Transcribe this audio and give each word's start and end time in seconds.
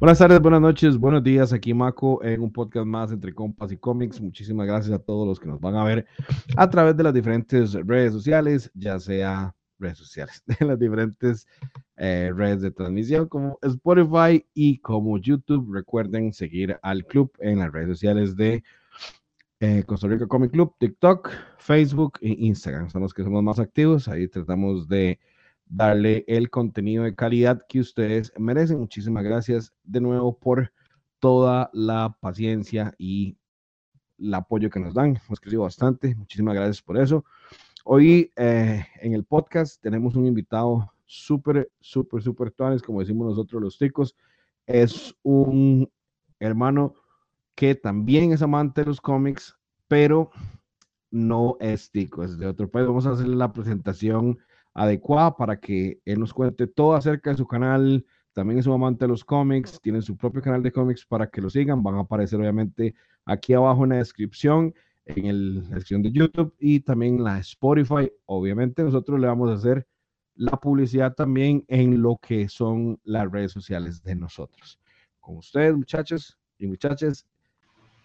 Buenas 0.00 0.18
tardes, 0.18 0.40
buenas 0.40 0.62
noches, 0.62 0.96
buenos 0.96 1.22
días. 1.22 1.52
Aquí 1.52 1.74
Maco 1.74 2.24
en 2.24 2.40
un 2.40 2.50
podcast 2.50 2.86
más 2.86 3.12
entre 3.12 3.34
compas 3.34 3.70
y 3.70 3.76
cómics. 3.76 4.18
Muchísimas 4.18 4.66
gracias 4.66 4.94
a 4.94 4.98
todos 4.98 5.28
los 5.28 5.38
que 5.38 5.46
nos 5.46 5.60
van 5.60 5.76
a 5.76 5.84
ver 5.84 6.06
a 6.56 6.70
través 6.70 6.96
de 6.96 7.02
las 7.02 7.12
diferentes 7.12 7.74
redes 7.74 8.14
sociales, 8.14 8.70
ya 8.72 8.98
sea 8.98 9.54
redes 9.78 9.98
sociales, 9.98 10.42
de 10.58 10.64
las 10.64 10.78
diferentes 10.78 11.46
eh, 11.98 12.32
redes 12.34 12.62
de 12.62 12.70
transmisión 12.70 13.28
como 13.28 13.58
Spotify 13.60 14.42
y 14.54 14.78
como 14.78 15.18
YouTube. 15.18 15.70
Recuerden 15.70 16.32
seguir 16.32 16.78
al 16.80 17.04
club 17.04 17.30
en 17.38 17.58
las 17.58 17.70
redes 17.70 17.88
sociales 17.88 18.34
de 18.36 18.64
eh, 19.60 19.84
Costa 19.84 20.08
Rica 20.08 20.26
Comic 20.26 20.52
Club, 20.52 20.74
TikTok, 20.78 21.28
Facebook 21.58 22.14
e 22.22 22.30
Instagram. 22.38 22.88
Son 22.88 23.06
que 23.06 23.22
somos 23.22 23.42
más 23.42 23.58
activos. 23.58 24.08
Ahí 24.08 24.28
tratamos 24.28 24.88
de 24.88 25.18
darle 25.70 26.24
el 26.26 26.50
contenido 26.50 27.04
de 27.04 27.14
calidad 27.14 27.62
que 27.68 27.80
ustedes 27.80 28.32
merecen. 28.36 28.80
Muchísimas 28.80 29.22
gracias 29.22 29.72
de 29.84 30.00
nuevo 30.00 30.36
por 30.36 30.72
toda 31.20 31.70
la 31.72 32.16
paciencia 32.20 32.92
y 32.98 33.36
el 34.18 34.34
apoyo 34.34 34.68
que 34.68 34.80
nos 34.80 34.94
dan. 34.94 35.18
Hemos 35.24 35.40
crecido 35.40 35.62
bastante. 35.62 36.14
Muchísimas 36.16 36.54
gracias 36.54 36.82
por 36.82 36.98
eso. 36.98 37.24
Hoy 37.84 38.30
eh, 38.36 38.84
en 39.00 39.14
el 39.14 39.24
podcast 39.24 39.80
tenemos 39.80 40.16
un 40.16 40.26
invitado 40.26 40.92
súper, 41.06 41.70
súper, 41.80 42.22
súper 42.22 42.50
tuanes, 42.50 42.82
como 42.82 43.00
decimos 43.00 43.28
nosotros 43.28 43.62
los 43.62 43.78
ticos. 43.78 44.16
Es 44.66 45.14
un 45.22 45.88
hermano 46.40 46.94
que 47.54 47.76
también 47.76 48.32
es 48.32 48.42
amante 48.42 48.80
de 48.80 48.88
los 48.88 49.00
cómics, 49.00 49.56
pero 49.86 50.30
no 51.10 51.56
es 51.60 51.90
tico, 51.90 52.24
es 52.24 52.38
de 52.38 52.46
otro 52.46 52.68
país. 52.68 52.86
Vamos 52.86 53.06
a 53.06 53.12
hacer 53.12 53.28
la 53.28 53.52
presentación 53.52 54.38
adecuada 54.80 55.36
para 55.36 55.60
que 55.60 56.00
él 56.06 56.20
nos 56.20 56.32
cuente 56.32 56.66
todo 56.66 56.94
acerca 56.94 57.30
de 57.30 57.36
su 57.36 57.46
canal. 57.46 58.04
También 58.32 58.58
es 58.58 58.66
un 58.66 58.72
amante 58.72 59.04
de 59.04 59.08
los 59.08 59.24
cómics, 59.24 59.78
tiene 59.82 60.00
su 60.00 60.16
propio 60.16 60.40
canal 60.40 60.62
de 60.62 60.72
cómics 60.72 61.04
para 61.04 61.28
que 61.28 61.42
lo 61.42 61.50
sigan. 61.50 61.82
Van 61.82 61.96
a 61.96 62.00
aparecer 62.00 62.40
obviamente 62.40 62.94
aquí 63.26 63.52
abajo 63.52 63.84
en 63.84 63.90
la 63.90 63.96
descripción, 63.96 64.74
en 65.04 65.26
el, 65.26 65.54
la 65.56 65.60
descripción 65.74 66.02
de 66.02 66.12
YouTube 66.12 66.54
y 66.58 66.80
también 66.80 67.16
en 67.16 67.24
la 67.24 67.38
Spotify. 67.40 68.10
Obviamente 68.24 68.82
nosotros 68.82 69.20
le 69.20 69.26
vamos 69.26 69.50
a 69.50 69.54
hacer 69.54 69.86
la 70.34 70.52
publicidad 70.52 71.14
también 71.14 71.62
en 71.68 72.00
lo 72.00 72.16
que 72.16 72.48
son 72.48 72.98
las 73.04 73.30
redes 73.30 73.52
sociales 73.52 74.02
de 74.02 74.14
nosotros. 74.14 74.80
Con 75.20 75.36
ustedes, 75.36 75.76
muchachos 75.76 76.38
y 76.58 76.66
muchachas, 76.66 77.26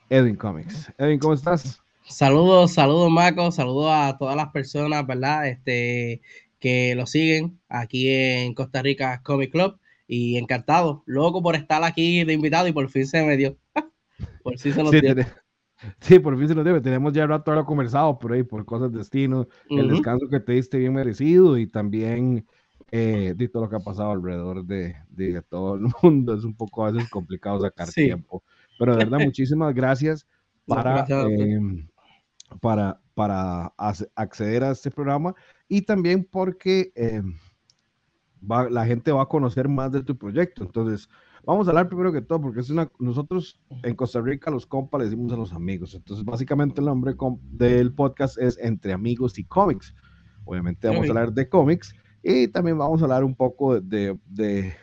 Edwin 0.09 0.35
Comics. 0.35 0.91
Edwin, 0.97 1.19
¿cómo 1.19 1.35
estás? 1.35 1.81
Saludos, 2.07 2.73
saludos, 2.73 3.09
Marco, 3.09 3.51
saludos 3.51 3.89
a 3.91 4.15
todas 4.17 4.35
las 4.35 4.49
personas, 4.49 5.07
¿verdad? 5.07 5.47
Este, 5.47 6.21
que 6.59 6.95
lo 6.95 7.05
siguen 7.05 7.59
aquí 7.69 8.09
en 8.09 8.53
Costa 8.53 8.81
Rica 8.81 9.21
Comic 9.23 9.51
Club 9.51 9.79
y 10.07 10.37
encantado, 10.37 11.03
loco 11.05 11.41
por 11.41 11.55
estar 11.55 11.83
aquí 11.83 12.23
de 12.23 12.33
invitado 12.33 12.67
y 12.67 12.73
por 12.73 12.89
fin 12.89 13.07
se 13.07 13.23
me 13.23 13.37
dio. 13.37 13.57
por 14.43 14.57
fin 14.57 14.73
se 14.73 14.83
nos 14.83 14.91
sí, 14.91 15.01
dio. 15.01 15.15
Sí, 15.99 16.19
por 16.19 16.37
fin 16.37 16.47
se 16.47 16.55
nos 16.55 16.63
dio. 16.63 16.81
Tenemos 16.81 17.13
ya 17.13 17.27
rato 17.27 17.51
ahora 17.51 17.65
conversado 17.65 18.17
por 18.17 18.31
ahí, 18.31 18.43
por 18.43 18.65
cosas 18.65 18.91
de 18.91 18.99
destino, 18.99 19.47
el 19.69 19.89
descanso 19.89 20.27
que 20.29 20.39
te 20.39 20.53
diste 20.53 20.77
bien 20.77 20.93
merecido 20.93 21.57
y 21.57 21.67
también 21.67 22.47
eh, 22.91 23.33
de 23.35 23.49
todo 23.49 23.63
lo 23.63 23.69
que 23.69 23.75
ha 23.75 23.79
pasado 23.79 24.11
alrededor 24.11 24.65
de, 24.65 24.95
de, 25.09 25.41
todo 25.41 25.75
el 25.75 25.81
mundo. 26.01 26.33
Es 26.33 26.43
un 26.43 26.55
poco 26.55 26.85
a 26.85 26.91
veces 26.91 27.09
complicado 27.09 27.59
sacar 27.59 27.87
sí. 27.87 28.05
tiempo. 28.05 28.43
Pero 28.79 28.93
de 28.93 29.05
verdad, 29.05 29.19
muchísimas 29.19 29.73
gracias 29.73 30.25
para, 30.65 31.05
eh, 31.09 31.59
para, 32.61 32.99
para 33.13 33.73
acceder 34.15 34.63
a 34.63 34.71
este 34.71 34.91
programa 34.91 35.35
y 35.67 35.81
también 35.81 36.27
porque 36.29 36.91
eh, 36.95 37.21
va, 38.49 38.69
la 38.69 38.85
gente 38.85 39.11
va 39.11 39.23
a 39.23 39.27
conocer 39.27 39.67
más 39.67 39.91
de 39.91 40.03
tu 40.03 40.17
proyecto. 40.17 40.63
Entonces, 40.63 41.09
vamos 41.45 41.67
a 41.67 41.71
hablar 41.71 41.87
primero 41.87 42.11
que 42.11 42.21
todo, 42.21 42.41
porque 42.41 42.59
es 42.59 42.69
una, 42.69 42.89
nosotros 42.99 43.59
en 43.83 43.95
Costa 43.95 44.21
Rica 44.21 44.51
los 44.51 44.65
compas 44.65 44.99
le 44.99 45.05
decimos 45.05 45.31
a 45.33 45.37
los 45.37 45.53
amigos. 45.53 45.95
Entonces, 45.95 46.25
básicamente 46.25 46.81
el 46.81 46.87
nombre 46.87 47.15
del 47.51 47.93
podcast 47.93 48.37
es 48.37 48.57
Entre 48.59 48.93
Amigos 48.93 49.37
y 49.37 49.45
Cómics. 49.45 49.93
Obviamente 50.45 50.87
vamos 50.87 51.07
a 51.07 51.09
hablar 51.09 51.33
de 51.33 51.49
cómics 51.49 51.93
y 52.21 52.47
también 52.47 52.77
vamos 52.77 53.01
a 53.01 53.05
hablar 53.05 53.23
un 53.23 53.35
poco 53.35 53.81
de, 53.81 54.17
de, 54.27 54.75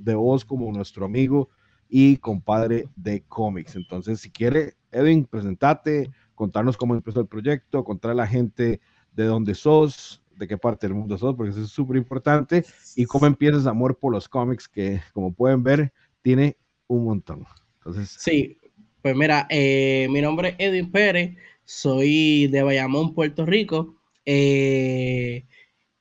de 0.00 0.14
vos 0.14 0.44
como 0.44 0.72
nuestro 0.72 1.04
amigo 1.04 1.50
y 1.88 2.16
compadre 2.16 2.88
de 2.96 3.22
cómics. 3.22 3.76
Entonces, 3.76 4.20
si 4.20 4.30
quiere, 4.30 4.74
Edwin, 4.90 5.24
presentate, 5.24 6.10
contarnos 6.34 6.76
cómo 6.76 6.94
empezó 6.94 7.20
el 7.20 7.28
proyecto, 7.28 7.84
contar 7.84 8.10
a 8.10 8.14
la 8.14 8.26
gente 8.26 8.80
de 9.12 9.24
dónde 9.24 9.54
sos, 9.54 10.23
de 10.36 10.48
qué 10.48 10.56
parte 10.56 10.86
del 10.86 10.94
mundo 10.94 11.16
sos, 11.18 11.34
porque 11.34 11.50
eso 11.50 11.62
es 11.62 11.70
súper 11.70 11.96
importante, 11.96 12.64
y 12.96 13.04
cómo 13.04 13.26
empiezas 13.26 13.66
amor 13.66 13.98
por 13.98 14.12
los 14.12 14.28
cómics, 14.28 14.68
que 14.68 15.00
como 15.12 15.32
pueden 15.32 15.62
ver, 15.62 15.92
tiene 16.22 16.56
un 16.86 17.04
montón. 17.04 17.44
Entonces, 17.78 18.16
sí, 18.18 18.58
pues 19.02 19.14
mira, 19.16 19.46
eh, 19.50 20.06
mi 20.10 20.20
nombre 20.20 20.56
es 20.58 20.68
Edwin 20.68 20.90
Pérez, 20.90 21.36
soy 21.64 22.46
de 22.48 22.62
Bayamón, 22.62 23.14
Puerto 23.14 23.44
Rico. 23.46 23.96
Eh, 24.24 25.44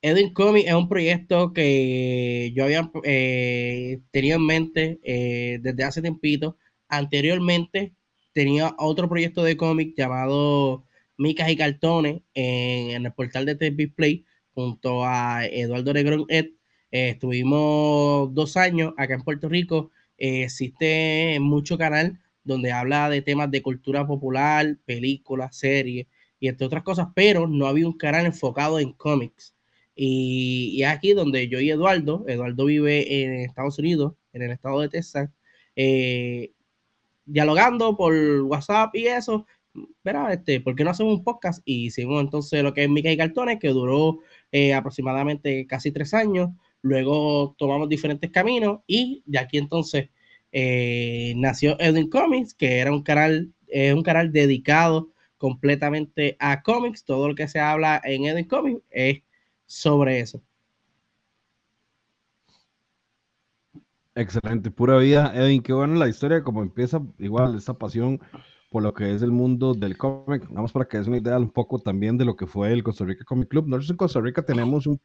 Edwin 0.01 0.33
Comics 0.33 0.67
es 0.67 0.73
un 0.73 0.89
proyecto 0.89 1.53
que 1.53 2.51
yo 2.53 2.65
había 2.65 2.91
eh, 3.03 4.01
tenido 4.11 4.35
en 4.35 4.45
mente 4.45 4.99
eh, 5.03 5.59
desde 5.61 5.83
hace 5.83 6.01
tiempito. 6.01 6.57
Anteriormente 6.89 7.93
tenía 8.33 8.75
otro 8.77 9.07
proyecto 9.07 9.43
de 9.43 9.55
cómic 9.55 9.93
llamado 9.95 10.85
Micas 11.17 11.49
y 11.49 11.57
Cartones 11.57 12.21
en, 12.33 13.05
el 13.05 13.13
portal 13.13 13.45
de 13.45 13.55
TV 13.55 13.87
Play 13.87 14.25
junto 14.53 15.05
a 15.05 15.45
Eduardo 15.45 15.93
Negrón 15.93 16.25
Ed. 16.29 16.47
Eh, 16.91 17.09
estuvimos 17.09 18.33
dos 18.33 18.57
años 18.57 18.93
acá 18.97 19.15
en 19.15 19.23
Puerto 19.23 19.49
Rico. 19.49 19.91
Eh, 20.17 20.43
existe 20.43 21.37
mucho 21.39 21.77
canal 21.77 22.19
donde 22.43 22.71
habla 22.71 23.09
de 23.09 23.21
temas 23.21 23.49
de 23.51 23.61
cultura 23.61 24.05
popular, 24.05 24.77
películas, 24.85 25.55
series 25.55 26.07
y 26.39 26.47
entre 26.49 26.67
otras 26.67 26.83
cosas, 26.83 27.07
pero 27.15 27.47
no 27.47 27.67
había 27.67 27.87
un 27.87 27.97
canal 27.97 28.25
enfocado 28.25 28.79
en 28.79 28.91
cómics. 28.93 29.55
Y, 29.95 30.73
y 30.75 30.83
aquí 30.83 31.13
donde 31.13 31.47
yo 31.47 31.59
y 31.59 31.69
Eduardo, 31.69 32.25
Eduardo 32.27 32.65
vive 32.65 33.23
en 33.23 33.33
Estados 33.33 33.79
Unidos, 33.79 34.13
en 34.33 34.41
el 34.41 34.51
estado 34.51 34.81
de 34.81 34.89
Texas, 34.89 35.29
eh, 35.75 36.51
dialogando 37.25 37.95
por 37.95 38.13
WhatsApp 38.41 38.95
y 38.95 39.07
eso, 39.07 39.45
verá, 40.03 40.33
este, 40.33 40.61
¿por 40.61 40.75
qué 40.75 40.83
no 40.83 40.91
hacemos 40.91 41.17
un 41.17 41.23
podcast? 41.23 41.61
Y 41.65 41.85
hicimos 41.87 42.21
entonces 42.21 42.63
lo 42.63 42.73
que 42.73 42.83
es 42.83 42.89
Mica 42.89 43.11
y 43.11 43.17
Cartones, 43.17 43.59
que 43.59 43.69
duró 43.69 44.19
eh, 44.51 44.73
aproximadamente 44.73 45.65
casi 45.67 45.91
tres 45.91 46.13
años. 46.13 46.49
Luego 46.81 47.55
tomamos 47.57 47.89
diferentes 47.89 48.29
caminos 48.31 48.81
y 48.87 49.23
de 49.25 49.39
aquí 49.39 49.57
entonces 49.57 50.09
eh, 50.51 51.33
nació 51.37 51.79
Edwin 51.79 52.09
Comics, 52.09 52.53
que 52.53 52.79
era 52.79 52.91
un 52.91 53.03
canal, 53.03 53.53
es 53.67 53.93
un 53.93 54.03
canal 54.03 54.31
dedicado 54.31 55.09
completamente 55.37 56.35
a 56.39 56.61
cómics. 56.61 57.03
Todo 57.03 57.29
lo 57.29 57.35
que 57.35 57.47
se 57.47 57.59
habla 57.59 58.01
en 58.03 58.25
Edwin 58.25 58.47
Comics 58.47 58.81
es 58.91 59.21
sobre 59.65 60.19
eso. 60.19 60.41
Excelente, 64.15 64.69
pura 64.69 64.97
vida, 64.97 65.31
Edwin. 65.33 65.63
Qué 65.63 65.73
bueno 65.73 65.95
la 65.95 66.07
historia, 66.07 66.43
como 66.43 66.61
empieza 66.61 67.01
igual 67.17 67.57
esta 67.57 67.73
pasión 67.73 68.21
por 68.73 68.81
lo 68.81 68.91
que 68.91 69.13
es 69.13 69.21
el 69.21 69.31
mundo 69.31 69.75
del 69.75 69.95
cómic. 69.95 70.47
Vamos 70.49 70.71
para 70.71 70.85
que 70.85 70.97
es 70.97 71.05
una 71.05 71.19
idea 71.19 71.37
un 71.37 71.51
poco 71.51 71.77
también 71.77 72.17
de 72.17 72.25
lo 72.25 72.35
que 72.35 72.47
fue 72.47 72.73
el 72.73 72.81
Costa 72.81 73.05
Rica 73.05 73.23
Comic 73.23 73.49
Club. 73.49 73.67
Nosotros 73.67 73.91
en 73.91 73.97
Costa 73.97 74.19
Rica 74.19 74.41
tenemos 74.41 74.87
un, 74.87 74.99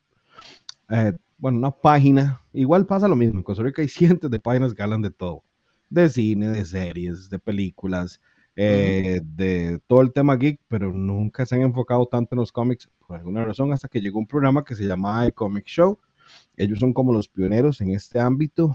eh, 0.88 1.12
bueno, 1.36 1.58
una 1.58 1.70
página. 1.70 2.40
Igual 2.54 2.86
pasa 2.86 3.08
lo 3.08 3.14
mismo. 3.14 3.40
En 3.40 3.42
Costa 3.42 3.62
Rica 3.62 3.82
hay 3.82 3.88
cientos 3.88 4.30
de 4.30 4.40
páginas 4.40 4.72
que 4.72 4.82
hablan 4.82 5.02
de 5.02 5.10
todo. 5.10 5.44
De 5.90 6.08
cine, 6.08 6.48
de 6.48 6.64
series, 6.64 7.28
de 7.28 7.38
películas, 7.38 8.22
eh, 8.56 9.20
de 9.22 9.78
todo 9.86 10.00
el 10.00 10.14
tema 10.14 10.36
geek, 10.36 10.62
pero 10.66 10.90
nunca 10.90 11.44
se 11.44 11.56
han 11.56 11.60
enfocado 11.60 12.06
tanto 12.06 12.34
en 12.34 12.38
los 12.38 12.50
cómics 12.50 12.88
por 13.06 13.18
alguna 13.18 13.44
razón 13.44 13.70
hasta 13.74 13.88
que 13.88 14.00
llegó 14.00 14.18
un 14.18 14.26
programa 14.26 14.64
que 14.64 14.76
se 14.76 14.86
llamaba 14.86 15.26
The 15.26 15.32
Comic 15.32 15.66
Show. 15.66 15.98
Ellos 16.56 16.78
son 16.78 16.94
como 16.94 17.12
los 17.12 17.28
pioneros 17.28 17.82
en 17.82 17.90
este 17.90 18.18
ámbito, 18.18 18.74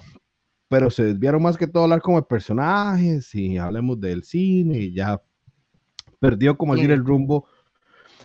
pero 0.73 0.89
se 0.89 1.03
desviaron 1.03 1.43
más 1.43 1.55
que 1.55 1.67
todo 1.67 1.83
a 1.83 1.85
hablar 1.85 2.01
como 2.01 2.17
de 2.17 2.25
personajes 2.25 3.35
y 3.35 3.59
hablemos 3.59 4.01
del 4.01 4.23
cine 4.23 4.79
y 4.79 4.91
ya 4.91 5.21
perdió 6.19 6.57
como 6.57 6.73
decir 6.73 6.89
el 6.89 7.05
rumbo 7.05 7.45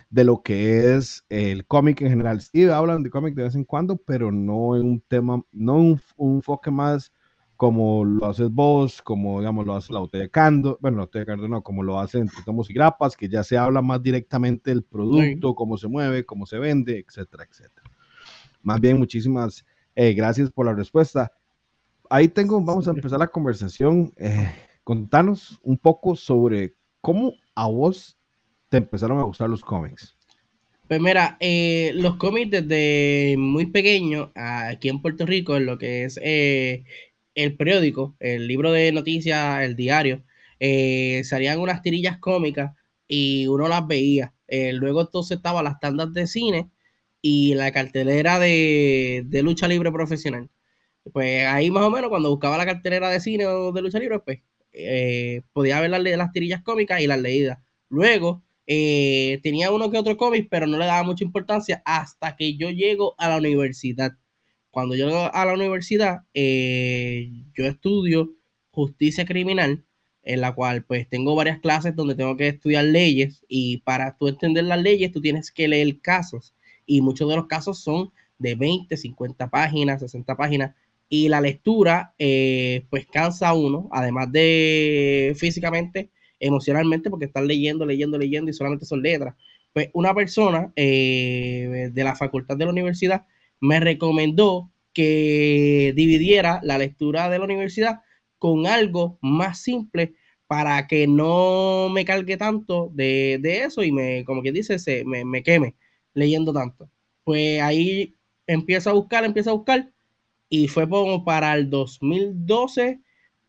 de 0.09 0.23
lo 0.23 0.41
que 0.41 0.95
es 0.95 1.23
el 1.29 1.67
cómic 1.67 2.01
en 2.01 2.09
general. 2.09 2.41
Sí, 2.41 2.67
hablan 2.67 3.03
de 3.03 3.11
cómic 3.11 3.35
de 3.35 3.43
vez 3.43 3.53
en 3.53 3.65
cuando, 3.65 3.97
pero 3.97 4.31
no 4.31 4.75
en 4.75 4.83
un 4.83 4.99
tema, 4.99 5.43
no 5.51 5.75
un, 5.75 6.01
un 6.17 6.35
enfoque 6.37 6.71
más 6.71 7.13
como 7.55 8.03
lo 8.03 8.25
haces 8.25 8.49
vos, 8.49 8.99
como 9.03 9.41
digamos 9.41 9.67
lo 9.67 9.75
hace 9.75 9.93
la 9.93 9.99
botella 9.99 10.23
de 10.23 10.31
Cando, 10.31 10.79
bueno, 10.81 10.97
la 10.97 11.03
botella 11.03 11.25
de 11.25 11.25
Cando 11.27 11.47
no, 11.47 11.61
como 11.61 11.83
lo 11.83 11.99
hacen 11.99 12.21
entre 12.21 12.41
tomos 12.43 12.67
y 12.71 12.73
grapas, 12.73 13.15
que 13.15 13.29
ya 13.29 13.43
se 13.43 13.59
habla 13.59 13.83
más 13.83 14.01
directamente 14.01 14.71
del 14.71 14.81
producto, 14.81 15.49
sí. 15.49 15.53
cómo 15.55 15.77
se 15.77 15.87
mueve, 15.87 16.25
cómo 16.25 16.47
se 16.47 16.57
vende, 16.57 17.05
etcétera, 17.07 17.43
etcétera. 17.47 17.91
Más 18.63 18.81
bien, 18.81 18.97
muchísimas 18.97 19.63
eh, 19.93 20.13
gracias 20.13 20.49
por 20.49 20.65
la 20.65 20.73
respuesta 20.73 21.31
ahí 22.09 22.27
tengo, 22.27 22.59
vamos 22.61 22.87
a 22.87 22.91
empezar 22.91 23.19
la 23.19 23.27
conversación. 23.27 24.11
Eh, 24.17 24.51
contanos 24.83 25.59
un 25.63 25.77
poco 25.77 26.15
sobre 26.15 26.75
cómo 27.01 27.33
a 27.55 27.67
vos 27.67 28.17
te 28.69 28.77
empezaron 28.77 29.19
a 29.19 29.23
gustar 29.23 29.49
los 29.49 29.61
cómics. 29.61 30.15
Pues 30.89 30.99
mira, 30.99 31.37
eh, 31.39 31.91
los 31.93 32.15
cómics 32.15 32.49
desde 32.49 33.35
muy 33.37 33.67
pequeño, 33.67 34.31
aquí 34.33 34.89
en 34.89 35.03
Puerto 35.03 35.23
Rico, 35.27 35.55
en 35.55 35.67
lo 35.67 35.77
que 35.77 36.05
es 36.05 36.19
eh, 36.23 36.83
el 37.35 37.55
periódico, 37.55 38.15
el 38.19 38.47
libro 38.47 38.71
de 38.71 38.91
noticias, 38.91 39.61
el 39.61 39.75
diario, 39.75 40.23
eh, 40.59 41.21
salían 41.25 41.59
unas 41.59 41.83
tirillas 41.83 42.17
cómicas 42.17 42.73
y 43.07 43.45
uno 43.45 43.67
las 43.67 43.85
veía. 43.85 44.33
Luego 44.73 45.01
entonces 45.01 45.37
estaba 45.37 45.61
las 45.61 45.79
tandas 45.79 46.11
de 46.11 46.25
cine 46.25 46.71
y 47.21 47.53
la 47.53 47.71
cartelera 47.71 48.39
de, 48.39 49.23
lucha 49.43 49.67
libre 49.67 49.91
profesional. 49.91 50.49
Pues 51.11 51.45
ahí 51.47 51.71
más 51.71 51.83
o 51.83 51.89
menos 51.91 52.09
cuando 52.09 52.29
buscaba 52.29 52.57
la 52.57 52.65
cartelera 52.65 53.09
de 53.09 53.19
cine 53.19 53.47
o 53.47 53.71
de 53.71 53.81
lucha 53.81 53.99
libre, 53.99 54.19
pues 54.19 54.39
eh, 54.73 55.41
podía 55.53 55.81
ver 55.81 55.89
las, 55.89 56.01
las 56.01 56.31
tirillas 56.31 56.61
cómicas 56.61 57.01
y 57.01 57.07
las 57.07 57.19
leídas. 57.19 57.59
Luego 57.89 58.43
eh, 58.67 59.39
tenía 59.43 59.71
uno 59.71 59.89
que 59.89 59.97
otro 59.97 60.17
cómic, 60.17 60.47
pero 60.49 60.67
no 60.67 60.77
le 60.77 60.85
daba 60.85 61.03
mucha 61.03 61.23
importancia 61.23 61.81
hasta 61.85 62.35
que 62.35 62.55
yo 62.55 62.69
llego 62.69 63.15
a 63.17 63.29
la 63.29 63.37
universidad. 63.37 64.13
Cuando 64.71 64.95
yo 64.95 65.07
llego 65.07 65.33
a 65.33 65.45
la 65.45 65.53
universidad, 65.53 66.19
yo 66.33 67.65
estudio 67.65 68.35
justicia 68.71 69.25
criminal 69.25 69.83
en 70.23 70.41
la 70.41 70.53
cual 70.53 70.83
pues 70.83 71.09
tengo 71.09 71.35
varias 71.35 71.59
clases 71.59 71.95
donde 71.95 72.15
tengo 72.15 72.37
que 72.37 72.47
estudiar 72.49 72.85
leyes 72.85 73.43
y 73.47 73.77
para 73.79 74.15
tú 74.17 74.27
entender 74.27 74.65
las 74.65 74.81
leyes 74.81 75.11
tú 75.11 75.21
tienes 75.21 75.51
que 75.51 75.67
leer 75.67 75.99
casos 76.01 76.53
y 76.85 77.01
muchos 77.01 77.29
de 77.29 77.35
los 77.35 77.47
casos 77.47 77.79
son 77.79 78.11
de 78.37 78.55
20, 78.55 78.95
50 78.95 79.49
páginas, 79.49 80.01
60 80.01 80.35
páginas 80.35 80.75
y 81.09 81.27
la 81.27 81.41
lectura 81.41 82.13
eh, 82.19 82.85
pues 82.89 83.07
cansa 83.07 83.49
a 83.49 83.53
uno, 83.53 83.89
además 83.91 84.31
de 84.31 85.35
físicamente, 85.37 86.11
emocionalmente, 86.39 87.09
porque 87.09 87.25
están 87.25 87.47
leyendo, 87.47 87.85
leyendo, 87.85 88.17
leyendo 88.17 88.51
y 88.51 88.53
solamente 88.53 88.85
son 88.85 89.01
letras. 89.01 89.35
Pues 89.73 89.89
una 89.93 90.13
persona 90.13 90.71
eh, 90.75 91.89
de 91.91 92.03
la 92.03 92.15
facultad 92.15 92.57
de 92.57 92.65
la 92.65 92.71
universidad 92.71 93.25
me 93.59 93.79
recomendó 93.79 94.71
que 94.93 95.93
dividiera 95.95 96.59
la 96.63 96.77
lectura 96.77 97.29
de 97.29 97.39
la 97.39 97.45
universidad 97.45 98.01
con 98.37 98.67
algo 98.67 99.17
más 99.21 99.61
simple 99.61 100.13
para 100.47 100.87
que 100.87 101.05
no 101.07 101.89
me 101.89 102.05
cargue 102.05 102.37
tanto 102.37 102.89
de, 102.93 103.39
eso 103.43 103.83
y 103.83 103.91
me, 103.91 104.23
como 104.25 104.41
quien 104.41 104.55
dice, 104.55 104.79
se, 104.79 105.03
me, 105.05 105.43
queme 105.43 105.75
leyendo 106.13 106.53
tanto. 106.53 106.89
Pues 107.23 107.61
ahí 107.61 108.17
empiezo 108.47 108.89
a 108.89 108.93
buscar, 108.93 109.25
empiezo 109.25 109.51
a 109.51 109.53
buscar 109.53 109.91
y 110.49 110.67
fue 110.67 110.89
como 110.89 111.23
para 111.23 111.53
el 111.55 111.69
2012, 111.69 112.99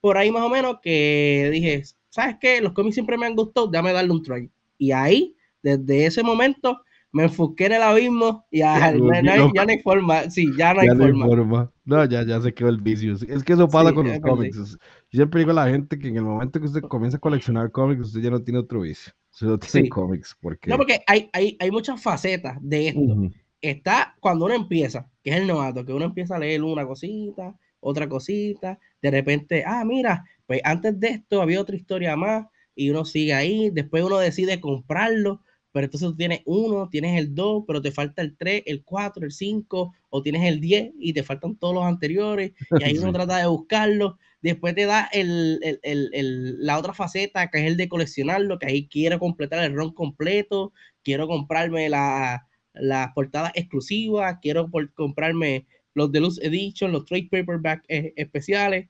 por 0.00 0.18
ahí 0.18 0.30
más 0.30 0.42
o 0.42 0.50
menos, 0.50 0.78
que 0.82 1.48
dije, 1.52 1.82
¿sabes 2.10 2.36
qué? 2.40 2.60
Los 2.60 2.72
cómics 2.72 2.94
siempre 2.94 3.16
me 3.16 3.26
han 3.26 3.34
gustado, 3.34 3.66
déjame 3.68 3.92
darle 3.92 4.12
un 4.12 4.22
try. 4.22 4.50
Y 4.78 4.92
ahí, 4.92 5.34
desde 5.62 6.06
ese 6.06 6.22
momento, 6.22 6.82
me 7.12 7.24
enfoqué 7.24 7.66
en 7.66 7.72
el 7.72 7.82
abismo 7.82 8.46
y 8.50 8.58
ya, 8.58 8.92
no, 8.92 9.10
hay, 9.12 9.82
forma. 9.82 10.30
Sí, 10.30 10.48
ya 10.56 10.74
no 10.74 10.80
hay, 10.80 10.88
forma. 10.88 11.72
No, 11.84 12.04
ya, 12.04 12.22
ya 12.24 12.40
se 12.40 12.54
quedó 12.54 12.68
el 12.68 12.80
vicio. 12.80 13.14
Es 13.14 13.42
que 13.42 13.52
eso 13.54 13.68
pasa 13.68 13.92
con 13.92 14.06
los 14.06 14.20
cómics. 14.20 14.56
Yo 15.10 15.16
siempre 15.16 15.40
digo 15.40 15.50
a 15.50 15.54
la 15.54 15.68
gente 15.68 15.98
que 15.98 16.08
en 16.08 16.16
el 16.16 16.22
momento 16.22 16.60
que 16.60 16.66
usted 16.66 16.82
comienza 16.82 17.16
a 17.16 17.20
coleccionar 17.20 17.70
cómics, 17.72 18.06
usted 18.06 18.20
ya 18.20 18.30
no 18.30 18.42
tiene 18.42 18.60
otro 18.60 18.82
vicio. 18.82 19.12
Usted 19.32 19.58
tiene 19.70 19.88
cómics. 19.88 20.36
Porque... 20.40 20.70
No, 20.70 20.76
porque 20.76 21.02
hay, 21.06 21.28
hay, 21.32 21.56
hay 21.58 21.70
muchas 21.70 22.00
facetas 22.00 22.58
de 22.60 22.88
esto. 22.88 23.00
Está 23.60 24.16
cuando 24.20 24.46
uno 24.46 24.54
empieza, 24.54 25.10
que 25.22 25.30
es 25.30 25.36
el 25.36 25.46
novato, 25.46 25.84
que 25.84 25.92
uno 25.92 26.06
empieza 26.06 26.36
a 26.36 26.38
leer 26.38 26.62
una 26.62 26.86
cosita, 26.86 27.54
otra 27.80 28.08
cosita, 28.08 28.78
de 29.02 29.10
repente, 29.10 29.64
ah, 29.66 29.84
mira, 29.84 30.24
pues 30.46 30.60
antes 30.64 30.98
de 30.98 31.08
esto 31.08 31.42
había 31.42 31.60
otra 31.60 31.76
historia 31.76 32.16
más 32.16 32.46
y 32.74 32.90
uno 32.90 33.04
sigue 33.04 33.34
ahí, 33.34 33.70
después 33.70 34.02
uno 34.04 34.18
decide 34.18 34.60
comprarlo 34.60 35.42
pero 35.72 35.84
entonces 35.84 36.08
tú 36.08 36.16
tienes 36.16 36.40
uno, 36.46 36.88
tienes 36.88 37.18
el 37.18 37.34
2, 37.34 37.64
pero 37.66 37.80
te 37.80 37.92
falta 37.92 38.22
el 38.22 38.36
3, 38.36 38.62
el 38.66 38.82
4, 38.82 39.24
el 39.24 39.32
5, 39.32 39.94
o 40.08 40.22
tienes 40.22 40.42
el 40.48 40.60
10 40.60 40.92
y 40.98 41.12
te 41.12 41.22
faltan 41.22 41.56
todos 41.56 41.74
los 41.74 41.84
anteriores, 41.84 42.52
y 42.78 42.82
ahí 42.82 42.98
uno 42.98 43.12
trata 43.12 43.38
de 43.38 43.46
buscarlo. 43.46 44.18
Después 44.42 44.74
te 44.74 44.86
da 44.86 45.08
el, 45.12 45.60
el, 45.62 46.10
el, 46.12 46.64
la 46.64 46.78
otra 46.78 46.94
faceta, 46.94 47.50
que 47.50 47.58
es 47.58 47.66
el 47.66 47.76
de 47.76 47.88
coleccionarlo, 47.88 48.58
que 48.58 48.66
ahí 48.66 48.88
quiero 48.88 49.18
completar 49.18 49.62
el 49.62 49.74
ROM 49.74 49.92
completo, 49.92 50.72
quiero 51.04 51.28
comprarme 51.28 51.88
la, 51.88 52.48
la 52.74 53.12
portada 53.14 53.52
exclusiva, 53.54 54.38
quiero 54.40 54.70
comprarme 54.94 55.66
los 55.94 56.12
Deluxe 56.12 56.38
Edition, 56.42 56.92
los 56.92 57.04
trade 57.04 57.28
paperback 57.30 57.84
eh, 57.88 58.12
especiales. 58.16 58.88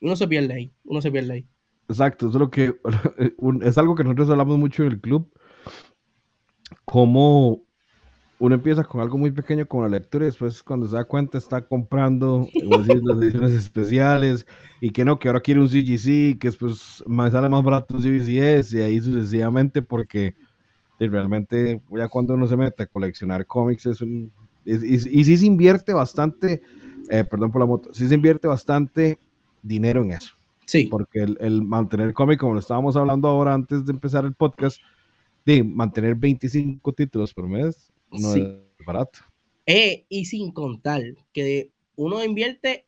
Uno 0.00 0.16
se 0.16 0.28
pierde 0.28 0.54
ahí, 0.54 0.72
uno 0.84 1.00
se 1.00 1.10
pierde 1.10 1.32
ahí. 1.32 1.46
Exacto, 1.88 2.28
eso 2.28 2.38
es 2.38 2.40
lo 2.40 2.50
que 2.50 2.74
es 3.62 3.78
algo 3.78 3.94
que 3.94 4.04
nosotros 4.04 4.30
hablamos 4.30 4.58
mucho 4.58 4.82
en 4.82 4.92
el 4.92 5.00
club 5.00 5.30
cómo 6.84 7.62
uno 8.38 8.54
empieza 8.54 8.84
con 8.84 9.00
algo 9.00 9.16
muy 9.16 9.30
pequeño 9.30 9.66
como 9.66 9.84
la 9.84 9.88
lectura 9.88 10.24
y 10.24 10.28
después 10.28 10.62
cuando 10.62 10.88
se 10.88 10.96
da 10.96 11.04
cuenta 11.04 11.38
está 11.38 11.62
comprando 11.62 12.48
las 12.62 12.88
ediciones 12.88 13.52
especiales 13.52 14.46
y 14.80 14.90
que 14.90 15.04
no, 15.04 15.18
que 15.18 15.28
ahora 15.28 15.40
quiere 15.40 15.60
un 15.60 15.68
CGC, 15.68 16.38
que 16.38 16.48
después 16.48 17.02
me 17.06 17.30
sale 17.30 17.48
más 17.48 17.62
barato 17.62 17.94
un 17.96 18.02
CBCS 18.02 18.74
y 18.74 18.80
ahí 18.80 19.00
sucesivamente 19.00 19.82
porque 19.82 20.34
realmente 20.98 21.80
ya 21.90 22.08
cuando 22.08 22.34
uno 22.34 22.46
se 22.46 22.56
mete 22.56 22.84
a 22.84 22.86
coleccionar 22.86 23.46
cómics 23.46 23.86
es 23.86 24.00
un... 24.00 24.32
y, 24.64 24.98
sí 24.98 25.36
se 25.36 25.46
invierte 25.46 25.92
bastante, 25.92 26.62
eh, 27.10 27.24
perdón 27.24 27.52
por 27.52 27.60
la 27.60 27.66
moto, 27.66 27.92
sí 27.92 28.08
se 28.08 28.14
invierte 28.14 28.48
bastante 28.48 29.18
dinero 29.62 30.02
en 30.02 30.12
eso. 30.12 30.34
Sí. 30.66 30.86
Porque 30.86 31.20
el, 31.20 31.36
el 31.40 31.62
mantener 31.62 32.14
cómic, 32.14 32.40
como 32.40 32.54
lo 32.54 32.60
estábamos 32.60 32.96
hablando 32.96 33.28
ahora 33.28 33.52
antes 33.52 33.84
de 33.84 33.92
empezar 33.92 34.24
el 34.24 34.34
podcast, 34.34 34.80
de 35.44 35.62
mantener 35.62 36.14
25 36.14 36.92
títulos 36.92 37.34
por 37.34 37.46
mes 37.46 37.92
no 38.10 38.34
es 38.34 38.46
barato. 38.86 39.20
Eh, 39.66 40.04
y 40.08 40.24
sin 40.26 40.52
contar 40.52 41.02
que 41.32 41.70
uno 41.96 42.22
invierte 42.24 42.86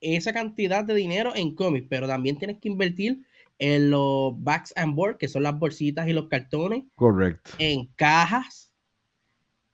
esa 0.00 0.32
cantidad 0.32 0.84
de 0.84 0.94
dinero 0.94 1.32
en 1.34 1.54
cómics, 1.54 1.86
pero 1.88 2.06
también 2.06 2.38
tienes 2.38 2.58
que 2.58 2.68
invertir 2.68 3.22
en 3.58 3.90
los 3.90 4.34
backs 4.42 4.72
and 4.76 4.94
board, 4.94 5.16
que 5.16 5.28
son 5.28 5.42
las 5.42 5.58
bolsitas 5.58 6.08
y 6.08 6.12
los 6.12 6.28
cartones. 6.28 6.84
Correcto. 6.94 7.50
En 7.58 7.86
cajas 7.96 8.72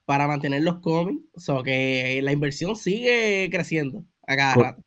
para 0.04 0.26
mantener 0.26 0.62
los 0.62 0.80
cómics. 0.80 1.23
O 1.35 1.40
sea, 1.40 1.62
que 1.62 2.21
la 2.23 2.33
inversión 2.33 2.76
sigue 2.76 3.49
creciendo 3.50 4.04
a 4.26 4.37
cada 4.37 4.54
rato. 4.54 4.83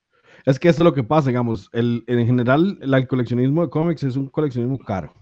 Es 0.45 0.59
que 0.59 0.69
eso 0.69 0.79
es 0.79 0.83
lo 0.83 0.93
que 0.93 1.03
pasa, 1.03 1.29
digamos. 1.29 1.69
El, 1.73 2.03
en 2.07 2.25
general, 2.25 2.77
el 2.81 3.07
coleccionismo 3.07 3.63
de 3.63 3.69
cómics 3.69 4.03
es 4.03 4.15
un 4.15 4.27
coleccionismo 4.27 4.77
caro. 4.77 5.13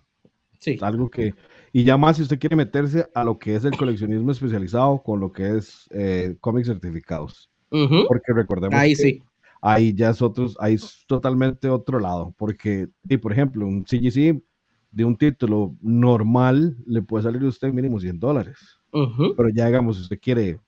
Sí. 0.60 0.78
algo 0.80 1.10
que 1.10 1.34
y 1.76 1.84
ya 1.84 1.98
más 1.98 2.18
si 2.18 2.24
usted 2.24 2.40
quiere 2.40 2.56
meterse 2.56 3.10
a 3.16 3.24
lo 3.24 3.40
que 3.40 3.56
es 3.56 3.66
el 3.66 3.76
coleccionismo 3.76 4.32
especializado 4.32 5.02
con 5.02 5.20
lo 5.20 5.32
que 5.32 5.58
es 5.58 5.90
eh, 5.90 6.38
cómics 6.40 6.68
certificados. 6.68 7.50
Porque 7.70 8.34
recordemos 8.34 8.80
ahí 8.80 8.96
sí. 8.96 9.24
Ahí 9.64 9.94
ya 9.94 10.10
es 10.10 10.22
otros, 10.22 10.58
ahí 10.60 10.74
es 10.74 11.06
totalmente 11.08 11.70
otro 11.70 12.00
lado. 12.00 12.36
Porque, 12.38 12.90
y 13.08 13.18
por 13.18 13.32
ejemplo, 13.32 13.66
un 13.66 13.86
CGC 13.86 14.44
de 14.92 15.06
un 15.06 15.16
título 15.16 15.76
normal 15.82 16.78
le 16.86 17.02
puede 17.02 17.24
salir 17.24 17.42
a 17.44 17.48
usted 17.48 17.72
mínimo 17.72 18.00
100 18.00 18.20
dólares. 18.20 18.58
Pero 18.92 19.50
ya 19.50 19.66
digamos, 19.68 19.96
si 19.96 20.04
usted 20.04 20.20
quiere, 20.20 20.60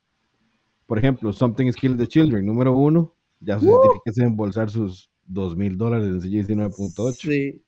por 0.88 0.98
ejemplo, 0.98 1.32
Something 1.32 1.68
is 1.68 1.76
Killing 1.76 1.98
the 1.98 2.08
Children, 2.08 2.46
número 2.46 2.76
uno, 2.76 3.14
ya 3.40 3.60
se 3.60 3.68
tiene 3.68 4.02
que 4.04 4.24
embolsar 4.24 4.72
sus 4.72 5.12
2 5.28 5.58
mil 5.58 5.78
dólares 5.78 6.08
en 6.08 6.22
CGC 6.22 6.56
9.8. 6.56 7.14
Sí. 7.14 7.62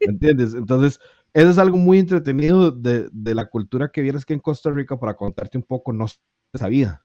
¿Entiendes? 0.00 0.54
Entonces, 0.54 0.98
eso 1.34 1.50
es 1.50 1.58
algo 1.58 1.76
muy 1.76 1.98
entretenido 1.98 2.70
de, 2.70 3.08
de, 3.12 3.34
la 3.34 3.46
cultura 3.46 3.90
que 3.90 4.02
vienes 4.02 4.24
que 4.24 4.34
en 4.34 4.40
Costa 4.40 4.70
Rica, 4.70 4.98
para 4.98 5.14
contarte 5.14 5.58
un 5.58 5.64
poco, 5.64 5.92
no 5.92 6.08
se 6.08 6.18
sabía. 6.54 7.02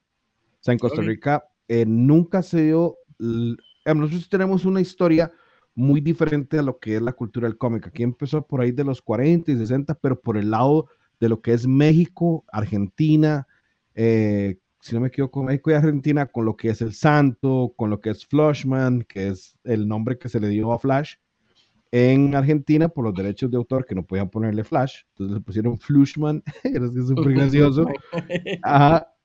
O 0.53 0.63
sea, 0.63 0.71
en 0.71 0.79
Costa 0.79 1.01
Rica 1.01 1.43
eh, 1.67 1.85
nunca 1.85 2.41
se 2.41 2.63
dio, 2.63 2.97
nosotros 3.19 4.29
tenemos 4.29 4.65
una 4.65 4.81
historia 4.81 5.31
muy 5.75 6.01
diferente 6.01 6.57
a 6.57 6.63
lo 6.63 6.79
que 6.79 6.95
es 6.95 7.01
la 7.01 7.13
cultura 7.13 7.47
del 7.47 7.57
cómic. 7.57 7.87
Aquí 7.87 8.03
empezó 8.03 8.41
por 8.41 8.61
ahí 8.61 8.71
de 8.71 8.83
los 8.83 9.01
40 9.01 9.51
y 9.51 9.57
60, 9.57 9.93
pero 9.95 10.19
por 10.19 10.37
el 10.37 10.49
lado 10.49 10.87
de 11.19 11.29
lo 11.29 11.41
que 11.41 11.53
es 11.53 11.67
México, 11.67 12.45
Argentina, 12.51 13.47
eh, 13.93 14.57
si 14.79 14.95
no 14.95 15.01
me 15.01 15.07
equivoco, 15.07 15.43
México 15.43 15.71
y 15.71 15.73
Argentina, 15.73 16.25
con 16.25 16.45
lo 16.45 16.55
que 16.55 16.69
es 16.69 16.81
el 16.81 16.93
Santo, 16.93 17.73
con 17.75 17.89
lo 17.89 17.99
que 17.99 18.11
es 18.11 18.25
Flushman, 18.25 19.03
que 19.03 19.27
es 19.27 19.57
el 19.63 19.87
nombre 19.87 20.17
que 20.17 20.29
se 20.29 20.39
le 20.39 20.49
dio 20.49 20.71
a 20.71 20.79
Flash, 20.79 21.15
en 21.91 22.35
Argentina 22.35 22.89
por 22.89 23.05
los 23.05 23.13
derechos 23.13 23.49
de 23.49 23.57
autor 23.57 23.85
que 23.85 23.95
no 23.95 24.03
podían 24.05 24.29
ponerle 24.29 24.63
Flash, 24.63 25.01
entonces 25.09 25.35
le 25.35 25.41
pusieron 25.41 25.79
Flushman, 25.79 26.43
era 26.63 26.87
súper 26.87 27.33
gracioso. 27.33 27.87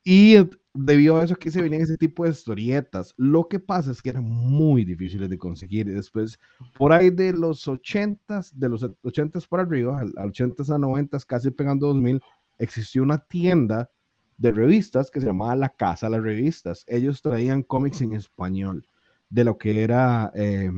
Y 0.04 0.36
debido 0.74 1.16
a 1.16 1.24
eso 1.24 1.36
que 1.36 1.50
se 1.50 1.60
venían 1.60 1.82
ese 1.82 1.98
tipo 1.98 2.24
de 2.24 2.30
historietas. 2.30 3.14
Lo 3.16 3.46
que 3.48 3.60
pasa 3.60 3.90
es 3.90 4.00
que 4.00 4.10
eran 4.10 4.24
muy 4.24 4.84
difíciles 4.84 5.28
de 5.28 5.38
conseguir. 5.38 5.86
Y 5.88 5.92
después, 5.92 6.38
por 6.78 6.92
ahí 6.92 7.10
de 7.10 7.32
los 7.32 7.68
80s, 7.68 8.52
de 8.52 8.68
los 8.68 8.82
80s 8.82 9.46
para 9.46 9.62
arriba, 9.62 10.00
al 10.00 10.32
80s 10.32 10.70
a 10.70 10.78
90s, 10.78 11.26
casi 11.26 11.50
pegando 11.50 11.88
2000, 11.88 12.20
existió 12.58 13.02
una 13.02 13.18
tienda 13.18 13.90
de 14.38 14.50
revistas 14.50 15.10
que 15.10 15.20
se 15.20 15.26
llamaba 15.26 15.54
La 15.56 15.68
Casa 15.68 16.06
de 16.06 16.12
las 16.12 16.22
Revistas. 16.22 16.84
Ellos 16.88 17.20
traían 17.22 17.62
cómics 17.62 18.00
en 18.00 18.14
español 18.14 18.86
de 19.28 19.44
lo 19.44 19.58
que 19.58 19.82
era... 19.82 20.32
Eh, 20.34 20.70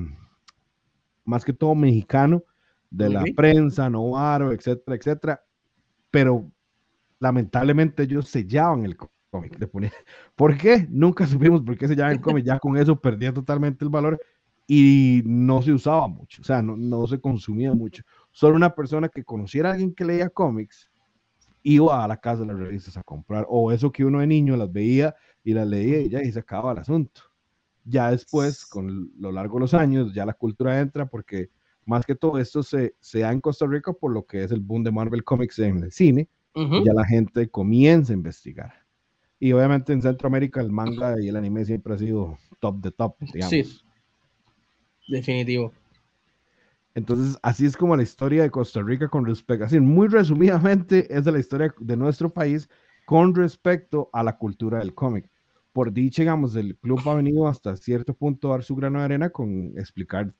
más 1.25 1.45
que 1.45 1.52
todo 1.52 1.75
mexicano, 1.75 2.45
de 2.90 3.09
la 3.09 3.25
prensa, 3.35 3.90
Novaro, 3.90 4.52
etcétera, 4.52 4.97
etcétera, 4.97 5.45
pero 6.11 6.50
lamentablemente 7.19 8.04
ellos 8.04 8.28
sellaban 8.28 8.85
el 8.85 8.97
cómic. 8.97 9.13
¿Por 10.36 10.56
qué? 10.56 10.86
Nunca 10.90 11.26
supimos 11.26 11.62
por 11.62 11.76
qué 11.76 11.88
sellaban 11.88 12.12
el 12.14 12.20
cómic, 12.20 12.44
ya 12.44 12.58
con 12.58 12.76
eso 12.76 12.98
perdía 12.98 13.32
totalmente 13.32 13.84
el 13.84 13.90
valor 13.90 14.20
y 14.66 15.22
no 15.26 15.60
se 15.60 15.72
usaba 15.72 16.08
mucho, 16.08 16.40
o 16.40 16.44
sea, 16.44 16.62
no, 16.62 16.76
no 16.76 17.06
se 17.06 17.20
consumía 17.20 17.74
mucho. 17.74 18.02
Solo 18.30 18.56
una 18.56 18.74
persona 18.74 19.08
que 19.08 19.22
conociera 19.22 19.68
a 19.68 19.72
alguien 19.72 19.94
que 19.94 20.04
leía 20.04 20.30
cómics 20.30 20.88
iba 21.62 22.04
a 22.04 22.08
la 22.08 22.18
casa 22.18 22.42
de 22.42 22.48
las 22.48 22.58
revistas 22.58 22.96
a 22.96 23.02
comprar, 23.02 23.46
o 23.48 23.72
eso 23.72 23.90
que 23.90 24.04
uno 24.04 24.20
de 24.20 24.26
niño 24.26 24.56
las 24.56 24.72
veía 24.72 25.14
y 25.42 25.52
las 25.52 25.66
leía 25.66 26.00
y 26.00 26.08
ya 26.08 26.22
y 26.22 26.30
se 26.32 26.38
acababa 26.38 26.72
el 26.72 26.78
asunto. 26.78 27.22
Ya 27.84 28.10
después, 28.10 28.64
con 28.64 29.10
lo 29.18 29.32
largo 29.32 29.56
de 29.56 29.60
los 29.60 29.74
años, 29.74 30.14
ya 30.14 30.24
la 30.24 30.32
cultura 30.32 30.80
entra 30.80 31.06
porque 31.06 31.50
más 31.84 32.06
que 32.06 32.14
todo 32.14 32.38
esto 32.38 32.62
se, 32.62 32.94
se 33.00 33.20
da 33.20 33.32
en 33.32 33.40
Costa 33.40 33.66
Rica 33.66 33.92
por 33.92 34.12
lo 34.12 34.24
que 34.24 34.44
es 34.44 34.52
el 34.52 34.60
boom 34.60 34.84
de 34.84 34.92
Marvel 34.92 35.24
Comics 35.24 35.58
en 35.58 35.82
el 35.82 35.92
cine, 35.92 36.28
ya 36.54 36.92
la 36.94 37.04
gente 37.04 37.48
comienza 37.48 38.12
a 38.12 38.16
investigar. 38.16 38.83
Y 39.44 39.52
obviamente 39.52 39.92
en 39.92 40.00
Centroamérica 40.00 40.62
el 40.62 40.72
manga 40.72 41.20
y 41.20 41.28
el 41.28 41.36
anime 41.36 41.66
siempre 41.66 41.92
ha 41.92 41.98
sido 41.98 42.38
top 42.60 42.80
de 42.80 42.90
top, 42.90 43.14
digamos. 43.20 43.50
Sí, 43.50 43.78
definitivo. 45.06 45.70
Entonces, 46.94 47.38
así 47.42 47.66
es 47.66 47.76
como 47.76 47.94
la 47.94 48.04
historia 48.04 48.42
de 48.42 48.50
Costa 48.50 48.80
Rica 48.82 49.06
con 49.06 49.26
respecto, 49.26 49.66
así 49.66 49.78
muy 49.80 50.08
resumidamente, 50.08 51.06
es 51.14 51.26
de 51.26 51.32
la 51.32 51.40
historia 51.40 51.74
de 51.78 51.94
nuestro 51.94 52.32
país 52.32 52.70
con 53.04 53.34
respecto 53.34 54.08
a 54.14 54.22
la 54.22 54.38
cultura 54.38 54.78
del 54.78 54.94
cómic. 54.94 55.28
Por 55.74 55.92
dicho, 55.92 56.22
digamos, 56.22 56.56
el 56.56 56.78
club 56.78 57.06
ha 57.06 57.14
venido 57.14 57.46
hasta 57.46 57.76
cierto 57.76 58.14
punto 58.14 58.48
a 58.48 58.52
dar 58.52 58.64
su 58.64 58.74
grano 58.74 59.00
de 59.00 59.04
arena 59.04 59.28
con 59.28 59.74
explicar 59.76 60.32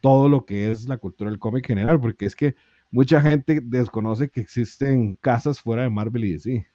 todo 0.00 0.28
lo 0.28 0.46
que 0.46 0.70
es 0.70 0.86
la 0.86 0.98
cultura 0.98 1.30
del 1.30 1.40
cómic 1.40 1.66
general, 1.66 2.00
porque 2.00 2.26
es 2.26 2.36
que 2.36 2.54
mucha 2.92 3.20
gente 3.20 3.60
desconoce 3.60 4.30
que 4.30 4.40
existen 4.40 5.16
casas 5.16 5.60
fuera 5.60 5.82
de 5.82 5.90
Marvel 5.90 6.26
y 6.26 6.34
DC. 6.34 6.66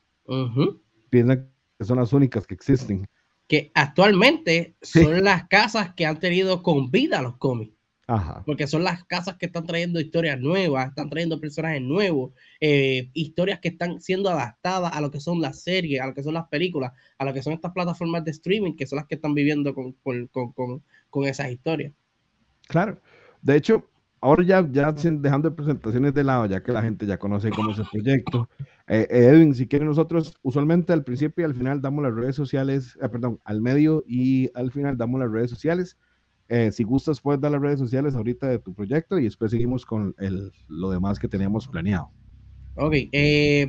Piensan 1.10 1.48
que 1.78 1.86
son 1.86 1.98
las 1.98 2.14
únicas 2.14 2.48
que 2.48 2.54
existen. 2.54 3.08
Que 3.48 3.72
actualmente 3.74 4.76
son 4.82 5.24
las 5.24 5.48
casas 5.48 5.94
que 5.94 6.06
han 6.06 6.20
tenido 6.20 6.64
con 6.64 6.92
vida 6.92 7.22
los 7.22 7.38
cómics. 7.38 7.74
Ajá. 8.10 8.42
Porque 8.46 8.68
son 8.68 8.84
las 8.84 9.04
casas 9.04 9.36
que 9.36 9.48
están 9.48 9.66
trayendo 9.66 10.00
historias 10.00 10.40
nuevas, 10.40 10.88
están 10.88 11.10
trayendo 11.10 11.42
personajes 11.42 11.82
nuevos, 11.82 12.32
eh, 12.62 13.10
historias 13.14 13.60
que 13.60 13.68
están 13.68 14.00
siendo 14.00 14.30
adaptadas 14.30 14.94
a 14.94 15.02
lo 15.02 15.12
que 15.12 15.20
son 15.20 15.42
las 15.42 15.62
series, 15.62 16.02
a 16.02 16.08
lo 16.08 16.14
que 16.14 16.24
son 16.24 16.34
las 16.34 16.48
películas, 16.48 16.94
a 17.18 17.26
lo 17.26 17.34
que 17.34 17.44
son 17.44 17.52
estas 17.52 17.74
plataformas 17.74 18.24
de 18.24 18.32
streaming, 18.32 18.76
que 18.78 18.88
son 18.88 18.98
las 18.98 19.08
que 19.08 19.16
están 19.16 19.34
viviendo 19.34 19.76
con, 19.76 19.92
con, 20.04 20.28
con, 20.28 20.84
con 21.10 21.26
esas 21.26 21.52
historias. 21.52 21.92
Claro. 22.68 22.98
De 23.42 23.58
hecho, 23.58 23.90
ahora 24.22 24.44
ya, 24.44 24.68
ya 24.72 24.92
dejando 24.92 25.54
presentaciones 25.54 26.14
de 26.14 26.24
lado, 26.24 26.46
ya 26.46 26.64
que 26.64 26.72
la 26.72 26.82
gente 26.82 27.06
ya 27.06 27.18
conoce 27.18 27.50
cómo 27.50 27.72
es 27.72 27.80
el 27.80 27.88
proyecto, 27.92 28.50
eh, 28.90 29.06
eh, 29.10 29.26
Edwin, 29.28 29.54
si 29.54 29.68
quieren 29.68 29.88
nosotros, 29.88 30.34
usualmente 30.44 30.94
al 30.94 31.04
principio 31.04 31.42
y 31.42 31.46
al 31.46 31.56
final 31.56 31.82
damos 31.82 32.04
las 32.04 32.14
redes 32.14 32.36
sociales, 32.36 32.98
eh, 33.02 33.10
perdón, 33.10 33.40
al 33.44 33.62
medio 33.62 34.04
y 34.08 34.50
al 34.54 34.72
final 34.72 34.98
damos 34.98 35.20
las 35.20 35.32
redes 35.32 35.50
sociales. 35.50 35.98
si 36.72 36.84
gustas, 36.84 37.20
puedes 37.20 37.42
dar 37.42 37.52
las 37.52 37.62
redes 37.62 37.80
sociales 37.80 38.16
ahorita 38.16 38.48
de 38.48 38.60
tu 38.60 38.74
proyecto 38.74 39.20
y 39.20 39.26
después 39.26 39.52
seguimos 39.52 39.86
con 39.86 40.16
el, 40.18 40.54
lo 40.70 40.90
demás 40.90 41.20
que 41.20 41.28
teníamos 41.28 41.68
planeado. 41.68 42.10
Ok, 42.76 42.94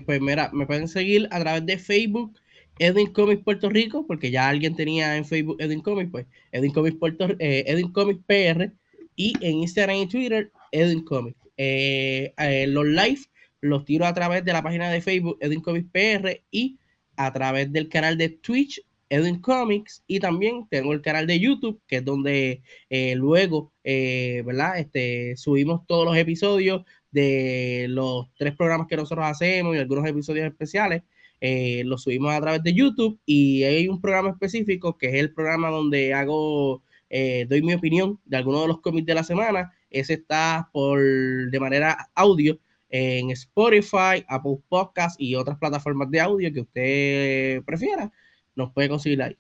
pues 0.07 0.21
mira, 0.21 0.51
me 0.53 0.65
pueden 0.65 0.87
seguir 0.87 1.27
a 1.33 1.41
través 1.41 1.67
de 1.67 1.77
Facebook, 1.79 2.39
Edwin 2.79 3.13
Comics 3.13 3.43
Puerto 3.43 3.69
Rico, 3.69 4.07
porque 4.07 4.31
ya 4.31 4.49
alguien 4.49 4.77
tenía 4.77 5.17
en 5.17 5.25
Facebook 5.25 5.57
Edwin 5.59 5.81
Comics, 5.81 6.11
pues 6.13 6.27
Edwin 6.53 6.73
Comics 6.73 6.97
Puerto 6.97 7.27
Edwin 7.41 7.91
Comics 7.91 8.23
PR 8.27 8.71
y 9.17 9.33
en 9.41 9.57
Instagram 9.57 9.97
y 9.97 10.07
Twitter, 10.07 10.53
Edwin 10.71 11.05
Comics. 11.05 11.37
Los 11.57 12.87
live 12.87 13.23
los 13.61 13.85
tiro 13.85 14.07
a 14.07 14.15
través 14.15 14.45
de 14.45 14.53
la 14.53 14.63
página 14.63 14.91
de 14.91 15.01
Facebook 15.01 15.39
Edwin 15.41 15.61
Comics 15.61 15.89
PR 15.91 16.43
y 16.51 16.79
a 17.17 17.33
través 17.33 17.73
del 17.73 17.89
canal 17.89 18.17
de 18.17 18.29
Twitch 18.29 18.81
Edwin 19.11 19.41
Comics 19.41 20.03
y 20.07 20.21
también 20.21 20.67
tengo 20.69 20.93
el 20.93 21.01
canal 21.01 21.27
de 21.27 21.41
YouTube 21.41 21.81
que 21.87 21.97
es 21.97 22.05
donde 22.05 22.63
eh, 22.91 23.15
luego, 23.15 23.73
¿verdad? 23.83 24.79
Este, 24.79 25.37
subimos 25.37 25.87
todos 25.87 26.05
los 26.05 26.17
episodios 26.17 26.85
de 27.11 27.87
los 27.89 28.27
tres 28.37 28.55
programas 28.55 28.87
que 28.87 28.97
nosotros 28.97 29.27
hacemos 29.27 29.75
y 29.75 29.79
algunos 29.79 30.07
episodios 30.07 30.47
especiales. 30.47 31.03
los 31.41 32.03
subimos 32.03 32.33
a 32.33 32.41
través 32.41 32.63
de 32.63 32.75
YouTube 32.75 33.19
y 33.25 33.63
hay 33.65 33.89
un 33.89 34.01
programa 34.01 34.31
específico 34.31 34.99
que 34.99 35.09
es 35.09 35.15
el 35.15 35.33
programa 35.33 35.71
donde 35.71 36.13
hago 36.13 36.83
eh, 37.11 37.47
doy 37.49 37.63
mi 37.63 37.75
opinión 37.75 38.21
de 38.25 38.37
alguno 38.37 38.63
de 38.63 38.69
los 38.69 38.81
cómics 38.81 39.07
de 39.07 39.15
la 39.15 39.25
semana. 39.25 39.73
Ese 39.91 40.15
está 40.15 40.69
por 40.73 41.01
de 41.01 41.61
manera 41.61 42.11
audio 42.15 42.59
en 42.89 43.31
Spotify, 43.31 44.25
Apple 44.29 44.59
Podcast 44.69 45.21
y 45.21 45.35
otras 45.35 45.59
plataformas 45.59 46.11
de 46.11 46.21
audio 46.21 46.53
que 46.53 46.61
usted 46.61 47.65
prefiera. 47.65 48.11
Nos 48.55 48.73
puede 48.73 48.89
conseguir 48.89 49.23
ahí. 49.23 49.37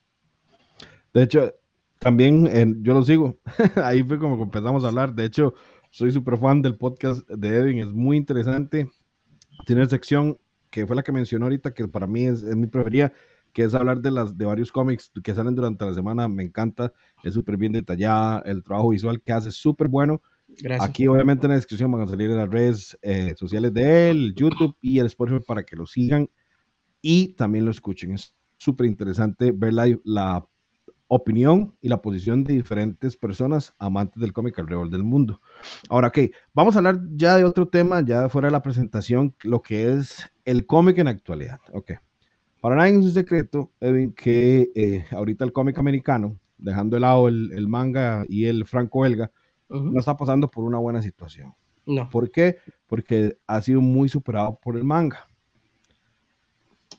De 1.12 1.22
hecho, 1.22 1.54
también 1.98 2.82
yo 2.82 2.94
lo 2.94 3.02
sigo. 3.02 3.38
ahí 3.82 4.02
fue 4.02 4.18
como 4.18 4.42
empezamos 4.42 4.84
a 4.84 4.88
hablar. 4.88 5.14
De 5.14 5.24
hecho, 5.24 5.54
soy 5.90 6.12
súper 6.12 6.38
fan 6.38 6.62
del 6.62 6.76
podcast 6.76 7.28
de 7.28 7.48
Edwin. 7.48 7.78
Es 7.78 7.88
muy 7.88 8.16
interesante. 8.16 8.90
Tiene 9.66 9.86
sección 9.86 10.38
que 10.70 10.86
fue 10.86 10.96
la 10.96 11.02
que 11.02 11.12
mencionó 11.12 11.46
ahorita, 11.46 11.72
que 11.72 11.88
para 11.88 12.06
mí 12.06 12.26
es, 12.26 12.42
es 12.42 12.54
mi 12.54 12.66
preferida, 12.66 13.12
que 13.52 13.64
es 13.64 13.74
hablar 13.74 14.00
de, 14.00 14.10
las, 14.10 14.36
de 14.36 14.44
varios 14.44 14.70
cómics 14.70 15.10
que 15.22 15.34
salen 15.34 15.54
durante 15.54 15.84
la 15.84 15.94
semana. 15.94 16.28
Me 16.28 16.42
encanta, 16.42 16.92
es 17.22 17.34
súper 17.34 17.56
bien 17.56 17.72
detallada, 17.72 18.42
el 18.44 18.62
trabajo 18.62 18.90
visual 18.90 19.20
que 19.20 19.32
hace 19.32 19.48
es 19.48 19.56
súper 19.56 19.88
bueno. 19.88 20.22
Aquí 20.80 21.06
obviamente 21.06 21.46
en 21.46 21.50
la 21.50 21.56
descripción 21.56 21.92
van 21.92 22.02
a 22.02 22.08
salir 22.08 22.30
las 22.30 22.48
redes 22.48 22.98
eh, 23.02 23.34
sociales 23.36 23.72
de 23.74 24.10
él, 24.10 24.34
YouTube 24.34 24.76
y 24.80 24.98
el 24.98 25.06
Spotify 25.06 25.40
para 25.46 25.62
que 25.62 25.76
lo 25.76 25.86
sigan 25.86 26.28
y 27.00 27.34
también 27.34 27.64
lo 27.64 27.70
escuchen. 27.70 28.12
Es 28.12 28.34
súper 28.56 28.86
interesante 28.86 29.52
ver 29.52 29.74
la, 29.74 29.98
la, 30.04 30.46
opinión 31.08 31.74
y 31.80 31.88
la 31.88 32.00
posición 32.00 32.44
de 32.44 32.54
diferentes 32.54 33.16
personas 33.16 33.74
amantes 33.78 34.20
del 34.20 34.32
cómic 34.32 34.58
alrededor 34.58 34.90
del 34.90 35.02
mundo. 35.02 35.40
Ahora, 35.88 36.08
ok, 36.08 36.18
vamos 36.52 36.76
a 36.76 36.78
hablar 36.78 37.00
ya 37.14 37.36
de 37.36 37.44
otro 37.44 37.66
tema, 37.66 38.02
ya 38.02 38.28
fuera 38.28 38.48
de 38.48 38.52
la 38.52 38.62
presentación, 38.62 39.34
lo 39.42 39.62
que 39.62 39.90
es 39.90 40.30
el 40.44 40.66
cómic 40.66 40.98
en 40.98 41.08
actualidad. 41.08 41.60
Ok. 41.72 41.92
Para 42.60 42.76
nadie 42.76 42.92
es 42.92 43.04
un 43.04 43.12
secreto, 43.12 43.72
Edwin, 43.80 44.12
que 44.12 44.70
eh, 44.74 45.06
ahorita 45.10 45.44
el 45.44 45.52
cómic 45.52 45.78
americano, 45.78 46.38
dejando 46.58 46.96
de 46.96 47.00
lado 47.00 47.28
el, 47.28 47.68
manga 47.68 48.24
y 48.28 48.44
el 48.46 48.66
franco-belga, 48.66 49.30
no 49.68 49.98
está 49.98 50.16
pasando 50.16 50.50
por 50.50 50.64
una 50.64 50.78
buena 50.78 51.02
situación. 51.02 51.54
No. 51.86 52.08
¿Por 52.10 52.30
qué? 52.30 52.58
Porque 52.86 53.38
ha 53.46 53.62
sido 53.62 53.80
muy 53.80 54.08
superado 54.08 54.58
por 54.62 54.76
el 54.76 54.84
manga. 54.84 55.26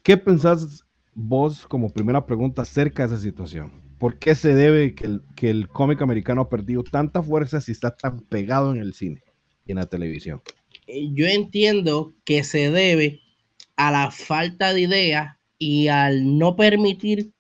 ¿Qué 0.04 0.18
pensás 0.18 0.84
vos 1.14 1.68
como 1.68 1.92
primera 1.92 2.26
pregunta 2.26 2.64
acerca 2.64 3.08
de 3.08 3.14
esa 3.14 3.24
situación? 3.24 3.72
¿Por 4.00 4.18
qué 4.18 4.34
se 4.34 4.56
debe 4.56 4.96
que 4.96 5.06
el, 5.06 5.22
que 5.36 5.50
el 5.50 5.68
cómic 5.68 6.02
americano 6.02 6.42
ha 6.42 6.50
perdido 6.50 6.84
tanta 6.84 7.22
fuerza 7.22 7.60
si 7.60 7.72
está 7.72 7.96
tan 7.96 8.22
pegado 8.22 8.72
en 8.74 8.82
el 8.82 8.94
cine 8.94 9.22
y 9.66 9.72
en 9.72 9.78
la 9.78 9.86
televisión? 9.86 10.42
Eh, 10.88 11.10
yo 11.14 11.28
entiendo 11.28 12.14
que 12.24 12.44
se 12.44 12.72
debe 12.72 13.22
a 13.76 13.92
la 13.92 14.12
falta 14.12 14.74
de 14.74 14.82
ideas 14.82 15.38
y 15.58 15.90
al 15.90 16.38
no 16.38 16.56
permitir 16.56 17.32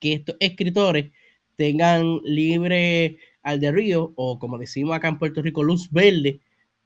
que 0.00 0.14
estos 0.14 0.36
escritores 0.40 1.12
tengan 1.56 2.20
libre 2.24 3.18
al 3.44 3.60
de 3.60 3.70
río 3.70 4.12
o 4.16 4.38
como 4.40 4.58
decimos 4.58 4.96
acá 4.96 5.08
en 5.08 5.18
Puerto 5.18 5.40
Rico, 5.40 5.62
luz 5.62 5.90
verde 5.90 6.40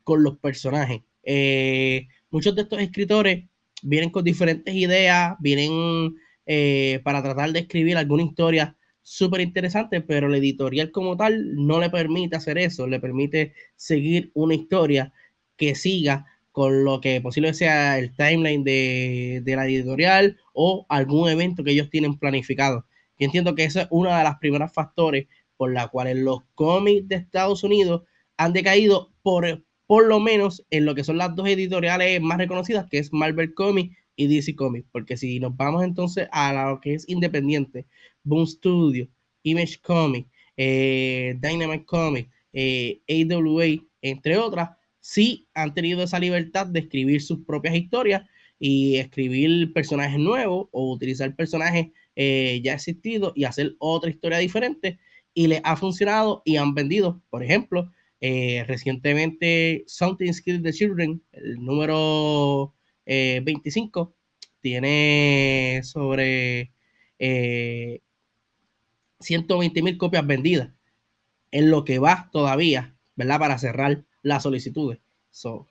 con 0.04 0.22
los 0.22 0.38
personajes. 0.38 1.00
Eh, 1.22 2.06
muchos 2.30 2.54
de 2.54 2.62
estos 2.62 2.80
escritores 2.80 3.44
vienen 3.82 4.10
con 4.10 4.24
diferentes 4.24 4.74
ideas, 4.74 5.36
vienen 5.40 6.16
eh, 6.44 7.00
para 7.04 7.22
tratar 7.22 7.52
de 7.52 7.60
escribir 7.60 7.96
alguna 7.96 8.24
historia 8.24 8.76
súper 9.02 9.40
interesante, 9.40 10.02
pero 10.02 10.28
la 10.28 10.36
editorial 10.36 10.90
como 10.90 11.16
tal 11.16 11.54
no 11.56 11.80
le 11.80 11.88
permite 11.88 12.36
hacer 12.36 12.58
eso, 12.58 12.86
le 12.86 13.00
permite 13.00 13.54
seguir 13.76 14.30
una 14.34 14.54
historia 14.54 15.12
que 15.56 15.74
siga 15.74 16.26
con 16.52 16.84
lo 16.84 17.00
que 17.00 17.20
posible 17.20 17.54
sea 17.54 17.98
el 17.98 18.14
timeline 18.14 18.64
de, 18.64 19.42
la 19.46 19.66
editorial 19.66 20.38
o 20.52 20.86
algún 20.88 21.28
evento 21.28 21.62
que 21.62 21.70
ellos 21.70 21.88
tienen 21.88 22.18
planificado. 22.18 22.84
Yo 23.18 23.26
entiendo 23.26 23.54
que 23.54 23.64
ese 23.64 23.82
es 23.82 23.86
uno 23.90 24.16
de 24.16 24.24
los 24.24 24.36
primeros 24.36 24.72
factores 24.72 25.26
por 25.58 25.74
la 25.74 25.88
cuales 25.88 26.16
los 26.16 26.44
cómics 26.54 27.06
de 27.08 27.16
Estados 27.16 27.62
Unidos 27.62 28.04
han 28.38 28.54
decaído 28.54 29.12
por, 29.22 29.62
por 29.86 30.06
lo 30.06 30.20
menos 30.20 30.64
en 30.70 30.86
lo 30.86 30.94
que 30.94 31.04
son 31.04 31.18
las 31.18 31.34
dos 31.36 31.46
editoriales 31.48 32.22
más 32.22 32.38
reconocidas, 32.38 32.88
que 32.88 32.98
es 32.98 33.12
Marvel 33.12 33.52
Comics 33.52 33.94
y 34.16 34.28
DC 34.28 34.54
Comics. 34.54 34.88
Porque 34.90 35.18
si 35.18 35.40
nos 35.40 35.54
vamos 35.56 35.84
entonces 35.84 36.28
a 36.32 36.52
lo 36.70 36.80
que 36.80 36.94
es 36.94 37.06
independiente, 37.08 37.86
Boom 38.22 38.46
Studio, 38.46 39.08
Image 39.42 39.80
Comics, 39.82 40.30
eh, 40.56 41.36
Dynamite 41.40 41.84
Comics, 41.84 42.30
eh, 42.52 43.02
AWA, 43.08 43.66
entre 44.00 44.38
otras, 44.38 44.70
sí 45.00 45.48
han 45.54 45.74
tenido 45.74 46.02
esa 46.02 46.20
libertad 46.20 46.66
de 46.66 46.80
escribir 46.80 47.20
sus 47.20 47.40
propias 47.44 47.74
historias 47.74 48.22
y 48.60 48.96
escribir 48.96 49.72
personajes 49.72 50.18
nuevos 50.18 50.68
o 50.70 50.92
utilizar 50.92 51.34
personajes 51.34 51.88
eh, 52.14 52.60
ya 52.62 52.74
existidos 52.74 53.32
y 53.34 53.44
hacer 53.44 53.74
otra 53.78 54.10
historia 54.10 54.38
diferente 54.38 54.98
y 55.38 55.46
les 55.46 55.60
ha 55.62 55.76
funcionado 55.76 56.42
y 56.44 56.56
han 56.56 56.74
vendido. 56.74 57.22
Por 57.30 57.44
ejemplo, 57.44 57.92
eh, 58.20 58.64
recientemente 58.66 59.84
Something 59.86 60.32
Skills 60.32 60.64
the 60.64 60.72
Children, 60.72 61.22
el 61.30 61.64
número 61.64 62.74
25, 63.06 64.16
eh, 64.16 64.50
tiene 64.60 65.80
sobre 65.84 66.72
120 69.20 69.80
mil 69.80 69.96
copias 69.96 70.26
vendidas. 70.26 70.70
en 71.52 71.70
lo 71.70 71.84
que 71.84 72.00
va 72.00 72.28
todavía, 72.32 72.96
¿verdad? 73.14 73.38
Para 73.38 73.58
cerrar 73.58 74.04
las 74.22 74.42
solicitudes. 74.42 74.98
So, 75.30 75.68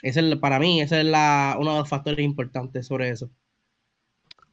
ese 0.00 0.26
es 0.26 0.36
para 0.36 0.58
mí, 0.58 0.80
ese 0.80 1.00
es 1.00 1.06
la, 1.06 1.54
uno 1.60 1.72
de 1.74 1.78
los 1.80 1.88
factores 1.88 2.24
importantes 2.24 2.86
sobre 2.86 3.10
eso. 3.10 3.30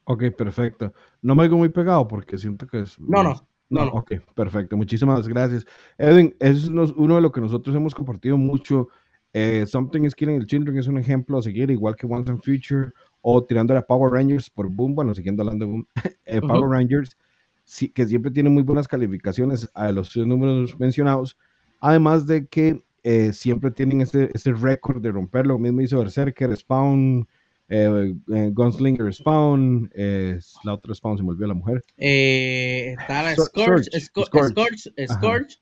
Ok, 0.04 0.32
perfecto. 0.38 0.94
No 1.22 1.34
me 1.34 1.44
oigo 1.44 1.58
muy 1.58 1.70
pegado 1.70 2.06
porque 2.10 2.38
siento 2.38 2.68
que 2.68 2.82
es... 2.82 3.00
No, 3.00 3.24
no, 3.24 3.48
no, 3.70 3.86
no. 3.86 3.92
Ok, 3.92 4.14
perfecto. 4.36 4.78
Muchísimas 4.78 5.28
gracias. 5.28 5.66
Edwin, 5.98 6.36
eso 6.40 6.84
es 6.84 6.92
uno 6.96 7.16
de 7.16 7.22
lo 7.22 7.32
que 7.32 7.42
nosotros 7.42 7.76
hemos 7.76 7.96
compartido 7.96 8.38
mucho. 8.38 8.90
Eh, 9.34 9.66
Something 9.68 10.04
is 10.04 10.16
Killing 10.16 10.40
the 10.40 10.46
Children 10.46 10.78
es 10.78 10.88
un 10.88 10.98
ejemplo 10.98 11.38
a 11.38 11.42
seguir, 11.42 11.70
igual 11.70 11.96
que 11.96 12.08
Once 12.08 12.32
and 12.32 12.42
Future, 12.42 12.92
o 13.22 13.44
tirando 13.44 13.76
a 13.76 13.82
Power 13.82 14.14
Rangers 14.14 14.50
por 14.50 14.70
Boom, 14.70 14.96
bueno, 14.96 15.14
siguiendo 15.14 15.44
hablando 15.44 15.66
de 15.66 15.72
Boom, 15.72 15.88
eh, 16.26 16.40
Power 16.40 16.70
Rangers, 16.70 17.18
sí, 17.66 17.90
que 17.90 18.06
siempre 18.06 18.32
tiene 18.32 18.50
muy 18.50 18.64
buenas 18.64 18.88
calificaciones 18.88 19.70
a 19.74 19.92
los 19.92 20.16
números 20.16 20.80
mencionados, 20.80 21.38
además 21.82 22.26
de 22.28 22.48
que 22.48 22.82
eh, 23.04 23.34
siempre 23.34 23.72
tienen 23.72 24.02
ese, 24.02 24.32
ese 24.34 24.54
récord 24.54 25.02
de 25.02 25.12
romperlo, 25.12 25.56
lo 25.56 25.60
mismo 25.60 25.82
hizo 25.82 26.00
Berserker, 26.00 26.56
Spawn, 26.56 27.28
eh, 27.68 28.16
eh, 28.32 28.52
Gunslinger 28.54 29.12
Spawn, 29.12 29.90
eh, 29.96 30.40
la 30.64 30.76
otra 30.76 30.94
Spawn 30.94 31.18
se 31.18 31.24
me 31.24 31.30
olvidó 31.30 31.48
la 31.48 31.54
mujer. 31.56 31.84
está 31.98 33.24
la 33.24 33.36
Scorch, 33.36 33.88
Scorch, 34.00 34.88
Scorch, 35.08 35.60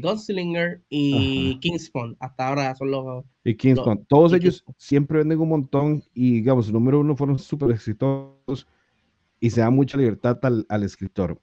Gunslinger 0.00 0.80
y 0.88 1.58
Kingspawn. 1.58 2.16
Hasta 2.20 2.48
ahora 2.48 2.74
son 2.76 2.90
los. 2.92 3.24
Y 3.44 3.56
Kingspawn. 3.56 4.04
Todos 4.08 4.32
ellos 4.32 4.64
siempre 4.76 5.18
venden 5.18 5.40
un 5.40 5.48
montón 5.48 6.04
y, 6.14 6.34
digamos, 6.34 6.72
número 6.72 7.00
uno 7.00 7.16
fueron 7.16 7.38
súper 7.38 7.72
exitosos 7.72 8.66
y 9.40 9.50
se 9.50 9.60
da 9.60 9.70
mucha 9.70 9.98
libertad 9.98 10.38
al, 10.42 10.64
al 10.68 10.84
escritor. 10.84 11.40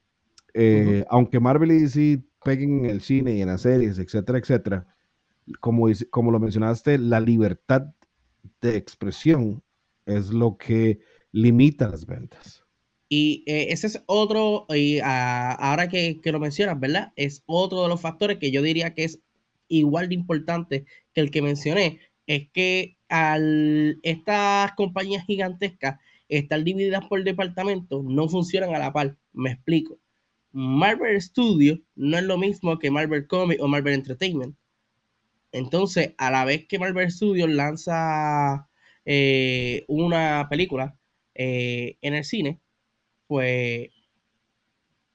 Aunque 1.09 1.39
Marvel 1.39 1.71
y 1.71 1.79
DC 1.81 2.23
peguen 2.45 2.85
en 2.85 2.91
el 2.91 3.01
cine 3.01 3.33
y 3.33 3.41
en 3.41 3.49
las 3.49 3.61
series, 3.61 3.99
etcétera, 3.99 4.37
etcétera, 4.39 4.87
como, 5.59 5.87
como 6.09 6.31
lo 6.31 6.39
mencionaste, 6.39 6.97
la 6.97 7.19
libertad 7.19 7.87
de 8.61 8.77
expresión 8.77 9.61
es 10.05 10.29
lo 10.29 10.57
que 10.57 10.99
limita 11.31 11.87
las 11.87 12.05
ventas. 12.05 12.63
Y 13.09 13.43
eh, 13.45 13.67
ese 13.71 13.87
es 13.87 14.03
otro, 14.05 14.65
y 14.69 14.99
ah, 14.99 15.51
ahora 15.51 15.89
que, 15.89 16.19
lo 16.23 16.39
mencionas, 16.39 16.79
¿verdad? 16.79 17.11
Es 17.17 17.43
otro 17.45 17.83
de 17.83 17.89
los 17.89 17.99
factores 17.99 18.37
que 18.37 18.51
yo 18.51 18.61
diría 18.61 18.93
que 18.93 19.03
es 19.03 19.19
igual 19.67 20.09
de 20.09 20.15
importante 20.15 20.85
que 21.13 21.21
el 21.21 21.31
que 21.31 21.41
mencioné, 21.41 21.99
es 22.25 22.49
que 22.53 22.97
al 23.09 23.99
estas 24.03 24.71
compañías 24.73 25.25
gigantescas 25.25 25.99
estar 26.29 26.63
divididas 26.63 27.05
por 27.07 27.23
departamentos 27.23 28.03
no 28.05 28.29
funcionan 28.29 28.73
a 28.73 28.79
la 28.79 28.93
par. 28.93 29.17
Me 29.33 29.51
explico. 29.51 29.99
Marvel 30.53 31.21
Studios 31.21 31.79
no 31.95 32.17
es 32.17 32.23
lo 32.23 32.37
mismo 32.37 32.79
que 32.79 32.91
Marvel 32.91 33.27
Comics 33.27 33.61
o 33.61 33.67
Marvel 33.67 33.95
Entertainment. 33.95 34.55
Entonces, 35.51 36.13
a 36.17 36.31
la 36.31 36.45
vez 36.45 36.65
que 36.67 36.79
Marvel 36.79 37.11
Studios 37.11 37.49
lanza 37.49 38.69
eh, 39.05 39.85
una 39.87 40.47
película 40.49 40.97
eh, 41.35 41.97
en 42.01 42.13
el 42.15 42.23
cine, 42.25 42.59
pues 43.27 43.89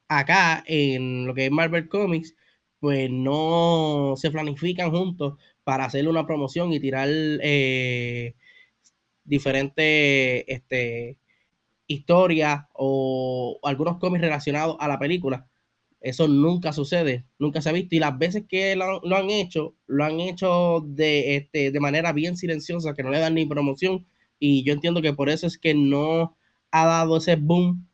acá 0.08 0.62
en 0.66 1.26
lo 1.26 1.34
que 1.34 1.46
es 1.46 1.50
Marvel 1.52 1.88
Comics, 1.88 2.34
pues 2.80 3.10
no 3.10 4.14
se 4.16 4.30
planifican 4.30 4.90
juntos 4.90 5.34
para 5.64 5.84
hacer 5.86 6.08
una 6.08 6.26
promoción 6.26 6.72
y 6.72 6.80
tirar 6.80 7.08
eh, 7.10 8.34
diferentes 9.24 10.44
este, 10.46 11.18
historias 11.86 12.66
o 12.74 13.58
algunos 13.64 13.98
cómics 13.98 14.22
relacionados 14.22 14.76
a 14.80 14.88
la 14.88 14.98
película 14.98 15.48
eso 16.00 16.28
nunca 16.28 16.72
sucede, 16.72 17.24
nunca 17.38 17.60
se 17.60 17.68
ha 17.68 17.72
visto. 17.72 17.94
Y 17.94 17.98
las 17.98 18.18
veces 18.18 18.44
que 18.48 18.76
lo, 18.76 19.16
han 19.16 19.30
hecho, 19.30 19.74
lo 19.86 20.04
han 20.04 20.20
hecho 20.20 20.84
de, 20.86 21.36
este, 21.36 21.70
de 21.70 21.80
manera 21.80 22.12
bien 22.12 22.36
silenciosa, 22.36 22.94
que 22.94 23.02
no 23.02 23.10
le 23.10 23.18
dan 23.18 23.34
ni 23.34 23.46
promoción. 23.46 24.06
Y 24.38 24.62
yo 24.64 24.72
entiendo 24.72 25.02
que 25.02 25.12
por 25.14 25.28
eso 25.30 25.46
es 25.46 25.58
que 25.58 25.74
no 25.74 26.36
ha 26.70 26.86
dado 26.86 27.16
ese 27.18 27.36
boom, 27.36 27.88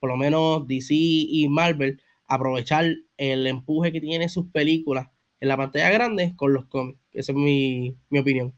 por 0.00 0.10
lo 0.10 0.16
menos 0.16 0.66
DC 0.68 0.94
y 0.94 1.48
Marvel, 1.48 2.00
aprovechar 2.28 2.86
el 3.16 3.46
empuje 3.46 3.92
que 3.92 4.00
tienen 4.00 4.28
sus 4.28 4.46
películas 4.50 5.08
en 5.40 5.48
la 5.48 5.56
pantalla 5.56 5.90
grande 5.90 6.34
con 6.36 6.52
los 6.52 6.66
cómics. 6.66 7.00
Esa 7.12 7.32
es 7.32 7.38
mi, 7.38 7.96
mi 8.10 8.18
opinión. 8.20 8.54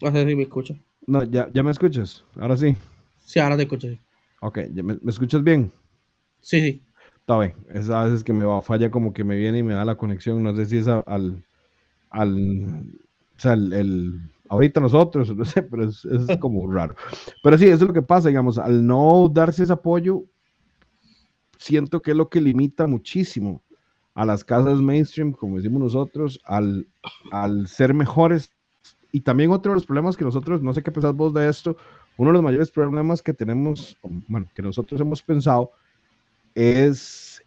No 0.00 0.10
sé 0.10 0.26
si 0.26 0.34
me 0.34 0.42
escuchas. 0.44 0.85
No, 1.06 1.22
ya, 1.24 1.48
ya 1.52 1.62
me 1.62 1.70
escuchas. 1.70 2.24
Ahora 2.38 2.56
sí. 2.56 2.76
Sí, 3.20 3.38
ahora 3.38 3.56
te 3.56 3.62
escucho. 3.62 3.88
Ok, 4.40 4.58
¿me, 4.72 4.98
escuchas 5.08 5.42
bien? 5.42 5.72
Sí, 6.40 6.60
sí. 6.60 6.82
Está 7.20 7.38
bien. 7.38 7.54
Es 7.72 7.90
a 7.90 8.04
veces 8.04 8.22
que 8.22 8.32
me 8.32 8.44
va, 8.44 8.62
falla 8.62 8.90
como 8.90 9.12
que 9.12 9.24
me 9.24 9.36
viene 9.36 9.58
y 9.58 9.62
me 9.62 9.74
da 9.74 9.84
la 9.84 9.96
conexión. 9.96 10.42
No 10.42 10.54
sé 10.54 10.66
si 10.66 10.78
es 10.78 10.88
al, 10.88 11.44
al, 12.10 12.84
o 13.36 13.40
sea, 13.40 13.54
el, 13.54 14.20
ahorita 14.48 14.80
nosotros, 14.80 15.34
no 15.36 15.44
sé, 15.44 15.62
pero 15.62 15.84
es, 15.88 16.04
es 16.04 16.36
como 16.40 16.70
raro. 16.70 16.94
Pero 17.42 17.58
sí, 17.58 17.66
eso 17.66 17.84
es 17.84 17.88
lo 17.88 17.92
que 17.92 18.02
pasa, 18.02 18.28
digamos, 18.28 18.58
al 18.58 18.86
no 18.86 19.28
darse 19.32 19.64
ese 19.64 19.72
apoyo, 19.72 20.24
siento 21.58 22.00
que 22.00 22.12
es 22.12 22.16
lo 22.16 22.28
que 22.28 22.40
limita 22.40 22.86
muchísimo 22.86 23.62
a 24.14 24.24
las 24.24 24.44
casas 24.44 24.78
mainstream, 24.78 25.32
como 25.32 25.56
decimos 25.56 25.82
nosotros, 25.82 26.40
al, 26.44 26.86
al 27.30 27.68
ser 27.68 27.92
mejores. 27.92 28.50
Y 29.12 29.20
también 29.20 29.50
otro 29.50 29.72
de 29.72 29.76
los 29.76 29.86
problemas 29.86 30.16
que 30.16 30.24
nosotros, 30.24 30.62
no 30.62 30.74
sé 30.74 30.82
qué 30.82 30.92
pensás 30.92 31.14
vos 31.14 31.32
de 31.32 31.48
esto, 31.48 31.76
uno 32.16 32.30
de 32.30 32.34
los 32.34 32.42
mayores 32.42 32.70
problemas 32.70 33.22
que 33.22 33.32
tenemos, 33.32 33.96
bueno, 34.02 34.48
que 34.54 34.62
nosotros 34.62 35.00
hemos 35.00 35.22
pensado, 35.22 35.70
es 36.54 37.42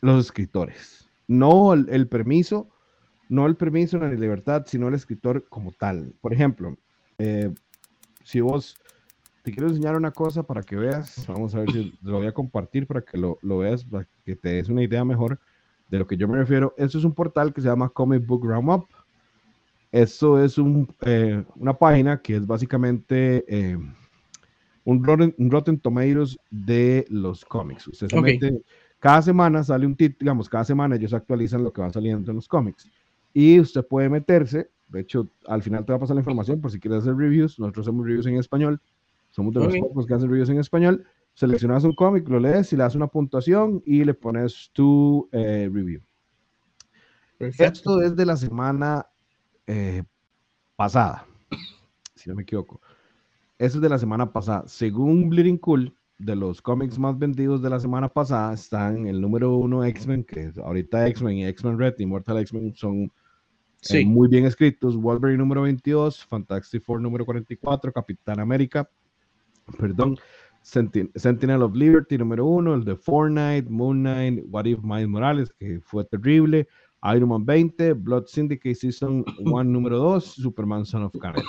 los 0.00 0.26
escritores. 0.26 1.08
No 1.26 1.74
el, 1.74 2.08
permiso, 2.08 2.68
no 3.28 3.46
el 3.46 3.56
permiso 3.56 3.98
ni 3.98 4.04
la 4.04 4.20
libertad, 4.20 4.64
sino 4.66 4.88
el 4.88 4.94
escritor 4.94 5.44
como 5.48 5.72
tal. 5.72 6.14
Por 6.20 6.32
ejemplo, 6.32 6.76
eh, 7.18 7.52
si 8.24 8.40
vos 8.40 8.76
te 9.42 9.52
quiero 9.52 9.68
enseñar 9.68 9.96
una 9.96 10.10
cosa 10.10 10.42
para 10.42 10.62
que 10.62 10.76
veas, 10.76 11.26
vamos 11.28 11.54
a 11.54 11.60
ver 11.60 11.70
si 11.70 11.98
lo 12.02 12.18
voy 12.18 12.26
a 12.26 12.32
compartir 12.32 12.86
para 12.86 13.02
que 13.02 13.18
lo, 13.18 13.38
lo 13.42 13.58
veas, 13.58 13.84
para 13.84 14.06
que 14.24 14.36
te 14.36 14.50
des 14.50 14.68
una 14.68 14.82
idea 14.82 15.04
mejor 15.04 15.38
de 15.88 15.98
lo 15.98 16.06
que 16.06 16.16
yo 16.16 16.28
me 16.28 16.38
refiero. 16.38 16.74
Esto 16.76 16.98
es 16.98 17.04
un 17.04 17.14
portal 17.14 17.52
que 17.52 17.60
se 17.60 17.68
llama 17.68 17.88
Comic 17.88 18.26
Book 18.26 18.44
Roundup. 18.44 18.86
Esto 19.90 20.42
es 20.42 20.58
un, 20.58 20.88
eh, 21.02 21.44
una 21.56 21.72
página 21.72 22.20
que 22.20 22.36
es 22.36 22.46
básicamente 22.46 23.44
eh, 23.48 23.78
un 24.84 25.04
Rotten, 25.04 25.80
Tomatoes 25.80 26.38
de 26.50 27.06
los 27.08 27.44
cómics. 27.44 27.88
Usted 27.88 28.08
cada 28.98 29.22
semana 29.22 29.62
sale 29.62 29.86
un 29.86 29.94
título, 29.94 30.18
digamos, 30.20 30.48
cada 30.48 30.64
semana 30.64 30.96
ellos 30.96 31.14
actualizan 31.14 31.62
lo 31.62 31.72
que 31.72 31.80
va 31.80 31.90
saliendo 31.90 32.30
en 32.30 32.36
los 32.36 32.48
cómics. 32.48 32.90
Y 33.32 33.60
usted 33.60 33.86
puede 33.86 34.08
meterse, 34.08 34.70
de 34.88 35.00
hecho, 35.00 35.28
al 35.46 35.62
final 35.62 35.84
te 35.84 35.92
va 35.92 35.98
a 35.98 36.00
pasar 36.00 36.16
la 36.16 36.20
información 36.20 36.60
por 36.60 36.72
si 36.72 36.80
quieres 36.80 37.00
hacer 37.00 37.14
reviews. 37.14 37.58
Nosotros 37.58 37.86
hacemos 37.86 38.06
reviews 38.06 38.26
en 38.26 38.36
español. 38.36 38.80
Somos 39.30 39.54
de 39.54 39.60
los 39.60 39.76
pocos 39.76 40.06
que 40.06 40.14
hacen 40.14 40.28
reviews 40.28 40.48
en 40.48 40.58
español. 40.58 41.04
Seleccionas 41.34 41.84
un 41.84 41.94
cómic, 41.94 42.28
lo 42.28 42.40
lees 42.40 42.72
y 42.72 42.76
le 42.76 42.82
das 42.82 42.96
una 42.96 43.06
puntuación 43.06 43.82
y 43.86 44.04
le 44.04 44.14
pones 44.14 44.70
tu 44.72 45.28
eh, 45.30 45.70
review. 45.72 46.00
Esto 47.38 48.02
es 48.02 48.16
de 48.16 48.26
la 48.26 48.36
semana 48.36 49.06
eh, 49.68 50.02
pasada, 50.76 51.26
si 52.14 52.28
no 52.28 52.34
me 52.34 52.42
equivoco. 52.42 52.80
Eso 53.58 53.78
es 53.78 53.82
de 53.82 53.88
la 53.88 53.98
semana 53.98 54.32
pasada. 54.32 54.64
Según 54.66 55.28
Bleeding 55.28 55.58
Cool, 55.58 55.94
de 56.18 56.34
los 56.34 56.60
cómics 56.62 56.98
más 56.98 57.18
vendidos 57.18 57.62
de 57.62 57.70
la 57.70 57.78
semana 57.78 58.08
pasada, 58.08 58.54
están 58.54 59.06
el 59.06 59.20
número 59.20 59.54
uno 59.56 59.84
X-Men, 59.84 60.24
que 60.24 60.52
ahorita 60.56 61.06
X-Men 61.08 61.36
y 61.36 61.46
X-Men 61.46 61.78
Red 61.78 61.94
y 61.98 62.06
Mortal 62.06 62.38
X-Men 62.38 62.74
son 62.74 63.12
eh, 63.90 64.04
muy 64.04 64.28
bien 64.28 64.46
escritos. 64.46 64.96
Wolverine 64.96 65.38
número 65.38 65.62
22, 65.62 66.24
Fantastic 66.24 66.82
Four 66.82 67.00
número 67.02 67.24
44, 67.24 67.92
Capitán 67.92 68.40
América, 68.40 68.88
perdón, 69.78 70.16
Sentinel 70.62 71.62
of 71.62 71.74
Liberty 71.74 72.16
número 72.16 72.46
uno, 72.46 72.74
el 72.74 72.84
de 72.84 72.96
Fortnite, 72.96 73.68
Moon 73.68 74.00
Knight, 74.00 74.44
What 74.48 74.64
If 74.64 74.80
Miles 74.82 75.08
Morales, 75.08 75.52
que 75.58 75.80
fue 75.80 76.04
terrible, 76.04 76.66
Iron 77.14 77.28
Man 77.28 77.44
20, 77.44 77.92
Blood 77.94 78.26
Syndicate 78.26 78.74
Season 78.74 79.24
1 79.38 79.64
número 79.64 79.98
2, 79.98 80.24
Superman 80.24 80.84
Son 80.84 81.04
of 81.04 81.14
Karen. 81.20 81.44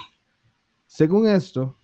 Según 0.85 1.27
esto, 1.27 1.77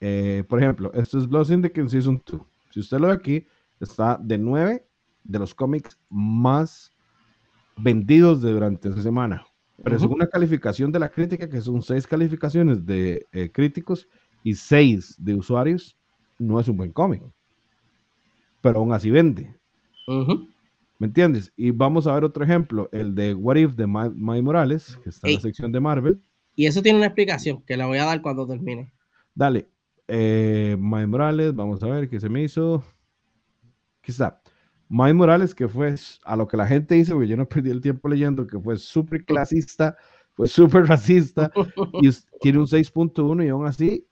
eh, 0.00 0.44
por 0.48 0.62
ejemplo, 0.62 0.92
esto 0.94 1.18
es 1.18 1.28
Blood 1.28 1.46
Syndicate 1.46 1.88
Season 1.88 2.22
2. 2.24 2.40
Si 2.70 2.80
usted 2.80 2.98
lo 2.98 3.08
ve 3.08 3.12
aquí, 3.12 3.46
está 3.80 4.18
de 4.22 4.38
9 4.38 4.86
de 5.24 5.38
los 5.38 5.54
cómics 5.54 5.98
más 6.08 6.92
vendidos 7.76 8.40
de 8.40 8.52
durante 8.52 8.88
esa 8.88 9.02
semana. 9.02 9.44
Pero 9.82 9.98
según 9.98 10.16
una 10.16 10.26
calificación 10.26 10.92
de 10.92 10.98
la 10.98 11.08
crítica, 11.08 11.48
que 11.48 11.60
son 11.60 11.82
6 11.82 12.06
calificaciones 12.06 12.84
de 12.84 13.26
eh, 13.32 13.50
críticos 13.50 14.08
y 14.42 14.54
6 14.54 15.16
de 15.18 15.34
usuarios, 15.34 15.96
no 16.38 16.60
es 16.60 16.68
un 16.68 16.76
buen 16.76 16.92
cómic. 16.92 17.22
Pero 18.60 18.80
aún 18.80 18.92
así 18.92 19.10
vende. 19.10 19.58
¿Me 21.00 21.06
entiendes? 21.06 21.50
Y 21.56 21.70
vamos 21.70 22.06
a 22.06 22.12
ver 22.12 22.24
otro 22.24 22.44
ejemplo, 22.44 22.90
el 22.92 23.14
de 23.14 23.34
What 23.34 23.56
If 23.56 23.74
de 23.74 23.86
Mike 23.86 24.42
Morales, 24.42 24.98
que 25.02 25.08
está 25.08 25.28
en 25.28 25.34
la 25.36 25.40
sección 25.40 25.72
de 25.72 25.80
Marvel. 25.80 26.20
Y 26.54 26.66
eso 26.66 26.82
tiene 26.82 26.98
una 26.98 27.06
explicación 27.06 27.62
que 27.62 27.78
la 27.78 27.86
voy 27.86 27.96
a 27.96 28.04
dar 28.04 28.20
cuando 28.20 28.46
termine. 28.46 28.92
Dale, 29.34 29.66
Eh, 30.08 30.76
Miles 30.78 31.08
Morales, 31.08 31.54
vamos 31.54 31.82
a 31.82 31.86
ver 31.86 32.10
qué 32.10 32.20
se 32.20 32.28
me 32.28 32.42
hizo. 32.42 32.84
Está. 34.02 34.42
Miles 34.90 35.14
Morales, 35.14 35.54
que 35.54 35.68
fue 35.68 35.94
a 36.24 36.36
lo 36.36 36.46
que 36.46 36.58
la 36.58 36.66
gente 36.66 36.96
dice, 36.96 37.12
porque 37.12 37.28
yo 37.28 37.36
no 37.36 37.48
perdí 37.48 37.70
el 37.70 37.80
tiempo 37.80 38.08
leyendo, 38.08 38.46
que 38.46 38.58
fue 38.58 38.76
súper 38.76 39.24
clasista, 39.24 39.96
fue 40.34 40.48
súper 40.48 40.84
racista, 40.86 41.50
y 42.02 42.10
tiene 42.42 42.58
un 42.58 42.66
6.1 42.66 43.46
y 43.46 43.48
aún 43.48 43.66
así 43.66 44.06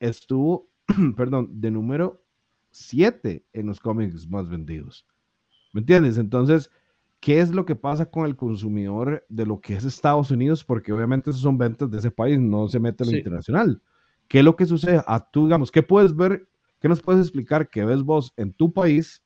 estuvo, 0.00 0.68
perdón, 1.16 1.50
de 1.60 1.70
número 1.70 2.24
7 2.72 3.44
en 3.52 3.66
los 3.66 3.78
cómics 3.78 4.28
más 4.28 4.48
vendidos. 4.48 5.06
¿Me 5.72 5.80
entiendes? 5.80 6.18
Entonces, 6.18 6.70
¿qué 7.20 7.40
es 7.40 7.50
lo 7.50 7.64
que 7.64 7.76
pasa 7.76 8.06
con 8.06 8.26
el 8.26 8.36
consumidor 8.36 9.24
de 9.28 9.46
lo 9.46 9.60
que 9.60 9.74
es 9.74 9.84
Estados 9.84 10.30
Unidos? 10.30 10.64
Porque 10.64 10.92
obviamente 10.92 11.32
son 11.32 11.58
ventas 11.58 11.90
de 11.90 11.98
ese 11.98 12.10
país, 12.10 12.38
no 12.38 12.68
se 12.68 12.80
mete 12.80 13.04
en 13.04 13.10
lo 13.12 13.16
internacional. 13.18 13.82
¿Qué 14.28 14.38
es 14.38 14.44
lo 14.44 14.56
que 14.56 14.66
sucede? 14.66 15.02
A 15.06 15.20
tú, 15.30 15.44
digamos, 15.44 15.70
¿qué 15.70 15.82
puedes 15.82 16.14
ver? 16.14 16.48
¿Qué 16.80 16.88
nos 16.88 17.02
puedes 17.02 17.20
explicar 17.22 17.68
que 17.68 17.84
ves 17.84 18.02
vos 18.02 18.32
en 18.36 18.52
tu 18.52 18.72
país? 18.72 19.22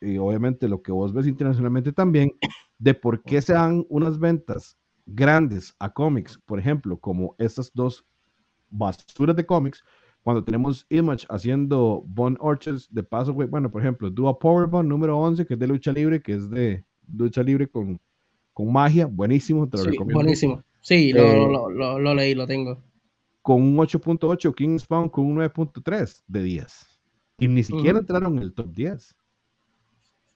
Y 0.00 0.18
obviamente 0.18 0.68
lo 0.68 0.82
que 0.82 0.92
vos 0.92 1.12
ves 1.12 1.26
internacionalmente 1.26 1.92
también, 1.92 2.32
de 2.78 2.94
por 2.94 3.22
qué 3.22 3.40
se 3.42 3.54
dan 3.54 3.84
unas 3.88 4.18
ventas 4.18 4.78
grandes 5.06 5.74
a 5.78 5.92
cómics, 5.92 6.38
por 6.44 6.58
ejemplo, 6.58 6.98
como 6.98 7.34
estas 7.38 7.70
dos 7.72 8.04
basuras 8.70 9.36
de 9.36 9.46
cómics, 9.46 9.82
cuando 10.26 10.42
tenemos 10.42 10.84
Image 10.90 11.24
haciendo 11.28 12.02
Bond 12.04 12.36
Orchards 12.40 12.92
de 12.92 13.04
paso, 13.04 13.32
bueno, 13.32 13.70
por 13.70 13.80
ejemplo, 13.80 14.10
Dua 14.10 14.36
Powerbomb 14.36 14.88
número 14.88 15.16
11, 15.16 15.46
que 15.46 15.54
es 15.54 15.60
de 15.60 15.68
lucha 15.68 15.92
libre, 15.92 16.20
que 16.20 16.32
es 16.32 16.50
de 16.50 16.84
lucha 17.16 17.44
libre 17.44 17.68
con, 17.68 18.00
con 18.52 18.72
magia, 18.72 19.06
buenísimo, 19.06 19.68
te 19.68 19.76
lo 19.76 19.84
recomiendo. 19.84 20.14
Buenísimo, 20.14 20.64
sí, 20.80 21.10
eh, 21.10 21.12
lo, 21.14 21.70
lo, 21.70 22.00
lo, 22.00 22.12
leí, 22.12 22.34
lo 22.34 22.44
tengo. 22.44 22.82
Con 23.40 23.62
un 23.62 23.76
8.8, 23.76 24.52
King 24.52 24.80
Spawn 24.80 25.10
con 25.10 25.26
un 25.26 25.36
9.3 25.36 26.24
de 26.26 26.42
10. 26.42 26.86
Y 27.38 27.46
ni 27.46 27.62
siquiera 27.62 28.00
entraron 28.00 28.36
en 28.38 28.42
el 28.42 28.52
top 28.52 28.74
10. 28.74 29.14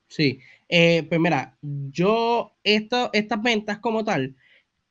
Sí, 0.06 0.38
eh, 0.68 1.04
pues 1.08 1.20
mira, 1.20 1.58
yo, 1.62 2.52
esto, 2.62 3.10
estas 3.12 3.42
ventas 3.42 3.80
como 3.80 4.04
tal, 4.04 4.36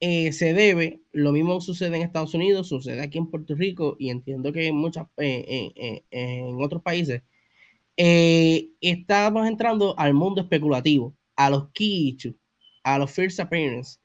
eh, 0.01 0.31
se 0.31 0.53
debe, 0.53 1.01
lo 1.11 1.31
mismo 1.33 1.59
sucede 1.59 1.97
en 1.97 2.03
Estados 2.03 2.33
Unidos, 2.33 2.69
sucede 2.69 3.01
aquí 3.01 3.17
en 3.17 3.27
Puerto 3.27 3.53
Rico 3.55 3.97
y 3.99 4.09
entiendo 4.09 4.53
que 4.53 4.67
en, 4.67 4.75
muchas, 4.75 5.07
eh, 5.17 5.73
eh, 5.75 6.03
en 6.11 6.61
otros 6.61 6.81
países, 6.81 7.21
estamos 7.97 9.47
entrando 9.47 9.97
al 9.99 10.13
mundo 10.13 10.41
especulativo, 10.41 11.15
a 11.35 11.49
los 11.49 11.69
key 11.73 12.17
a 12.83 12.97
los 12.97 13.11
first 13.11 13.39
appearance 13.41 13.99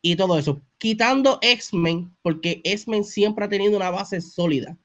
y 0.00 0.16
todo 0.16 0.38
eso, 0.38 0.62
quitando 0.78 1.38
X-Men, 1.42 2.14
porque 2.22 2.62
X-Men 2.64 3.04
siempre 3.04 3.44
ha 3.44 3.48
tenido 3.48 3.76
una 3.76 3.90
base 3.90 4.20
sólida. 4.20 4.78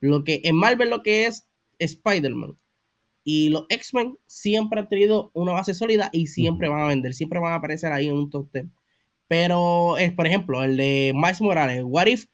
Lo 0.00 0.24
que 0.24 0.42
en 0.44 0.56
Marvel 0.56 0.90
lo 0.90 1.02
que 1.02 1.26
es 1.26 1.48
Spider-Man 1.78 2.56
y 3.24 3.48
los 3.48 3.64
X-Men 3.70 4.16
siempre 4.26 4.80
han 4.80 4.88
tenido 4.88 5.30
una 5.34 5.52
base 5.52 5.74
sólida 5.74 6.10
y 6.12 6.26
siempre 6.26 6.68
van 6.68 6.82
a 6.82 6.88
vender, 6.88 7.14
siempre 7.14 7.38
van 7.38 7.52
a 7.52 7.56
aparecer 7.56 7.92
ahí 7.92 8.08
en 8.08 8.14
un 8.14 8.30
top 8.30 8.50
10. 8.52 8.66
Pero, 9.28 9.96
es, 9.98 10.12
por 10.12 10.26
ejemplo, 10.26 10.62
el 10.62 10.76
de 10.76 11.12
Miles 11.14 11.40
Morales, 11.40 11.82
What 11.84 12.06
If, 12.06 12.26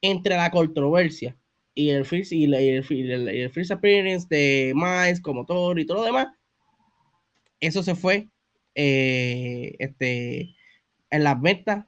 entre 0.00 0.36
la 0.36 0.50
controversia 0.50 1.36
y 1.74 1.90
el 1.90 2.04
first, 2.04 2.32
y 2.32 2.44
el, 2.44 3.50
first 3.50 3.70
appearance 3.70 4.26
de 4.28 4.72
Miles 4.74 5.20
como 5.20 5.44
Thor 5.44 5.78
y 5.78 5.86
todo 5.86 5.98
lo 5.98 6.04
demás, 6.04 6.28
eso 7.60 7.82
se 7.82 7.94
fue 7.94 8.28
eh, 8.74 9.74
este, 9.78 10.54
en 11.10 11.24
las 11.24 11.40
ventas 11.40 11.84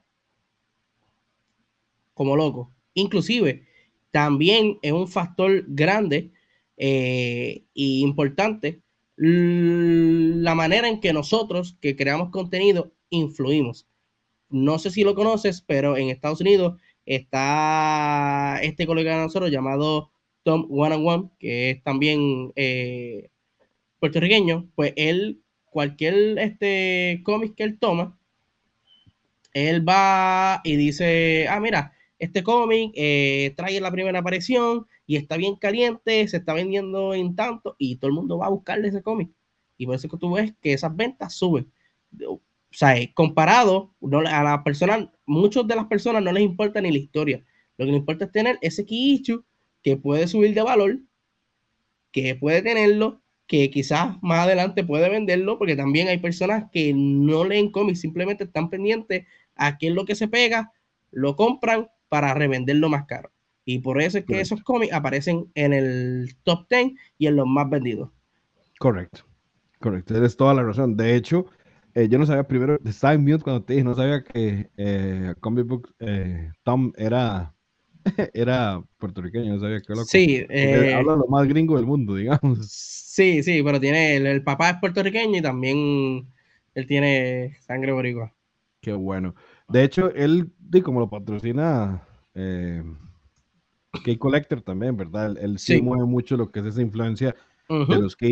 como 2.15 2.37
loco. 2.37 2.73
Inclusive, 2.95 3.67
también 4.11 4.79
es 4.83 4.93
un 4.93 5.09
factor 5.09 5.65
grande 5.69 6.33
e 6.77 7.65
importante 7.75 8.81
la 9.17 10.55
manera 10.55 10.89
en 10.89 10.99
que 11.01 11.13
nosotros 11.13 11.77
que 11.81 11.95
creamos 11.95 12.31
contenido 12.31 12.95
influimos 13.11 13.87
no 14.51 14.79
sé 14.79 14.91
si 14.91 15.05
lo 15.05 15.15
conoces, 15.15 15.63
pero 15.63 15.97
en 15.97 16.11
Estados 16.11 16.41
Unidos 16.41 16.81
está 17.07 18.61
este 18.63 18.87
colega 18.87 19.17
de 19.17 19.23
nosotros 19.25 19.51
llamado 19.51 20.11
Tom 20.43 20.67
One 20.71 20.95
on 20.97 21.07
One, 21.07 21.31
que 21.39 21.71
es 21.71 21.83
también 21.83 22.53
eh, 22.57 23.31
puertorriqueño, 23.99 24.69
pues 24.75 24.93
él, 24.97 25.41
cualquier 25.67 26.39
este 26.39 27.21
cómic 27.25 27.55
que 27.55 27.65
él 27.65 27.79
toma, 27.79 28.19
él 29.53 29.89
va 29.89 30.61
y 30.65 30.77
dice, 30.77 31.47
ah, 31.49 31.61
mira, 31.61 31.93
este 32.19 32.43
cómic 32.43 32.93
eh, 32.95 33.55
trae 33.57 33.81
la 33.81 33.91
primera 33.91 34.19
aparición 34.21 34.87
y 35.07 35.17
está 35.17 35.37
bien 35.37 35.57
caliente, 35.57 36.29
se 36.29 36.37
está 36.39 36.55
vendiendo 36.55 37.15
en 37.15 37.35
tanto 37.35 37.77
y 37.79 37.97
todo 37.97 38.09
el 38.09 38.15
mundo 38.15 38.39
va 38.39 38.47
a 38.47 38.51
buscarle 38.51 38.89
ese 38.89 39.03
cómic. 39.03 39.31
Y 39.77 39.87
por 39.87 39.97
eso 39.97 40.09
que 40.09 40.19
tú 40.19 40.33
ves 40.33 40.53
que 40.61 40.75
esas 40.75 40.95
ventas 40.95 41.35
suben 41.35 41.73
o 42.73 42.75
sea, 42.75 42.95
comparado 43.15 43.95
a 44.29 44.45
la 44.45 44.63
persona, 44.63 45.11
muchas 45.27 45.67
de 45.67 45.77
las 45.77 45.87
personas 45.87 46.23
no 46.23 46.33
les 46.33 46.45
importa 46.45 46.81
ni 46.81 46.93
la 46.93 46.99
historia. 46.99 47.45
Lo 47.77 47.85
que 47.85 47.93
les 47.93 48.01
importa 48.01 48.27
es 48.27 48.33
tener 48.33 48.59
ese 48.61 48.85
key 48.85 49.23
que 49.83 49.97
puede 49.97 50.29
subir 50.29 50.55
de 50.55 50.63
valor, 50.63 51.01
que 52.13 52.37
puede 52.37 52.63
tenerlo, 52.63 53.23
que 53.47 53.71
quizás 53.71 54.17
más 54.23 54.41
adelante 54.41 54.85
puede 54.85 55.09
venderlo, 55.09 55.59
porque 55.59 55.75
también 55.75 56.07
hay 56.07 56.19
personas 56.19 56.71
que 56.71 56.93
no 56.95 57.45
leen 57.45 57.73
cómics, 57.73 58.01
simplemente 58.01 58.45
están 58.45 58.71
pendientes 58.71 59.27
a 59.57 59.77
qué 59.77 59.89
es 59.89 59.95
lo 59.95 60.05
que 60.05 60.15
se 60.15 60.29
pega, 60.29 60.73
lo 61.11 61.35
compran 61.35 61.89
para 62.09 62.35
revenderlo 62.35 62.89
más 62.89 63.07
caro. 63.07 63.33
Y 63.65 63.81
por 63.81 64.01
eso 64.01 64.19
es 64.19 64.25
que 64.25 64.41
esos 64.41 64.63
cómics 64.63 64.93
aparecen 64.93 65.51
en 65.55 65.73
el 65.73 66.37
top 66.45 66.67
10 66.71 66.93
y 67.19 67.27
en 67.27 67.37
los 67.37 67.47
más 67.47 67.69
vendidos. 67.69 68.11
Correcto, 68.79 69.25
correcto, 69.81 70.15
tienes 70.15 70.37
toda 70.37 70.55
la 70.55 70.63
razón. 70.63 70.97
De 70.97 71.17
hecho, 71.17 71.47
eh, 71.95 72.09
yo 72.09 72.19
no 72.19 72.27
sabía 72.27 72.45
primero, 72.45 72.79
estaba 72.85 73.15
en 73.15 73.25
mute 73.25 73.43
cuando 73.43 73.65
te 73.65 73.75
dije, 73.75 73.85
no 73.85 73.95
sabía 73.95 74.23
que 74.23 74.71
eh, 74.77 75.35
Comic 75.41 75.67
Book 75.67 75.95
eh, 75.99 76.51
Tom 76.63 76.93
era, 76.97 77.55
era 78.35 78.83
puertorriqueño, 78.99 79.55
no 79.55 79.61
sabía 79.61 79.81
que 79.81 79.93
loco. 79.93 80.05
Sí, 80.05 80.45
eh, 80.49 80.95
habla 80.95 81.17
lo 81.17 81.27
más 81.27 81.49
gringo 81.49 81.77
del 81.77 81.87
mundo, 81.87 82.15
digamos. 82.15 82.67
Sí, 82.71 83.43
sí, 83.43 83.63
pero 83.63 83.81
tiene, 83.81 84.17
el, 84.17 84.43
papá 84.45 84.71
es 84.71 84.77
puertorriqueño 84.77 85.39
y 85.39 85.43
también 85.43 86.29
él 86.75 86.87
tiene 86.87 87.57
sangre 87.61 87.93
boricua. 87.93 88.33
Qué 88.81 88.93
bueno. 88.93 89.35
De 89.69 89.85
hecho, 89.85 90.13
él, 90.15 90.53
como 90.83 91.01
lo 91.01 91.11
patrocina 91.11 92.07
eh, 92.35 92.83
Collector 94.19 94.63
también, 94.63 94.97
¿verdad? 94.97 95.37
Él, 95.39 95.59
sí, 95.59 95.83
mueve 95.83 96.05
mucho 96.05 96.37
lo 96.37 96.51
que 96.51 96.61
es 96.61 96.67
esa 96.67 96.83
influencia 96.83 97.35
de 97.69 97.99
los 97.99 98.17
K 98.17 98.27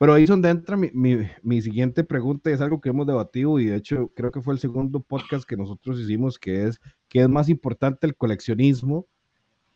pero 0.00 0.14
ahí 0.14 0.22
es 0.22 0.30
donde 0.30 0.48
entra 0.48 0.78
mi, 0.78 0.90
mi, 0.94 1.60
siguiente 1.60 2.04
pregunta, 2.04 2.50
es 2.50 2.62
algo 2.62 2.80
que 2.80 2.88
hemos 2.88 3.06
debatido 3.06 3.60
y 3.60 3.66
de 3.66 3.76
hecho 3.76 4.10
creo 4.16 4.30
que 4.30 4.40
fue 4.40 4.54
el 4.54 4.58
segundo 4.58 5.00
podcast 5.00 5.46
que 5.46 5.58
nosotros 5.58 6.00
hicimos, 6.00 6.38
que 6.38 6.64
es, 6.64 6.80
¿qué 7.06 7.20
es 7.20 7.28
más 7.28 7.50
importante 7.50 8.06
el 8.06 8.16
coleccionismo 8.16 9.06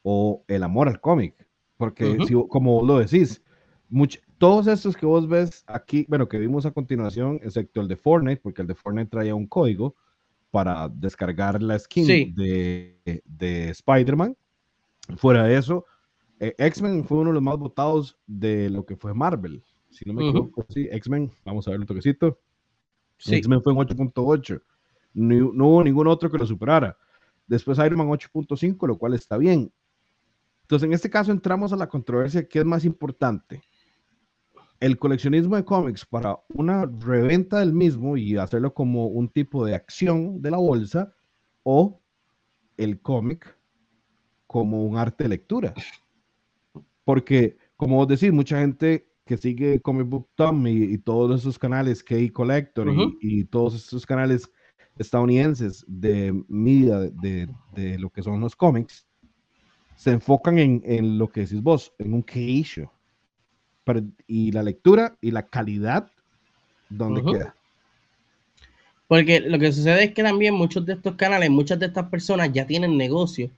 o 0.02 0.42
el 0.48 0.62
amor 0.62 0.88
al 0.88 0.98
cómic? 0.98 1.46
Porque 1.76 2.16
si, 2.26 2.32
como 2.48 2.82
lo 2.82 3.00
decís, 3.00 3.42
todos 4.38 4.66
estos 4.66 4.96
que 4.96 5.04
vos 5.04 5.28
ves 5.28 5.62
aquí, 5.66 6.06
bueno, 6.08 6.26
que 6.26 6.38
vimos 6.38 6.64
a 6.64 6.70
continuación, 6.70 7.38
excepto 7.42 7.82
el 7.82 7.88
de 7.88 7.96
Fortnite, 7.96 8.40
porque 8.40 8.62
el 8.62 8.68
de 8.68 8.74
Fortnite 8.74 9.10
traía 9.10 9.34
un 9.34 9.46
código 9.46 9.94
para 10.50 10.88
descargar 10.88 11.62
la 11.62 11.78
skin 11.78 12.34
de, 12.34 13.22
de 13.26 13.68
Spider-Man. 13.68 14.34
Fuera 15.18 15.44
de 15.44 15.58
eso, 15.58 15.84
eh, 16.40 16.54
X-Men 16.56 17.04
fue 17.04 17.18
uno 17.18 17.28
de 17.28 17.34
los 17.34 17.42
más 17.42 17.58
votados 17.58 18.16
de 18.26 18.70
lo 18.70 18.86
que 18.86 18.96
fue 18.96 19.12
Marvel 19.12 19.62
si 19.94 20.04
no 20.04 20.12
me 20.12 20.28
equivoco, 20.28 20.66
sí, 20.68 20.88
X-Men, 20.90 21.30
vamos 21.44 21.66
a 21.68 21.70
ver 21.70 21.80
un 21.80 21.86
toquecito. 21.86 22.40
X-Men 23.24 23.62
fue 23.62 23.72
en 23.72 23.78
8.8. 23.78 24.62
No, 25.14 25.68
hubo 25.68 25.84
ningún 25.84 26.08
otro 26.08 26.30
que 26.30 26.36
lo 26.36 26.46
superara. 26.46 26.96
Después 27.46 27.78
Iron 27.78 27.98
Man 27.98 28.08
8.5, 28.08 28.88
lo 28.88 28.98
cual 28.98 29.14
está 29.14 29.38
bien. 29.38 29.72
Entonces, 30.62 30.86
en 30.86 30.94
este 30.94 31.10
caso 31.10 31.30
entramos 31.30 31.72
a 31.72 31.76
la 31.76 31.88
controversia, 31.88 32.48
¿qué 32.48 32.58
es 32.58 32.64
más 32.64 32.84
importante? 32.84 33.62
El 34.80 34.98
coleccionismo 34.98 35.54
de 35.54 35.64
cómics 35.64 36.04
para 36.04 36.38
una 36.48 36.86
reventa 36.86 37.60
del 37.60 37.72
mismo 37.72 38.16
y 38.16 38.36
hacerlo 38.36 38.74
como 38.74 39.06
un 39.06 39.28
tipo 39.28 39.64
de 39.64 39.74
acción 39.74 40.42
de 40.42 40.50
la 40.50 40.56
bolsa 40.56 41.14
o 41.62 42.00
el 42.76 43.00
cómic 43.00 43.56
como 44.46 44.84
un 44.84 44.96
arte 44.96 45.24
de 45.24 45.30
lectura. 45.30 45.74
Porque, 47.04 47.56
como 47.76 47.96
vos 47.96 48.08
decís, 48.08 48.32
mucha 48.32 48.58
gente 48.58 49.06
que 49.24 49.36
sigue 49.36 49.80
Comic 49.80 50.08
Book 50.08 50.28
Tom 50.34 50.66
y, 50.66 50.98
todos 50.98 51.40
esos 51.40 51.58
canales, 51.58 52.02
K 52.02 52.16
Collector 52.32 52.88
y, 53.20 53.44
todos 53.44 53.74
esos 53.74 54.04
canales 54.04 54.50
estadounidenses 54.98 55.84
de 55.88 56.32
media 56.48 56.98
de, 57.00 57.48
de, 57.72 57.98
lo 57.98 58.10
que 58.10 58.22
son 58.22 58.40
los 58.40 58.54
cómics, 58.54 59.06
se 59.96 60.12
enfocan 60.12 60.58
en, 60.58 60.82
en, 60.84 61.18
lo 61.18 61.28
que 61.28 61.40
decís 61.40 61.62
vos, 61.62 61.92
en 61.98 62.14
un 62.14 62.22
key 62.22 62.60
issue. 62.60 62.88
y 64.26 64.52
la 64.52 64.62
lectura 64.62 65.16
y 65.20 65.30
la 65.30 65.46
calidad, 65.46 66.10
¿dónde 66.90 67.22
queda? 67.22 67.54
Porque 69.08 69.40
lo 69.40 69.58
que 69.58 69.72
sucede 69.72 70.04
es 70.04 70.14
que 70.14 70.22
también 70.22 70.54
muchos 70.54 70.84
de 70.84 70.94
estos 70.94 71.14
canales, 71.16 71.50
muchas 71.50 71.78
de 71.78 71.86
estas 71.86 72.08
personas 72.08 72.52
ya 72.52 72.66
tienen 72.66 72.96
negocio 72.96 73.50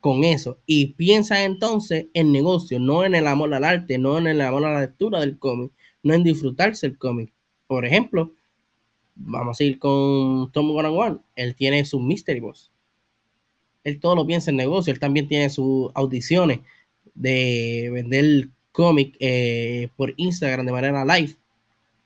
con 0.00 0.24
eso 0.24 0.58
y 0.66 0.94
piensa 0.94 1.44
entonces 1.44 2.06
en 2.14 2.32
negocio, 2.32 2.80
no 2.80 3.04
en 3.04 3.14
el 3.14 3.26
amor 3.26 3.52
al 3.54 3.64
arte, 3.64 3.98
no 3.98 4.18
en 4.18 4.26
el 4.26 4.40
amor 4.40 4.64
a 4.64 4.72
la 4.74 4.80
lectura 4.80 5.20
del 5.20 5.38
cómic, 5.38 5.72
no 6.02 6.14
en 6.14 6.24
disfrutarse 6.24 6.86
el 6.86 6.98
cómic. 6.98 7.32
Por 7.66 7.84
ejemplo, 7.84 8.32
vamos 9.14 9.60
a 9.60 9.64
ir 9.64 9.78
con 9.78 10.50
Tom 10.52 10.70
One 10.70 11.18
él 11.36 11.54
tiene 11.54 11.84
su 11.84 12.00
Mystery 12.00 12.40
Boss. 12.40 12.72
Él 13.84 14.00
todo 14.00 14.16
lo 14.16 14.26
piensa 14.26 14.50
en 14.50 14.56
negocio, 14.56 14.92
él 14.92 15.00
también 15.00 15.28
tiene 15.28 15.50
sus 15.50 15.90
audiciones 15.94 16.60
de 17.14 17.90
vender 17.92 18.48
cómic 18.72 19.16
eh, 19.20 19.88
por 19.96 20.14
Instagram 20.16 20.66
de 20.66 20.72
manera 20.72 21.04
live, 21.04 21.36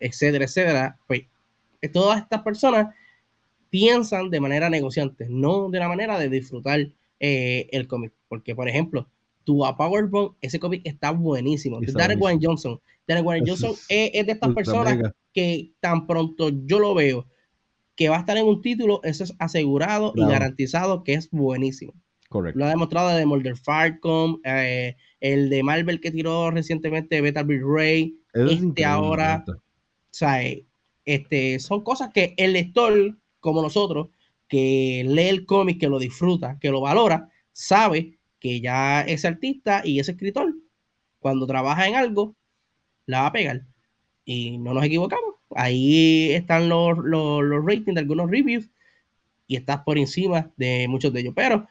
etcétera, 0.00 0.44
etcétera. 0.44 0.98
Pues 1.06 1.22
todas 1.92 2.22
estas 2.22 2.42
personas 2.42 2.94
piensan 3.70 4.30
de 4.30 4.40
manera 4.40 4.70
negociante, 4.70 5.26
no 5.28 5.68
de 5.68 5.78
la 5.78 5.88
manera 5.88 6.18
de 6.18 6.28
disfrutar 6.28 6.88
eh, 7.26 7.68
el 7.72 7.86
cómic. 7.86 8.12
Porque, 8.28 8.54
por 8.54 8.68
ejemplo, 8.68 9.08
tu 9.44 9.64
a 9.64 9.78
Powerbomb, 9.78 10.34
ese 10.42 10.60
cómic 10.60 10.82
está 10.84 11.10
buenísimo. 11.10 11.80
Darren 11.80 12.20
Wayne 12.20 12.40
Johnson. 12.44 12.78
Darren 13.08 13.24
Wayne 13.24 13.48
Johnson 13.48 13.72
es, 13.88 14.26
de 14.26 14.32
estas 14.32 14.52
personas 14.52 15.12
que 15.32 15.72
tan 15.80 16.06
pronto 16.06 16.50
yo 16.66 16.78
lo 16.78 16.94
veo 16.94 17.26
que 17.96 18.10
va 18.10 18.16
a 18.16 18.20
estar 18.20 18.36
en 18.36 18.44
un 18.44 18.60
título, 18.60 19.00
eso 19.04 19.24
es 19.24 19.34
asegurado 19.38 20.12
y 20.16 20.20
garantizado 20.20 21.02
que 21.02 21.14
es 21.14 21.30
buenísimo. 21.30 21.94
Correcto. 22.28 22.58
Lo 22.58 22.66
ha 22.66 22.70
demostrado 22.70 23.08
de 23.16 23.24
Mulder 23.24 23.56
Falcon, 23.56 24.40
eh, 24.44 24.96
el 25.20 25.48
de 25.48 25.62
Marvel 25.62 26.00
que 26.00 26.10
tiró 26.10 26.50
recientemente 26.50 27.22
Beta 27.22 27.42
Bill 27.42 27.62
Ray, 27.64 28.18
este 28.34 28.84
ahora. 28.84 29.44
O 29.48 29.54
sea, 30.10 30.42
este, 31.06 31.58
son 31.58 31.82
cosas 31.82 32.10
que 32.12 32.34
el 32.36 32.52
lector, 32.52 33.16
como 33.40 33.62
nosotros, 33.62 34.08
que 34.54 35.02
lee 35.04 35.30
el 35.30 35.46
cómic, 35.46 35.80
que 35.80 35.88
lo 35.88 35.98
disfruta, 35.98 36.58
que 36.60 36.70
lo 36.70 36.80
valora, 36.80 37.28
sabe 37.52 38.20
que 38.38 38.60
ya 38.60 39.00
ese 39.00 39.26
artista 39.26 39.82
y 39.84 39.98
ese 39.98 40.12
escritor, 40.12 40.54
cuando 41.18 41.44
trabaja 41.44 41.88
en 41.88 41.96
algo, 41.96 42.36
la 43.06 43.22
va 43.22 43.26
a 43.26 43.32
pegar. 43.32 43.62
Y 44.24 44.58
no 44.58 44.72
nos 44.72 44.84
equivocamos. 44.84 45.34
Ahí 45.56 46.30
están 46.30 46.68
los, 46.68 46.96
los, 46.98 47.42
los 47.42 47.64
ratings 47.64 47.96
de 47.96 48.00
algunos 48.00 48.30
reviews 48.30 48.70
y 49.48 49.56
estás 49.56 49.80
por 49.80 49.98
encima 49.98 50.52
de 50.56 50.86
muchos 50.86 51.12
de 51.12 51.22
ellos. 51.22 51.34
Pero 51.34 51.66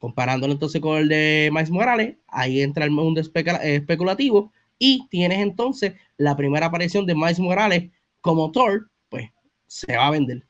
comparándolo 0.00 0.52
entonces 0.52 0.80
con 0.80 0.98
el 0.98 1.08
de 1.08 1.50
Miles 1.52 1.70
Morales, 1.70 2.16
ahí 2.26 2.62
entra 2.62 2.84
el 2.84 2.90
mundo 2.90 3.20
especulativo 3.20 4.52
y 4.76 5.06
tienes 5.08 5.38
entonces 5.38 5.92
la 6.16 6.36
primera 6.36 6.66
aparición 6.66 7.06
de 7.06 7.14
Miles 7.14 7.38
Morales 7.38 7.92
como 8.20 8.50
Thor, 8.50 8.90
pues 9.08 9.30
se 9.68 9.96
va 9.96 10.08
a 10.08 10.10
vender. 10.10 10.49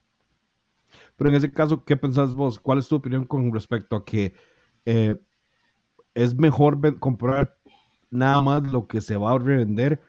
Pero 1.20 1.28
en 1.28 1.36
ese 1.36 1.52
caso, 1.52 1.84
¿qué 1.84 1.98
pensás 1.98 2.34
vos? 2.34 2.58
¿Cuál 2.58 2.78
es 2.78 2.88
tu 2.88 2.96
opinión 2.96 3.26
con 3.26 3.52
respecto 3.52 3.94
a 3.94 4.06
que 4.06 4.32
eh, 4.86 5.16
es 6.14 6.34
mejor 6.34 6.98
comprar 6.98 7.58
nada 8.08 8.40
más 8.40 8.62
lo 8.62 8.86
que 8.86 9.02
se 9.02 9.18
va 9.18 9.32
a 9.32 9.38
revender 9.38 10.00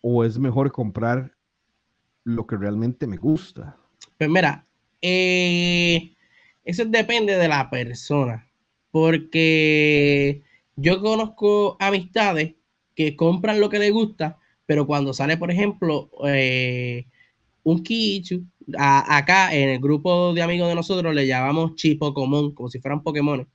o 0.00 0.24
es 0.24 0.36
mejor 0.36 0.72
comprar 0.72 1.32
lo 2.24 2.44
que 2.44 2.56
realmente 2.56 3.06
me 3.06 3.18
gusta? 3.18 3.76
Pues 4.16 4.28
mira, 4.28 4.66
eh, 5.00 6.16
eso 6.64 6.84
depende 6.86 7.36
de 7.36 7.46
la 7.46 7.70
persona, 7.70 8.44
porque 8.90 10.42
yo 10.74 11.00
conozco 11.00 11.76
amistades 11.78 12.56
que 12.96 13.14
compran 13.14 13.60
lo 13.60 13.68
que 13.68 13.78
les 13.78 13.92
gusta, 13.92 14.40
pero 14.66 14.88
cuando 14.88 15.14
sale, 15.14 15.36
por 15.36 15.52
ejemplo, 15.52 16.10
eh, 16.26 17.06
un 17.62 17.80
Kichu, 17.84 18.42
acá 18.76 19.54
en 19.54 19.70
el 19.70 19.78
grupo 19.78 20.34
de 20.34 20.42
amigos 20.42 20.68
de 20.68 20.74
nosotros 20.74 21.14
le 21.14 21.26
llamamos 21.26 21.74
Chipo 21.74 22.12
Común, 22.12 22.54
como 22.54 22.68
si 22.68 22.80
fueran 22.80 23.02
Pokémon. 23.02 23.48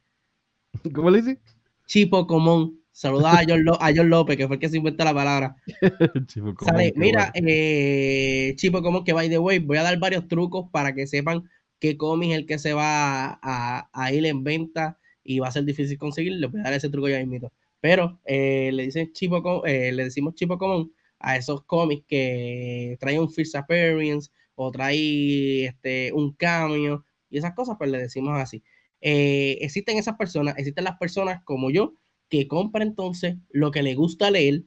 ¿Cómo 0.94 1.10
le 1.10 1.22
dice? 1.22 1.40
Chipo 1.86 2.26
Común. 2.28 2.80
Saluda 2.92 3.40
a 3.40 3.92
John, 3.96 4.10
López, 4.10 4.38
que 4.38 4.46
fue 4.46 4.58
el 4.58 4.60
que 4.60 4.70
se 4.70 4.78
inventó 4.78 5.04
la 5.04 5.16
palabra. 5.16 5.56
Sale, 6.64 6.94
mira, 6.96 7.32
eh, 7.34 8.54
Chipo 8.56 8.84
Común, 8.84 9.04
que 9.04 9.14
by 9.14 9.30
the 9.30 9.40
way, 9.40 9.58
voy 9.58 9.78
a 9.78 9.84
dar 9.84 9.98
varios 9.98 10.28
trucos 10.28 10.70
para 10.72 10.94
que 10.94 11.08
sepan 11.08 11.50
qué 11.80 11.98
cómic 11.98 12.32
es 12.32 12.38
el 12.38 12.46
que 12.46 12.60
se 12.60 12.74
va 12.74 13.40
a, 13.42 14.14
ir 14.14 14.26
en 14.28 14.44
venta 14.44 15.00
y 15.24 15.40
va 15.40 15.48
a 15.48 15.52
ser 15.52 15.66
difícil 15.66 15.98
conseguir. 15.98 16.34
Les 16.34 16.52
voy 16.52 16.62
a 16.62 16.66
dar 16.66 16.74
ese 16.74 16.90
truco 16.90 17.10
ya 17.10 17.26
mismo. 17.26 17.52
Pero 17.82 18.20
eh, 18.26 18.70
le 18.72 18.84
dicen 18.84 19.12
Chipo, 19.12 19.66
eh, 19.66 19.92
le 19.92 20.06
decimos 20.06 20.36
Chipo 20.36 20.60
Común 20.60 20.94
a 21.20 21.36
esos 21.36 21.64
cómics 21.64 22.06
que 22.08 22.96
traen 23.00 23.22
un 23.22 23.32
first 23.32 23.56
appearance 23.56 24.30
o 24.56 24.72
trae 24.72 25.66
este, 25.66 26.12
un 26.14 26.34
cambio 26.34 27.06
y 27.30 27.38
esas 27.38 27.54
cosas, 27.54 27.76
pues 27.78 27.90
le 27.90 27.98
decimos 27.98 28.40
así. 28.40 28.64
Eh, 29.02 29.58
existen 29.62 29.98
esas 29.98 30.16
personas, 30.16 30.58
existen 30.58 30.84
las 30.84 30.98
personas 30.98 31.42
como 31.44 31.72
yo 31.72 31.96
que 32.30 32.48
compran 32.48 32.88
entonces 32.88 33.36
lo 33.50 33.72
que 33.72 33.84
le 33.84 33.96
gusta 33.96 34.32
leer. 34.32 34.64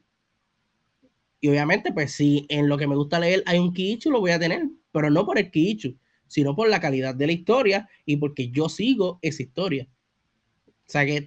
Y 1.40 1.48
obviamente, 1.48 1.92
pues 1.92 2.12
si 2.12 2.46
en 2.48 2.68
lo 2.68 2.76
que 2.76 2.86
me 2.86 2.96
gusta 2.96 3.18
leer 3.18 3.42
hay 3.46 3.58
un 3.58 3.72
Kiichu, 3.72 4.10
lo 4.10 4.20
voy 4.20 4.32
a 4.32 4.38
tener, 4.38 4.68
pero 4.92 5.10
no 5.10 5.24
por 5.24 5.38
el 5.38 5.50
Kiichu, 5.50 5.96
sino 6.26 6.54
por 6.54 6.68
la 6.68 6.80
calidad 6.80 7.14
de 7.14 7.26
la 7.26 7.32
historia 7.32 7.88
y 8.04 8.16
porque 8.16 8.50
yo 8.50 8.68
sigo 8.68 9.18
esa 9.22 9.42
historia. 9.42 9.88
O 10.66 10.88
sea 10.88 11.04
que 11.04 11.26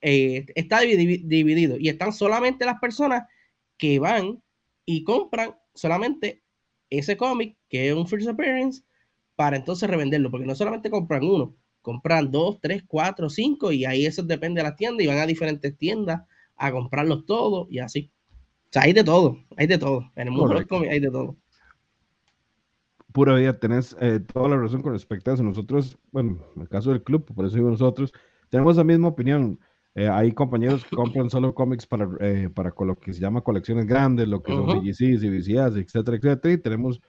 eh, 0.00 0.46
está 0.54 0.80
dividido 0.80 1.76
y 1.78 1.88
están 1.88 2.12
solamente 2.12 2.64
las 2.64 2.80
personas 2.80 3.28
que 3.76 3.98
van 3.98 4.42
y 4.84 5.04
compran 5.04 5.54
solamente 5.74 6.42
ese 6.90 7.16
cómic, 7.16 7.56
que 7.68 7.88
es 7.88 7.94
un 7.94 8.06
first 8.06 8.28
appearance, 8.28 8.82
para 9.36 9.56
entonces 9.56 9.88
revenderlo, 9.88 10.30
porque 10.30 10.46
no 10.46 10.54
solamente 10.54 10.90
compran 10.90 11.24
uno, 11.24 11.54
compran 11.80 12.30
dos, 12.30 12.58
tres, 12.60 12.82
cuatro, 12.86 13.30
cinco, 13.30 13.72
y 13.72 13.84
ahí 13.84 14.04
eso 14.04 14.22
depende 14.22 14.60
de 14.60 14.68
la 14.68 14.76
tienda, 14.76 15.02
y 15.02 15.06
van 15.06 15.18
a 15.18 15.26
diferentes 15.26 15.76
tiendas 15.76 16.22
a 16.56 16.72
comprarlos 16.72 17.24
todos, 17.24 17.66
y 17.70 17.78
así. 17.78 18.10
O 18.70 18.72
sea, 18.72 18.82
hay 18.82 18.92
de 18.92 19.02
todo, 19.02 19.38
hay 19.56 19.66
de 19.66 19.78
todo. 19.78 20.10
En 20.14 20.28
el 20.28 20.32
mundo 20.32 20.54
del 20.54 20.66
cómic 20.66 20.90
hay 20.90 21.00
de 21.00 21.10
todo. 21.10 21.36
Pura 23.12 23.34
vida, 23.34 23.58
tenés 23.58 23.96
eh, 24.00 24.20
toda 24.32 24.48
la 24.48 24.56
razón 24.56 24.82
con 24.82 24.92
respecto 24.92 25.30
a 25.30 25.34
eso. 25.34 25.42
Nosotros, 25.42 25.98
bueno, 26.12 26.38
en 26.54 26.62
el 26.62 26.68
caso 26.68 26.90
del 26.90 27.02
club, 27.02 27.24
por 27.34 27.44
eso 27.44 27.56
digo 27.56 27.68
nosotros, 27.68 28.12
tenemos 28.48 28.76
la 28.76 28.84
misma 28.84 29.08
opinión. 29.08 29.58
Eh, 29.94 30.08
hay 30.08 30.32
compañeros 30.32 30.84
que 30.84 30.94
compran 30.94 31.30
solo 31.30 31.52
cómics 31.52 31.86
para, 31.86 32.08
eh, 32.20 32.48
para 32.54 32.72
lo 32.78 32.96
que 32.96 33.12
se 33.12 33.20
llama 33.20 33.40
colecciones 33.40 33.86
grandes, 33.86 34.28
lo 34.28 34.42
que 34.42 34.52
son 34.52 34.66
VGCs 34.66 35.22
y 35.24 35.28
VCAs, 35.28 35.76
etcétera, 35.76 36.16
etcétera. 36.16 36.54
Y 36.54 36.58
tenemos, 36.58 37.00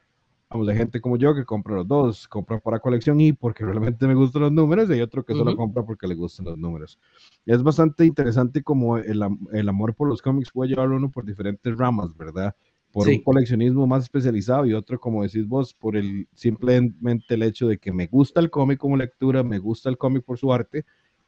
vamos, 0.49 0.65
de 0.65 0.75
gente 0.75 0.99
como 0.99 1.15
yo 1.17 1.35
que 1.35 1.45
compra 1.45 1.75
los 1.75 1.87
dos, 1.87 2.27
compra 2.27 2.59
para 2.59 2.79
colección 2.79 3.21
y 3.21 3.33
porque 3.33 3.63
realmente 3.65 4.07
me 4.07 4.15
gustan 4.15 4.41
los 4.43 4.51
números, 4.51 4.89
y 4.89 4.93
hay 4.93 5.01
otro 5.01 5.23
que 5.23 5.33
solo 5.33 5.55
compra 5.55 5.83
porque 5.83 6.07
le 6.07 6.15
gustan 6.15 6.47
los 6.47 6.57
números. 6.57 6.99
es 7.45 7.61
bastante 7.61 8.03
interesante 8.03 8.63
como 8.63 8.97
el, 8.97 9.21
el, 9.53 9.69
amor 9.69 9.93
por 9.93 10.09
los 10.09 10.21
cómics 10.21 10.49
puede 10.51 10.71
llevar 10.71 10.89
uno 10.89 11.11
por 11.11 11.23
diferentes 11.23 11.77
ramas, 11.77 12.17
¿verdad? 12.17 12.55
Por 12.91 13.07
un 13.07 13.21
coleccionismo 13.21 13.85
más 13.85 14.03
especializado 14.03 14.65
y 14.65 14.73
otro, 14.73 14.99
como 14.99 15.21
decís 15.21 15.47
vos, 15.47 15.73
por 15.73 15.95
el 15.95 16.27
simplemente 16.33 17.35
el 17.35 17.43
hecho 17.43 17.67
de 17.67 17.77
que 17.77 17.93
me 17.93 18.07
gusta 18.07 18.39
el 18.41 18.49
cómic 18.49 18.79
como 18.79 18.97
lectura, 18.97 19.43
me 19.43 19.59
gusta 19.59 19.87
el 19.87 19.97
cómic 19.97 20.25
por 20.25 20.39
su 20.39 20.51
arte 20.51 20.83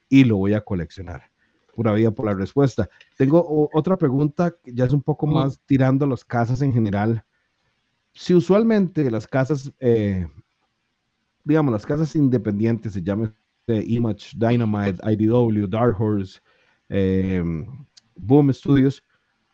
y 0.09 0.25
lo 0.25 0.37
voy 0.37 0.55
a 0.55 0.61
coleccionar 0.61 1.32
pura 1.73 1.93
vida 1.93 2.11
por 2.11 2.25
la 2.25 2.33
respuesta. 2.33 2.89
Tengo 3.17 3.69
otra 3.73 3.97
pregunta, 3.97 4.55
que 4.63 4.73
ya 4.73 4.85
es 4.85 4.93
un 4.93 5.01
poco 5.01 5.27
más 5.27 5.59
tirando 5.65 6.05
las 6.05 6.23
casas 6.23 6.61
en 6.61 6.73
general. 6.73 7.23
Si 8.13 8.33
usualmente 8.33 9.09
las 9.09 9.27
casas, 9.27 9.71
eh, 9.79 10.27
digamos, 11.43 11.73
las 11.73 11.85
casas 11.85 12.15
independientes, 12.15 12.93
se 12.93 13.01
llaman 13.01 13.33
Image, 13.67 14.31
Dynamite, 14.35 14.99
IDW, 15.03 15.67
Dark 15.67 15.99
Horse, 15.99 16.39
em, 16.89 17.65
Boom 18.15 18.53
Studios, 18.53 19.03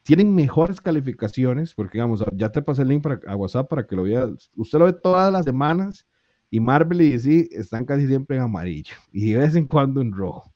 tienen 0.03 0.33
mejores 0.33 0.81
calificaciones, 0.81 1.73
porque 1.73 1.97
digamos, 1.97 2.23
ya 2.33 2.51
te 2.51 2.61
pasé 2.61 2.81
el 2.81 2.89
link 2.89 3.03
para, 3.03 3.19
a 3.27 3.35
WhatsApp 3.35 3.69
para 3.69 3.85
que 3.85 3.95
lo 3.95 4.03
veas. 4.03 4.49
Usted 4.55 4.79
lo 4.79 4.85
ve 4.85 4.93
todas 4.93 5.31
las 5.31 5.45
semanas 5.45 6.05
y 6.49 6.59
Marvel 6.59 7.01
y 7.01 7.11
DC 7.11 7.49
están 7.51 7.85
casi 7.85 8.07
siempre 8.07 8.37
en 8.37 8.43
amarillo 8.43 8.95
y 9.11 9.31
de 9.31 9.39
vez 9.39 9.55
en 9.55 9.67
cuando 9.67 10.01
en 10.01 10.11
rojo 10.11 10.48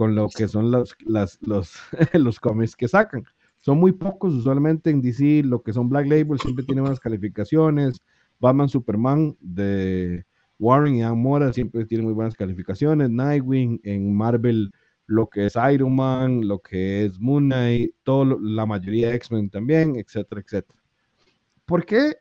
con 0.00 0.14
lo 0.14 0.30
que 0.30 0.48
son 0.48 0.70
los, 0.70 0.96
las, 1.04 1.38
los, 1.42 1.74
los 2.14 2.40
cómics 2.40 2.74
que 2.74 2.88
sacan. 2.88 3.22
Son 3.60 3.78
muy 3.78 3.92
pocos, 3.92 4.32
usualmente 4.32 4.88
en 4.88 5.02
DC 5.02 5.42
lo 5.44 5.62
que 5.62 5.74
son 5.74 5.90
Black 5.90 6.06
Label 6.06 6.40
siempre 6.40 6.64
tiene 6.64 6.80
buenas 6.80 6.98
calificaciones. 6.98 8.00
Batman 8.38 8.70
Superman 8.70 9.36
de 9.40 10.24
Warren 10.58 10.94
y 10.94 11.02
Ann 11.02 11.20
Mora 11.20 11.52
siempre 11.52 11.84
tiene 11.84 12.04
muy 12.04 12.14
buenas 12.14 12.34
calificaciones. 12.34 13.10
Nightwing 13.10 13.78
en 13.84 14.14
Marvel, 14.14 14.72
lo 15.04 15.28
que 15.28 15.44
es 15.44 15.54
Iron 15.70 15.94
Man, 15.94 16.48
lo 16.48 16.60
que 16.60 17.04
es 17.04 17.20
Moon 17.20 17.44
Knight, 17.44 17.94
todo, 18.02 18.40
la 18.40 18.64
mayoría 18.64 19.10
de 19.10 19.16
X-Men 19.16 19.50
también, 19.50 19.96
etcétera, 19.96 20.40
etcétera. 20.40 20.80
¿Por 21.66 21.84
qué, 21.84 22.14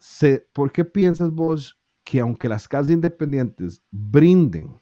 se, 0.00 0.44
¿Por 0.52 0.72
qué 0.72 0.84
piensas 0.84 1.30
vos 1.30 1.78
que 2.02 2.18
aunque 2.18 2.48
las 2.48 2.66
casas 2.66 2.90
independientes 2.90 3.80
brinden 3.92 4.76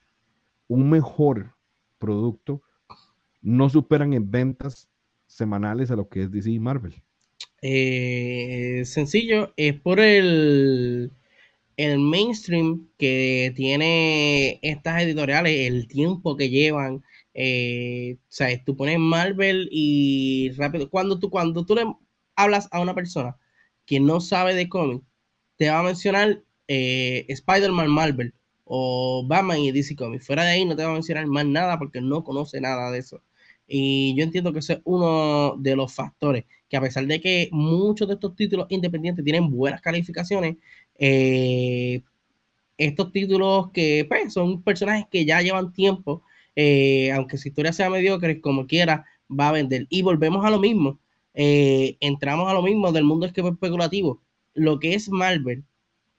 un 0.68 0.88
mejor 0.88 1.52
producto 2.02 2.62
no 3.40 3.68
superan 3.70 4.12
en 4.12 4.30
ventas 4.30 4.88
semanales 5.26 5.90
a 5.90 5.96
lo 5.96 6.08
que 6.08 6.24
es 6.24 6.30
DC 6.30 6.50
y 6.50 6.58
Marvel? 6.58 7.02
Eh, 7.62 8.82
sencillo, 8.84 9.52
es 9.56 9.78
por 9.80 10.00
el 10.00 11.12
el 11.76 11.98
mainstream 11.98 12.88
que 12.98 13.52
tiene 13.56 14.58
estas 14.62 15.02
editoriales, 15.02 15.68
el 15.68 15.88
tiempo 15.88 16.36
que 16.36 16.50
llevan, 16.50 17.02
eh, 17.34 18.18
sea, 18.28 18.62
tú 18.64 18.76
pones 18.76 18.98
Marvel 18.98 19.68
y 19.72 20.50
rápido, 20.56 20.90
cuando 20.90 21.18
tú, 21.18 21.30
cuando 21.30 21.64
tú 21.64 21.74
le 21.74 21.84
hablas 22.36 22.68
a 22.72 22.80
una 22.80 22.94
persona 22.94 23.36
que 23.86 24.00
no 24.00 24.20
sabe 24.20 24.54
de 24.54 24.68
cómic, 24.68 25.02
te 25.56 25.70
va 25.70 25.80
a 25.80 25.82
mencionar 25.84 26.42
eh, 26.68 27.24
Spider-Man 27.28 27.90
Marvel 27.90 28.34
o 28.74 29.22
Batman 29.26 29.58
y 29.58 29.70
DC 29.70 29.94
Comics. 29.96 30.26
Fuera 30.26 30.44
de 30.44 30.52
ahí 30.52 30.64
no 30.64 30.74
te 30.74 30.82
va 30.82 30.90
a 30.90 30.94
mencionar 30.94 31.26
más 31.26 31.44
nada 31.44 31.78
porque 31.78 32.00
no 32.00 32.24
conoce 32.24 32.58
nada 32.58 32.90
de 32.90 33.00
eso. 33.00 33.22
Y 33.68 34.14
yo 34.16 34.24
entiendo 34.24 34.50
que 34.52 34.60
ese 34.60 34.74
es 34.74 34.80
uno 34.84 35.56
de 35.58 35.76
los 35.76 35.92
factores, 35.94 36.44
que 36.70 36.78
a 36.78 36.80
pesar 36.80 37.06
de 37.06 37.20
que 37.20 37.50
muchos 37.52 38.08
de 38.08 38.14
estos 38.14 38.34
títulos 38.34 38.66
independientes 38.70 39.24
tienen 39.24 39.50
buenas 39.50 39.82
calificaciones, 39.82 40.56
eh, 40.98 42.02
estos 42.78 43.12
títulos 43.12 43.70
que 43.72 44.06
pues, 44.08 44.32
son 44.32 44.62
personajes 44.62 45.04
que 45.10 45.26
ya 45.26 45.42
llevan 45.42 45.74
tiempo, 45.74 46.22
eh, 46.56 47.12
aunque 47.12 47.36
su 47.36 47.48
historia 47.48 47.74
sea 47.74 47.90
mediocre, 47.90 48.40
como 48.40 48.66
quiera, 48.66 49.04
va 49.30 49.50
a 49.50 49.52
vender. 49.52 49.86
Y 49.90 50.00
volvemos 50.00 50.46
a 50.46 50.50
lo 50.50 50.58
mismo, 50.58 50.98
eh, 51.34 51.98
entramos 52.00 52.50
a 52.50 52.54
lo 52.54 52.62
mismo 52.62 52.90
del 52.90 53.04
mundo 53.04 53.26
especulativo. 53.26 54.22
Lo 54.54 54.78
que 54.80 54.94
es 54.94 55.10
Marvel 55.10 55.62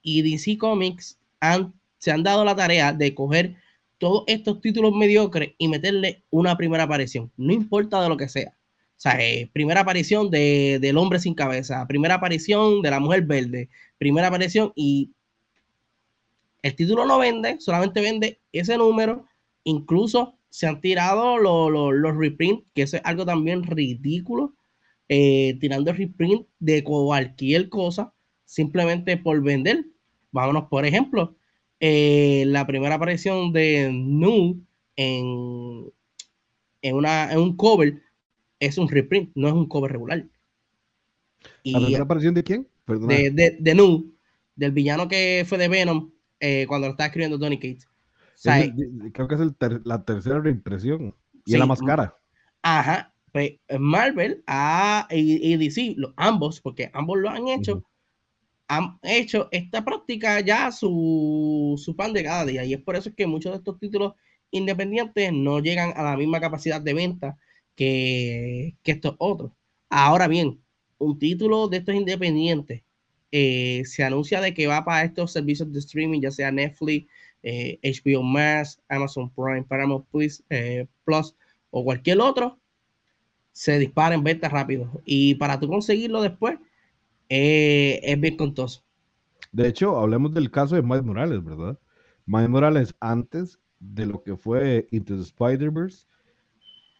y 0.04 0.22
DC 0.22 0.60
Comics 0.60 1.18
han, 1.39 1.74
se 2.04 2.12
han 2.12 2.22
dado 2.22 2.44
la 2.44 2.54
tarea 2.54 2.92
de 2.92 3.16
coger 3.16 3.56
todos 3.98 4.26
estos 4.28 4.60
títulos 4.60 4.92
mediocres 4.94 5.54
y 5.58 5.70
meterle 5.70 6.26
una 6.32 6.58
primera 6.58 6.84
aparición, 6.84 7.32
no 7.38 7.54
importa 7.54 8.04
de 8.04 8.10
lo 8.10 8.18
que 8.18 8.28
sea. 8.28 8.50
O 8.50 9.00
sea, 9.04 9.18
eh, 9.22 9.50
primera 9.54 9.80
aparición 9.80 10.30
de, 10.30 10.80
del 10.82 10.98
hombre 10.98 11.20
sin 11.20 11.34
cabeza, 11.34 11.88
primera 11.88 12.16
aparición 12.16 12.82
de 12.82 12.92
la 12.92 13.00
mujer 13.00 13.22
verde, 13.22 13.70
primera 13.98 14.28
aparición 14.28 14.74
y 14.76 15.12
el 16.62 16.76
título 16.76 17.06
no 17.06 17.20
vende, 17.20 17.62
solamente 17.62 18.02
vende 18.02 18.42
ese 18.52 18.78
número. 18.78 19.26
Incluso 19.63 20.38
se 20.50 20.68
han 20.68 20.82
tirado 20.82 21.38
los, 21.38 22.18
reprints, 22.18 22.66
que 22.74 22.82
eso 22.82 22.98
es 22.98 23.02
algo 23.06 23.26
también 23.26 23.63
ridículo, 23.63 24.56
eh, 25.08 25.58
tirando 25.62 25.94
reprint 25.94 26.46
de 26.60 26.84
cualquier 26.84 27.70
cosa 27.70 28.13
simplemente 28.44 29.16
por 29.16 29.42
vender. 29.42 29.86
Vámonos, 30.34 30.66
por 30.68 30.86
ejemplo, 30.86 31.38
eh, 31.86 32.46
la 32.48 32.65
primera 32.65 32.96
aparición 32.96 33.52
de 33.52 33.91
Nu 33.91 34.58
en, 34.96 35.91
en, 36.82 36.96
una, 36.96 37.30
en 37.30 37.39
un 37.39 37.58
cover 37.58 38.02
es 38.58 38.78
un 38.78 38.88
reprint, 38.88 39.32
no 39.36 39.50
es 39.50 39.54
un 39.54 39.67
cover 39.67 39.91
regular. 39.91 40.26
¿La 41.65 41.80
primera 41.80 42.04
aparición 42.06 42.36
de 42.36 42.43
quién? 42.46 42.69
De, 42.88 43.32
de, 43.32 43.58
de, 43.60 43.76
Nu, 43.76 44.13
del 44.56 44.72
villano 44.72 45.10
que 45.10 45.43
fue 45.46 45.58
de 45.58 45.67
Venom 45.67 46.10
eh, 46.39 46.65
cuando 46.69 46.88
lo 46.88 46.91
estaba 46.91 47.08
escribiendo 47.08 47.38
Tony 47.38 47.58
Cates. 47.58 47.86
creo 49.12 49.28
que 49.28 49.36
es 49.36 49.41
el 49.41 49.54
ter, 49.54 49.82
la 49.84 50.06
tercera 50.06 50.39
reimpresión 50.39 51.13
y 51.46 51.52
sí, 51.52 51.54
es 51.56 51.60
la 51.60 51.65
más 51.65 51.82
cara. 51.82 52.17
Ajá, 52.62 53.13
pues 53.34 53.56
Marvel 53.78 54.41
y, 55.10 55.52
y 55.54 55.58
DC, 55.58 55.98
ambos, 56.15 56.62
porque 56.62 56.89
ambos 56.93 57.19
lo 57.19 57.30
han 57.30 57.50
hecho, 57.50 57.74
uh 57.74 57.80
-huh 57.80 57.92
han 58.67 58.97
hecho 59.04 59.49
esta 59.52 59.84
práctica 59.84 60.39
ya 60.41 60.71
su, 60.71 61.80
su 61.84 61.95
pan 61.95 62.13
de 62.13 62.23
cada 62.23 62.45
día 62.45 62.65
y 62.65 62.73
es 62.73 62.82
por 62.82 62.95
eso 62.95 63.13
que 63.15 63.28
muchos 63.28 63.52
de 63.52 63.58
estos 63.58 63.80
títulos 63.80 64.13
independientes 64.52 65.32
no 65.34 65.60
llegan 65.60 65.93
a 65.95 66.04
la 66.04 66.17
misma 66.17 66.39
capacidad 66.39 66.82
de 66.82 66.93
venta 66.93 67.38
que, 67.76 68.76
que 68.84 68.91
estos 68.93 69.15
otros. 69.19 69.52
Ahora 69.89 70.28
bien, 70.28 70.62
un 70.97 71.19
título 71.19 71.67
de 71.67 71.78
estos 71.78 71.95
independientes 71.95 72.84
eh, 73.32 73.84
se 73.86 74.04
anuncia 74.04 74.41
de 74.41 74.54
que 74.54 74.67
va 74.67 74.86
para 74.86 75.04
estos 75.04 75.32
servicios 75.32 75.71
de 75.73 75.80
streaming, 75.80 76.21
ya 76.21 76.32
sea 76.32 76.52
Netflix, 76.52 77.08
eh, 77.41 77.80
HBO 77.84 78.21
Max, 78.21 78.80
Amazon 78.88 79.30
Prime, 79.32 79.63
Paramount 79.63 80.06
Plus, 80.12 80.43
eh, 80.52 80.86
Plus 81.04 81.36
o 81.71 81.84
cualquier 81.84 82.21
otro, 82.21 82.60
se 83.52 83.80
dispara 83.80 84.13
en 84.15 84.23
venta 84.23 84.49
rápido. 84.49 85.02
Y 85.04 85.36
para 85.36 85.60
tú 85.60 85.67
conseguirlo 85.67 86.21
después, 86.21 86.60
eh, 87.29 87.99
es 88.03 88.19
bien 88.19 88.38
contoso. 88.38 88.83
De 89.51 89.67
hecho, 89.67 89.97
hablemos 89.97 90.33
del 90.33 90.49
caso 90.49 90.75
de 90.75 90.81
Miles 90.81 91.03
Morales, 91.03 91.43
¿verdad? 91.43 91.77
Miles 92.25 92.49
Morales 92.49 92.95
antes 92.99 93.59
de 93.79 94.05
lo 94.05 94.23
que 94.23 94.36
fue 94.36 94.88
Into 94.91 95.15
the 95.15 95.23
Spider-Verse 95.23 96.07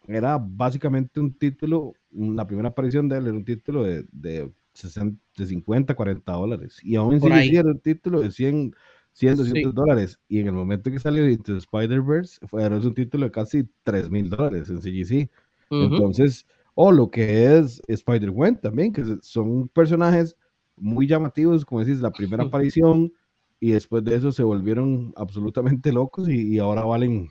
era 0.06 0.38
básicamente 0.38 1.20
un 1.20 1.32
título, 1.32 1.94
la 2.10 2.46
primera 2.46 2.68
aparición 2.68 3.08
de 3.08 3.18
él 3.18 3.26
era 3.26 3.34
un 3.34 3.44
título 3.44 3.84
de, 3.84 4.04
de, 4.12 4.50
60, 4.74 5.18
de 5.36 5.46
50, 5.46 5.94
40 5.94 6.32
dólares. 6.32 6.78
Y 6.82 6.96
aún 6.96 7.14
así 7.32 7.56
era 7.56 7.68
un 7.68 7.80
título 7.80 8.20
de 8.20 8.30
100, 8.30 8.74
100 9.12 9.36
200 9.36 9.62
sí. 9.62 9.74
dólares. 9.74 10.18
Y 10.28 10.40
en 10.40 10.48
el 10.48 10.52
momento 10.52 10.90
que 10.90 10.98
salió 10.98 11.28
Into 11.28 11.52
the 11.52 11.58
Spider-Verse, 11.58 12.46
fue 12.46 12.62
era 12.62 12.76
un 12.76 12.94
título 12.94 13.26
de 13.26 13.32
casi 13.32 13.68
3 13.84 14.10
mil 14.10 14.28
dólares 14.28 14.68
en 14.68 14.80
CGC. 14.80 15.30
Uh 15.70 15.76
-huh. 15.76 15.84
Entonces, 15.92 16.46
o 16.74 16.92
lo 16.92 17.10
que 17.10 17.56
es 17.56 17.80
Spider-Gwen 17.86 18.60
también, 18.60 18.92
que 18.92 19.04
son 19.22 19.68
personajes 19.68 20.36
muy 20.76 21.06
llamativos, 21.06 21.64
como 21.64 21.84
decís, 21.84 22.00
la 22.00 22.10
primera 22.10 22.44
aparición 22.44 23.12
y 23.60 23.72
después 23.72 24.04
de 24.04 24.16
eso 24.16 24.32
se 24.32 24.42
volvieron 24.42 25.12
absolutamente 25.16 25.92
locos 25.92 26.28
y, 26.28 26.54
y 26.54 26.58
ahora 26.58 26.84
valen 26.84 27.30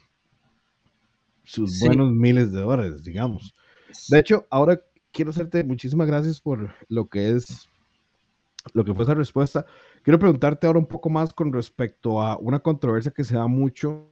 sus 1.44 1.80
sí. 1.80 1.86
buenos 1.86 2.12
miles 2.12 2.52
de 2.52 2.62
dólares, 2.62 3.04
digamos. 3.04 3.54
De 4.10 4.20
hecho, 4.20 4.48
ahora 4.50 4.82
quiero 5.12 5.32
hacerte 5.32 5.64
muchísimas 5.64 6.08
gracias 6.08 6.40
por 6.40 6.74
lo 6.88 7.08
que 7.08 7.32
es 7.32 7.70
lo 8.74 8.86
que 8.86 8.94
fue 8.94 9.04
esa 9.04 9.14
respuesta. 9.14 9.66
Quiero 10.04 10.20
preguntarte 10.20 10.68
ahora 10.68 10.80
un 10.80 10.86
poco 10.86 11.10
más 11.10 11.34
con 11.34 11.52
respecto 11.52 12.22
a 12.22 12.38
una 12.38 12.60
controversia 12.60 13.12
que 13.12 13.24
se 13.24 13.36
da 13.36 13.48
mucho, 13.48 14.10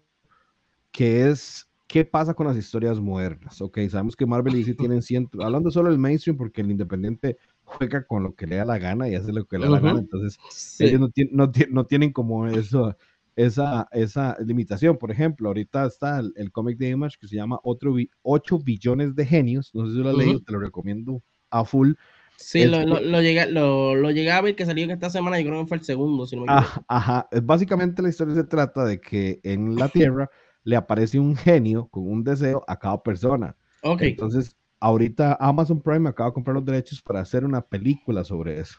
que 0.92 1.30
es 1.30 1.71
¿Qué 1.92 2.06
pasa 2.06 2.34
con 2.34 2.48
las 2.48 2.56
historias 2.56 3.02
modernas? 3.02 3.62
Ok, 3.62 3.80
sabemos 3.90 4.16
que 4.16 4.26
Marvel 4.26 4.56
y 4.56 4.60
DC 4.60 4.76
tienen 4.76 5.02
ciento, 5.02 5.44
hablando 5.44 5.70
solo 5.72 5.90
del 5.90 6.00
mainstream, 6.00 6.38
porque 6.38 6.62
el 6.62 6.72
independiente 6.72 7.38
juega 7.66 8.06
con 8.06 8.24
lo 8.24 8.34
que 8.34 8.48
le 8.48 8.56
da 8.56 8.64
la 8.64 8.78
gana 8.78 9.10
y 9.10 9.16
hace 9.16 9.34
lo 9.34 9.44
que 9.44 9.58
le 9.60 9.66
da 9.66 9.72
uh 9.72 9.74
-huh. 9.74 9.82
la 9.82 9.88
gana, 9.90 10.00
entonces 10.00 10.38
sí. 10.52 10.86
ellos 10.86 11.02
no, 11.02 11.10
tienen, 11.10 11.36
no, 11.36 11.52
no, 11.70 11.86
tienen 11.86 12.14
como 12.14 12.48
eso, 12.48 12.96
esa, 13.36 13.90
esa 13.92 14.38
limitación. 14.40 14.98
Por 14.98 15.12
ejemplo, 15.12 15.50
ahorita 15.50 15.86
está 15.86 16.20
el, 16.20 16.32
el 16.38 16.50
cómic 16.54 16.78
de 16.78 16.92
Image 16.92 17.18
que 17.20 17.28
se 17.28 17.36
llama 17.36 17.60
Otro, 17.62 17.94
8 18.22 18.60
billones 18.60 19.14
de 19.14 19.26
genios, 19.26 19.72
no 19.74 19.86
sé 19.86 19.92
si 19.92 19.98
lo 19.98 20.08
has 20.12 20.16
uh 20.16 20.18
-huh. 20.18 20.24
leído, 20.24 20.40
te 20.40 20.54
lo 20.54 20.60
recomiendo 20.60 21.22
a 21.50 21.66
full. 21.66 21.92
Sí, 22.38 22.64
lo, 22.68 22.86
lo, 22.86 23.02
lo, 23.02 23.22
llegué, 23.22 23.52
lo, 23.52 23.96
lo, 23.96 24.12
llegué 24.12 24.32
a 24.32 24.40
ver 24.40 24.56
que 24.56 24.66
salió 24.66 24.90
esta 24.90 25.10
semana, 25.10 25.42
yo 25.42 25.46
creo 25.46 25.62
que 25.64 25.68
fue 25.68 25.78
el 25.78 25.84
segundo, 25.84 26.26
si 26.26 26.38
no 26.38 26.46
me 26.46 26.54
equivoco. 26.54 26.86
Ajá, 26.88 27.26
ajá, 27.28 27.42
básicamente 27.44 28.02
la 28.02 28.08
historia 28.08 28.34
se 28.34 28.46
trata 28.46 28.86
de 28.86 29.02
que 29.02 29.42
en 29.44 29.76
la 29.76 29.90
Tierra 30.16 30.30
le 30.64 30.76
aparece 30.76 31.20
un 31.20 31.36
genio 31.36 31.88
con 31.88 32.08
un 32.08 32.24
deseo 32.24 32.64
a 32.68 32.78
cada 32.78 33.02
persona. 33.02 33.56
Okay. 33.84 34.10
Entonces, 34.12 34.56
ahorita 34.80 35.38
Amazon 35.40 35.82
Prime 35.82 36.10
acaba 36.10 36.30
de 36.30 36.34
comprar 36.34 36.56
los 36.56 36.66
derechos 36.66 37.02
para 37.02 37.22
hacer 37.22 37.46
una 37.46 37.62
película 37.62 38.24
sobre 38.24 38.60
eso. 38.60 38.78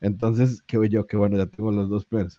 Entonces, 0.00 0.62
qué 0.62 0.88
yo, 0.88 1.06
qué 1.06 1.16
bueno, 1.16 1.36
ya 1.36 1.46
tengo 1.46 1.70
los 1.72 1.88
dos 1.88 2.04
planes. 2.04 2.36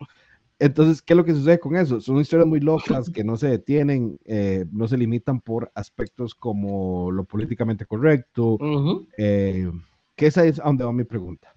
Entonces, 0.60 1.02
¿qué 1.02 1.14
es 1.14 1.18
lo 1.18 1.26
que 1.26 1.34
sucede 1.34 1.60
con 1.60 1.76
eso? 1.76 2.02
Son 2.02 2.18
historias 2.18 2.48
muy 2.48 2.60
locas 2.60 3.10
que 3.10 3.24
no 3.24 3.38
se 3.38 3.48
detienen, 3.48 4.20
eh, 4.26 4.66
no 4.72 4.88
se 4.88 4.98
limitan 4.98 5.40
por 5.40 5.72
aspectos 5.76 6.34
como 6.34 7.12
lo 7.12 7.26
políticamente 7.26 7.86
correcto. 7.86 8.54
Uh 8.54 8.58
-huh. 8.60 9.08
eh, 9.18 9.72
que 10.16 10.28
esa 10.28 10.46
es 10.46 10.60
a 10.60 10.64
donde 10.64 10.84
va 10.84 10.92
mi 10.92 11.04
pregunta. 11.04 11.54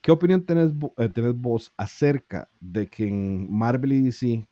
¿Qué 0.00 0.10
opinión 0.10 0.42
tenés, 0.42 0.72
eh, 0.96 1.08
tenés 1.10 1.36
vos 1.36 1.72
acerca 1.76 2.48
de 2.60 2.86
que 2.86 3.06
en 3.06 3.52
Marvel 3.52 3.92
y 3.92 4.02
DC 4.02 4.46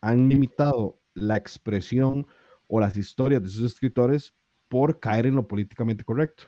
han 0.00 0.28
limitado 0.28 0.98
la 1.20 1.36
expresión 1.36 2.26
o 2.66 2.80
las 2.80 2.96
historias 2.96 3.42
de 3.42 3.48
sus 3.48 3.72
escritores 3.72 4.34
por 4.68 5.00
caer 5.00 5.26
en 5.26 5.34
lo 5.34 5.46
políticamente 5.48 6.04
correcto. 6.04 6.44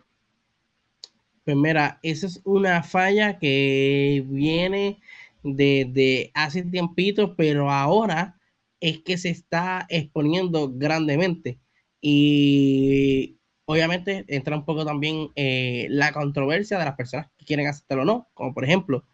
Pues 1.44 1.56
mira, 1.56 1.98
esa 2.02 2.26
es 2.26 2.40
una 2.44 2.82
falla 2.82 3.38
que 3.38 4.24
viene 4.28 5.00
de, 5.42 5.88
de 5.90 6.30
hace 6.34 6.62
tiempito, 6.62 7.34
pero 7.34 7.70
ahora 7.70 8.38
es 8.80 8.98
que 9.02 9.16
se 9.18 9.30
está 9.30 9.86
exponiendo 9.88 10.70
grandemente. 10.72 11.58
Y 12.00 13.38
obviamente 13.64 14.24
entra 14.28 14.56
un 14.56 14.64
poco 14.64 14.84
también 14.84 15.28
eh, 15.36 15.86
la 15.90 16.12
controversia 16.12 16.78
de 16.78 16.84
las 16.84 16.96
personas 16.96 17.28
que 17.38 17.44
quieren 17.44 17.66
aceptarlo 17.66 18.02
o 18.02 18.06
no, 18.06 18.28
como 18.34 18.52
por 18.52 18.64
ejemplo, 18.64 19.04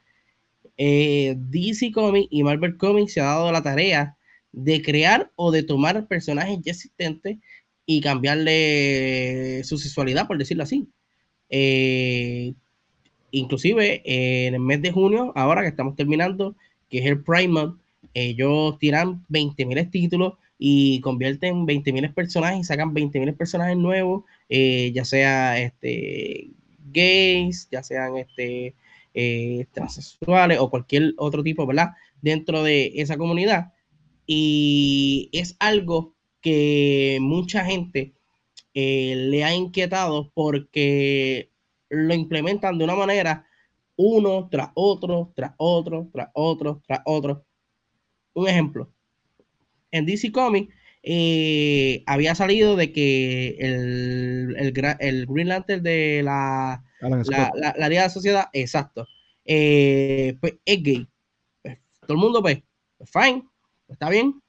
eh, 0.76 1.34
DC 1.36 1.92
Comics 1.92 2.28
y 2.30 2.42
Marvel 2.42 2.76
Comics 2.76 3.14
se 3.14 3.20
ha 3.20 3.24
dado 3.24 3.52
la 3.52 3.62
tarea 3.62 4.16
de 4.56 4.82
crear 4.82 5.30
o 5.36 5.52
de 5.52 5.62
tomar 5.62 6.08
personajes 6.08 6.58
ya 6.62 6.72
existentes 6.72 7.36
y 7.84 8.00
cambiarle 8.00 9.62
su 9.62 9.78
sexualidad, 9.78 10.26
por 10.26 10.38
decirlo 10.38 10.64
así. 10.64 10.88
Eh, 11.50 12.54
inclusive 13.30 14.02
eh, 14.04 14.46
en 14.46 14.54
el 14.54 14.60
mes 14.60 14.82
de 14.82 14.90
junio, 14.90 15.32
ahora 15.36 15.62
que 15.62 15.68
estamos 15.68 15.94
terminando, 15.94 16.56
que 16.90 16.98
es 16.98 17.06
el 17.06 17.22
Prime 17.22 17.48
Month, 17.48 17.80
ellos 18.14 18.78
tiran 18.78 19.24
20.000 19.28 19.90
títulos 19.90 20.34
y 20.58 21.00
convierten 21.02 21.66
20.000 21.66 22.14
personajes 22.14 22.60
y 22.60 22.64
sacan 22.64 22.94
20.000 22.94 23.36
personajes 23.36 23.76
nuevos, 23.76 24.24
eh, 24.48 24.90
ya 24.94 25.04
sea 25.04 25.60
este, 25.60 26.48
gays, 26.92 27.68
ya 27.70 27.82
sean 27.82 28.16
este, 28.16 28.74
eh, 29.12 29.66
transexuales 29.72 30.58
o 30.58 30.70
cualquier 30.70 31.12
otro 31.18 31.42
tipo, 31.42 31.66
¿verdad? 31.66 31.90
Dentro 32.22 32.62
de 32.62 32.92
esa 32.96 33.18
comunidad. 33.18 33.74
Y 34.26 35.30
es 35.32 35.56
algo 35.58 36.14
que 36.40 37.18
mucha 37.20 37.64
gente 37.64 38.14
eh, 38.74 39.14
le 39.16 39.44
ha 39.44 39.54
inquietado 39.54 40.30
porque 40.34 41.50
lo 41.88 42.14
implementan 42.14 42.78
de 42.78 42.84
una 42.84 42.94
manera 42.94 43.46
uno 43.96 44.48
tras 44.50 44.70
otro, 44.74 45.32
tras 45.34 45.52
otro, 45.56 46.08
tras 46.12 46.28
otro, 46.34 46.82
tras 46.86 47.00
otro. 47.04 47.44
Un 48.34 48.48
ejemplo, 48.48 48.92
en 49.90 50.04
DC 50.06 50.30
Comics 50.30 50.74
eh, 51.02 52.02
había 52.06 52.34
salido 52.34 52.76
de 52.76 52.92
que 52.92 53.56
el, 53.58 54.56
el, 54.58 55.26
Green 55.26 55.48
Lantern 55.48 55.82
de 55.82 56.20
la, 56.22 56.84
la, 57.00 57.52
la, 57.76 57.88
de 57.88 57.94
la 57.94 58.10
Sociedad, 58.10 58.48
exacto, 58.52 59.06
eh, 59.44 60.36
pues 60.40 60.54
es 60.64 60.82
gay. 60.82 61.08
Pues, 61.62 61.78
todo 62.00 62.12
el 62.12 62.18
mundo, 62.18 62.42
pues 62.42 62.62
fine, 63.06 63.44
está 63.88 64.08
bien. 64.08 64.42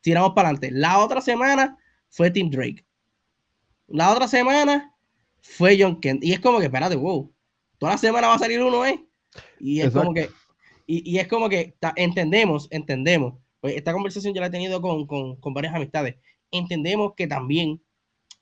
Tiramos 0.00 0.32
para 0.34 0.48
adelante. 0.48 0.70
La 0.72 1.02
otra 1.04 1.20
semana 1.20 1.76
fue 2.08 2.30
Tim 2.30 2.50
Drake. 2.50 2.84
La 3.88 4.12
otra 4.12 4.28
semana 4.28 4.94
fue 5.40 5.76
John 5.80 6.00
Kent. 6.00 6.24
Y 6.24 6.32
es 6.32 6.40
como 6.40 6.58
que, 6.58 6.66
espérate, 6.66 6.96
wow, 6.96 7.32
toda 7.78 7.92
la 7.92 7.98
semana 7.98 8.28
va 8.28 8.34
a 8.34 8.38
salir 8.38 8.62
uno, 8.62 8.84
¿eh? 8.84 9.04
Y 9.60 9.80
es 9.80 9.90
como 9.90 10.14
que, 10.14 10.30
y, 10.86 11.18
es 11.18 11.28
como 11.28 11.48
que 11.48 11.76
entendemos, 11.96 12.68
entendemos. 12.70 13.34
Pues 13.60 13.76
esta 13.76 13.92
conversación 13.92 14.34
ya 14.34 14.40
la 14.40 14.46
he 14.46 14.50
tenido 14.50 14.80
con, 14.80 15.06
con, 15.06 15.54
varias 15.54 15.74
amistades. 15.74 16.16
Entendemos 16.50 17.14
que 17.16 17.26
también 17.26 17.82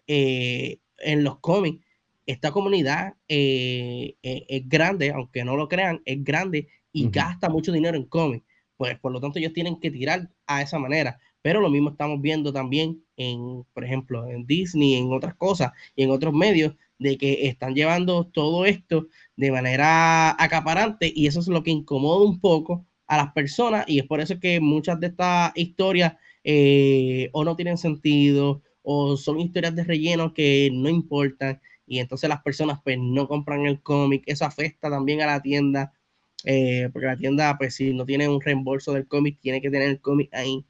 eh, 0.06 0.78
en 0.98 1.24
los 1.24 1.38
cómics 1.40 1.84
esta 2.26 2.52
comunidad 2.52 3.14
eh, 3.28 4.16
eh, 4.22 4.46
es 4.48 4.68
grande, 4.68 5.10
aunque 5.10 5.44
no 5.44 5.56
lo 5.56 5.68
crean, 5.68 6.02
es 6.04 6.22
grande 6.22 6.68
y 6.92 7.08
gasta 7.10 7.48
mucho 7.48 7.72
dinero 7.72 7.96
en 7.96 8.04
cómics. 8.04 8.46
Pues 8.76 8.98
por 8.98 9.12
lo 9.12 9.20
tanto 9.20 9.38
ellos 9.38 9.52
tienen 9.52 9.78
que 9.78 9.90
tirar 9.90 10.30
a 10.46 10.62
esa 10.62 10.78
manera. 10.78 11.18
Pero 11.42 11.60
lo 11.60 11.70
mismo 11.70 11.90
estamos 11.90 12.20
viendo 12.20 12.52
también 12.52 13.04
en, 13.16 13.64
por 13.72 13.84
ejemplo, 13.84 14.26
en 14.28 14.46
Disney, 14.46 14.94
en 14.94 15.12
otras 15.12 15.34
cosas 15.34 15.72
y 15.94 16.02
en 16.02 16.10
otros 16.10 16.32
medios, 16.32 16.74
de 16.98 17.18
que 17.18 17.48
están 17.48 17.74
llevando 17.74 18.26
todo 18.26 18.66
esto 18.66 19.08
de 19.36 19.50
manera 19.50 20.30
acaparante 20.42 21.12
y 21.14 21.26
eso 21.26 21.40
es 21.40 21.48
lo 21.48 21.62
que 21.62 21.70
incomoda 21.70 22.24
un 22.24 22.40
poco 22.40 22.86
a 23.06 23.16
las 23.18 23.32
personas 23.32 23.84
y 23.88 23.98
es 23.98 24.06
por 24.06 24.20
eso 24.20 24.40
que 24.40 24.60
muchas 24.60 24.98
de 25.00 25.08
estas 25.08 25.52
historias 25.54 26.14
eh, 26.44 27.30
o 27.32 27.44
no 27.44 27.56
tienen 27.56 27.78
sentido 27.78 28.62
o 28.82 29.16
son 29.16 29.40
historias 29.40 29.74
de 29.74 29.84
relleno 29.84 30.32
que 30.34 30.70
no 30.72 30.88
importan 30.88 31.60
y 31.86 31.98
entonces 31.98 32.28
las 32.28 32.42
personas 32.42 32.80
pues 32.82 32.96
no 32.98 33.28
compran 33.28 33.66
el 33.66 33.82
cómic, 33.82 34.22
eso 34.26 34.44
afecta 34.44 34.88
también 34.88 35.20
a 35.20 35.26
la 35.26 35.42
tienda 35.42 35.92
eh, 36.44 36.88
porque 36.92 37.06
la 37.06 37.16
tienda 37.16 37.56
pues 37.58 37.74
si 37.74 37.92
no 37.94 38.04
tiene 38.06 38.28
un 38.28 38.40
reembolso 38.40 38.92
del 38.92 39.06
cómic 39.08 39.38
tiene 39.40 39.60
que 39.60 39.70
tener 39.70 39.88
el 39.88 40.00
cómic 40.00 40.28
ahí 40.32 40.64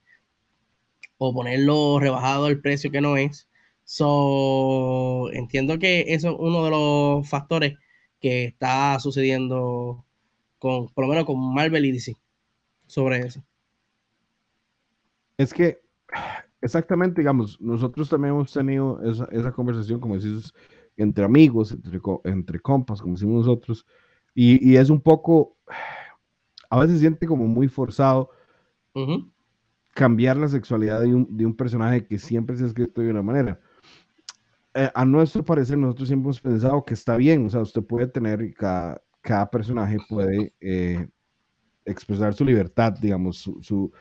o 1.19 1.33
ponerlo 1.35 1.99
rebajado 2.01 2.49
el 2.49 2.61
precio 2.61 2.91
que 2.91 3.01
no 3.01 3.17
es 3.17 3.49
So, 3.85 5.31
entiendo 5.33 5.79
que 5.79 6.07
eso 6.09 6.31
es 6.31 6.37
uno 6.39 6.65
de 6.65 6.71
los 6.71 7.29
factores 7.29 7.77
que 8.19 8.47
está 8.47 8.99
sucediendo 8.99 10.05
con, 10.59 10.89
por 10.89 11.05
lo 11.05 11.11
menos 11.11 11.27
con 11.27 11.39
Marvel 11.55 11.85
y 11.85 11.93
DC 11.93 12.17
sobre 12.87 13.19
eso. 13.19 13.45
Es 15.37 15.53
que, 15.53 15.81
exactamente, 16.63 17.21
digamos, 17.21 17.61
nosotros 17.61 18.09
también 18.09 18.35
hemos 18.35 18.53
tenido 18.53 19.01
esa, 19.03 19.53
conversación, 19.53 20.01
como 20.01 20.17
decís, 20.17 20.55
entre 20.97 21.25
amigos, 21.25 21.77
entre 22.25 22.61
compas, 22.61 23.03
como 23.03 23.15
decimos 23.15 23.47
nosotros, 23.47 23.85
y, 24.35 24.77
es 24.77 24.91
un 24.91 25.01
poco, 25.01 25.57
a 26.69 26.79
veces 26.81 26.97
se 26.97 27.01
siente 27.01 27.27
como 27.27 27.47
muy 27.47 27.69
forzado 27.69 28.31
cambiar 29.95 30.37
la 30.37 30.49
sexualidad 30.49 31.01
de 31.01 31.15
un, 31.15 31.37
de 31.37 31.47
un 31.47 31.57
personaje 31.57 32.05
que 32.07 32.19
siempre 32.19 32.57
se 32.57 32.65
ha 32.65 32.67
escrito 32.67 33.01
de 33.01 33.11
una 33.11 33.23
manera. 33.23 33.61
Eh, 34.75 34.91
a 34.93 35.05
nuestro 35.05 35.45
parecer, 35.45 35.79
nosotros 35.79 36.09
siempre 36.09 36.27
hemos 36.27 36.41
pensado 36.41 36.85
que 36.85 36.95
está 36.95 37.17
bien, 37.17 37.47
o 37.47 37.51
sea, 37.51 37.61
usted 37.61 37.83
puede 37.83 38.09
tener, 38.09 38.53
cada, 38.55 39.01
cada 39.21 39.49
personaje 39.49 39.99
puede 40.09 40.53
eh, 40.61 41.09
expresar 41.85 42.35
su 42.35 42.45
libertad, 42.45 42.95
digamos, 43.01 43.39
su, 43.39 43.93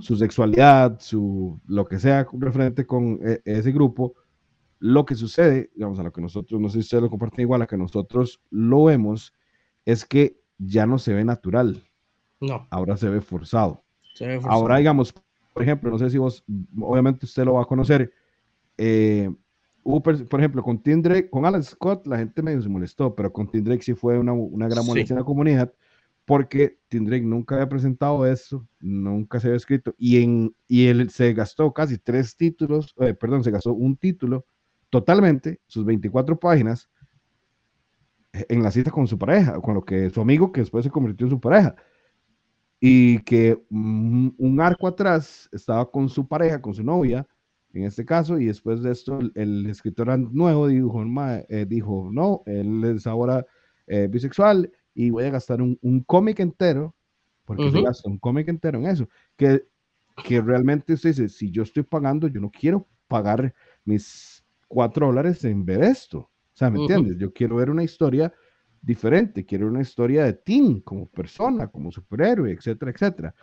su, 0.00 0.16
sexualidad, 0.16 0.98
su, 1.00 1.58
lo 1.66 1.86
que 1.86 1.98
sea 1.98 2.26
referente 2.32 2.86
con 2.86 3.18
e, 3.22 3.40
ese 3.44 3.72
grupo. 3.72 4.14
Lo 4.78 5.04
que 5.04 5.14
sucede, 5.14 5.70
digamos, 5.74 5.98
a 5.98 6.02
lo 6.02 6.12
que 6.12 6.20
nosotros, 6.20 6.60
no 6.60 6.68
sé 6.68 6.74
si 6.74 6.80
ustedes 6.80 7.02
lo 7.02 7.10
comparten 7.10 7.42
igual, 7.42 7.62
a 7.62 7.66
que 7.66 7.76
nosotros 7.76 8.42
lo 8.50 8.84
vemos, 8.84 9.34
es 9.84 10.04
que 10.04 10.40
ya 10.58 10.86
no 10.86 10.98
se 10.98 11.12
ve 11.12 11.24
natural. 11.24 11.82
No. 12.40 12.66
Ahora 12.70 12.96
se 12.96 13.08
ve 13.08 13.20
forzado. 13.20 13.82
Se 14.14 14.26
ve 14.26 14.34
forzado. 14.40 14.54
Ahora, 14.54 14.78
digamos, 14.78 15.14
por 15.52 15.62
ejemplo, 15.62 15.90
no 15.90 15.98
sé 15.98 16.10
si 16.10 16.18
vos, 16.18 16.44
obviamente 16.80 17.26
usted 17.26 17.44
lo 17.44 17.54
va 17.54 17.62
a 17.62 17.66
conocer, 17.66 18.12
eh, 18.78 19.30
por 19.82 20.40
ejemplo, 20.40 20.62
con 20.62 20.82
Tim 20.82 21.02
Drake, 21.02 21.30
con 21.30 21.44
Alan 21.44 21.64
Scott, 21.64 22.06
la 22.06 22.18
gente 22.18 22.42
medio 22.42 22.62
se 22.62 22.68
molestó, 22.68 23.14
pero 23.14 23.32
con 23.32 23.50
Tim 23.50 23.64
Drake 23.64 23.82
sí 23.82 23.94
fue 23.94 24.18
una, 24.18 24.32
una 24.32 24.68
gran 24.68 24.84
molestia 24.86 25.14
en 25.14 25.20
la 25.20 25.24
comunidad, 25.24 25.72
porque 26.24 26.78
Tim 26.88 27.06
Drake 27.06 27.24
nunca 27.24 27.56
había 27.56 27.68
presentado 27.68 28.26
eso, 28.26 28.66
nunca 28.78 29.40
se 29.40 29.48
había 29.48 29.56
escrito, 29.56 29.94
y, 29.98 30.22
en, 30.22 30.54
y 30.68 30.86
él 30.86 31.10
se 31.10 31.32
gastó 31.32 31.72
casi 31.72 31.98
tres 31.98 32.36
títulos, 32.36 32.94
eh, 33.00 33.14
perdón, 33.14 33.42
se 33.42 33.50
gastó 33.50 33.72
un 33.72 33.96
título 33.96 34.46
totalmente, 34.90 35.60
sus 35.66 35.84
24 35.84 36.38
páginas, 36.38 36.88
en 38.32 38.62
la 38.62 38.70
cita 38.70 38.90
con 38.90 39.06
su 39.06 39.18
pareja, 39.18 39.60
con 39.60 39.74
lo 39.74 39.84
que 39.84 40.10
su 40.10 40.20
amigo 40.20 40.52
que 40.52 40.60
después 40.60 40.84
se 40.84 40.90
convirtió 40.90 41.26
en 41.26 41.30
su 41.30 41.40
pareja. 41.40 41.74
Y 42.80 43.18
que 43.20 43.60
un 43.70 44.58
arco 44.60 44.86
atrás 44.86 45.48
estaba 45.52 45.90
con 45.90 46.08
su 46.08 46.26
pareja, 46.26 46.62
con 46.62 46.74
su 46.74 46.82
novia, 46.82 47.26
en 47.72 47.84
este 47.84 48.04
caso, 48.04 48.38
y 48.38 48.46
después 48.46 48.82
de 48.82 48.90
esto 48.92 49.18
el, 49.34 49.66
escritor 49.66 50.18
nuevo 50.18 50.66
dijo, 50.66 51.04
eh, 51.48 51.66
dijo, 51.68 52.08
no, 52.10 52.42
él 52.46 52.82
es 52.84 53.06
ahora 53.06 53.46
eh, 53.86 54.08
bisexual 54.10 54.72
y 54.94 55.10
voy 55.10 55.24
a 55.24 55.30
gastar 55.30 55.62
un, 55.62 55.78
cómic 56.06 56.40
entero, 56.40 56.94
porque 57.44 57.70
se 57.70 57.82
gasta 57.82 58.08
un 58.08 58.18
cómic 58.18 58.48
entero 58.48 58.78
en 58.78 58.86
eso, 58.86 59.08
que, 59.36 59.64
que 60.24 60.40
realmente 60.40 60.94
usted 60.94 61.10
dice, 61.10 61.28
si 61.28 61.50
yo 61.50 61.62
estoy 61.62 61.82
pagando, 61.82 62.28
yo 62.28 62.40
no 62.40 62.50
quiero 62.50 62.88
pagar 63.06 63.54
mis 63.84 64.44
cuatro 64.66 65.06
dólares 65.06 65.44
en 65.44 65.64
ver 65.64 65.82
esto, 65.82 66.29
sea, 66.60 66.70
¿me 66.70 66.80
entiendes? 66.80 67.16
Yo 67.16 67.32
quiero 67.32 67.56
ver 67.56 67.70
una 67.70 67.82
historia 67.82 68.32
diferente, 68.82 69.44
quiero 69.44 69.66
una 69.66 69.80
historia 69.80 70.24
de 70.24 70.34
Tim 70.34 70.80
como 70.82 71.06
persona, 71.06 71.68
como 71.68 71.90
superhéroe, 71.90 72.52
etcétera, 72.52 72.90
etcétera. 72.90 73.34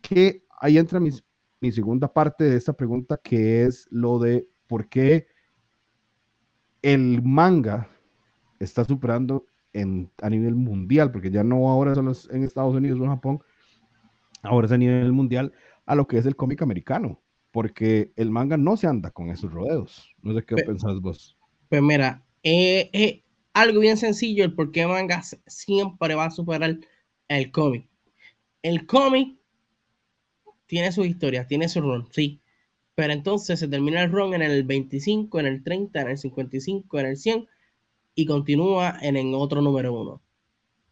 Que 0.00 0.44
ahí 0.60 0.78
entra 0.78 1.00
mis, 1.00 1.24
mi 1.60 1.72
segunda 1.72 2.12
parte 2.12 2.44
de 2.44 2.56
esta 2.56 2.72
pregunta, 2.72 3.18
que 3.22 3.64
es 3.64 3.88
lo 3.90 4.18
de 4.18 4.46
por 4.66 4.88
qué 4.88 5.26
el 6.82 7.22
manga 7.22 7.88
está 8.60 8.84
superando 8.84 9.46
en, 9.72 10.10
a 10.22 10.30
nivel 10.30 10.54
mundial, 10.54 11.10
porque 11.10 11.30
ya 11.30 11.42
no 11.42 11.68
ahora 11.68 11.94
solo 11.94 12.12
en 12.30 12.44
Estados 12.44 12.74
Unidos 12.74 13.00
o 13.00 13.04
en 13.04 13.10
Japón, 13.10 13.40
ahora 14.42 14.66
es 14.66 14.72
a 14.72 14.78
nivel 14.78 15.12
mundial 15.12 15.52
a 15.86 15.94
lo 15.94 16.06
que 16.06 16.18
es 16.18 16.26
el 16.26 16.36
cómic 16.36 16.62
americano, 16.62 17.20
porque 17.50 18.12
el 18.16 18.30
manga 18.30 18.56
no 18.56 18.76
se 18.76 18.86
anda 18.86 19.10
con 19.10 19.30
esos 19.30 19.52
rodeos. 19.52 20.08
No 20.22 20.34
sé 20.34 20.44
qué 20.44 20.56
pensás 20.56 21.00
vos. 21.00 21.36
Pues 21.68 21.82
mira, 21.82 22.24
eh, 22.42 22.90
eh, 22.92 23.22
algo 23.52 23.80
bien 23.80 23.96
sencillo 23.96 24.44
el 24.44 24.54
por 24.54 24.72
qué 24.72 24.86
manga 24.86 25.22
siempre 25.46 26.14
va 26.14 26.26
a 26.26 26.30
superar 26.30 26.78
el 27.28 27.50
cómic. 27.50 27.88
El 28.62 28.86
cómic 28.86 29.38
tiene 30.66 30.92
su 30.92 31.04
historia, 31.04 31.46
tiene 31.46 31.68
su 31.68 31.80
run, 31.80 32.08
sí. 32.12 32.40
Pero 32.94 33.12
entonces 33.12 33.58
se 33.58 33.68
termina 33.68 34.02
el 34.02 34.12
run 34.12 34.34
en 34.34 34.42
el 34.42 34.62
25, 34.64 35.40
en 35.40 35.46
el 35.46 35.62
30, 35.64 36.00
en 36.02 36.08
el 36.10 36.18
55, 36.18 37.00
en 37.00 37.06
el 37.06 37.16
100 37.16 37.48
y 38.14 38.26
continúa 38.26 38.98
en 39.00 39.16
el 39.16 39.34
otro 39.34 39.62
número 39.62 39.92
uno. 39.92 40.22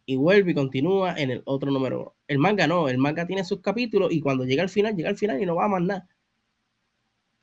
Y 0.05 0.15
vuelve 0.15 0.51
y 0.51 0.55
continúa 0.55 1.13
en 1.15 1.31
el 1.31 1.43
otro 1.45 1.71
número 1.71 2.01
uno. 2.01 2.15
El 2.27 2.39
manga 2.39 2.67
no, 2.67 2.89
el 2.89 2.97
manga 2.97 3.27
tiene 3.27 3.43
sus 3.43 3.61
capítulos 3.61 4.11
y 4.11 4.21
cuando 4.21 4.45
llega 4.45 4.63
al 4.63 4.69
final, 4.69 4.95
llega 4.95 5.09
al 5.09 5.17
final 5.17 5.41
y 5.41 5.45
no 5.45 5.55
va 5.55 5.65
a 5.65 5.69
más 5.69 5.81
nada. 5.81 6.07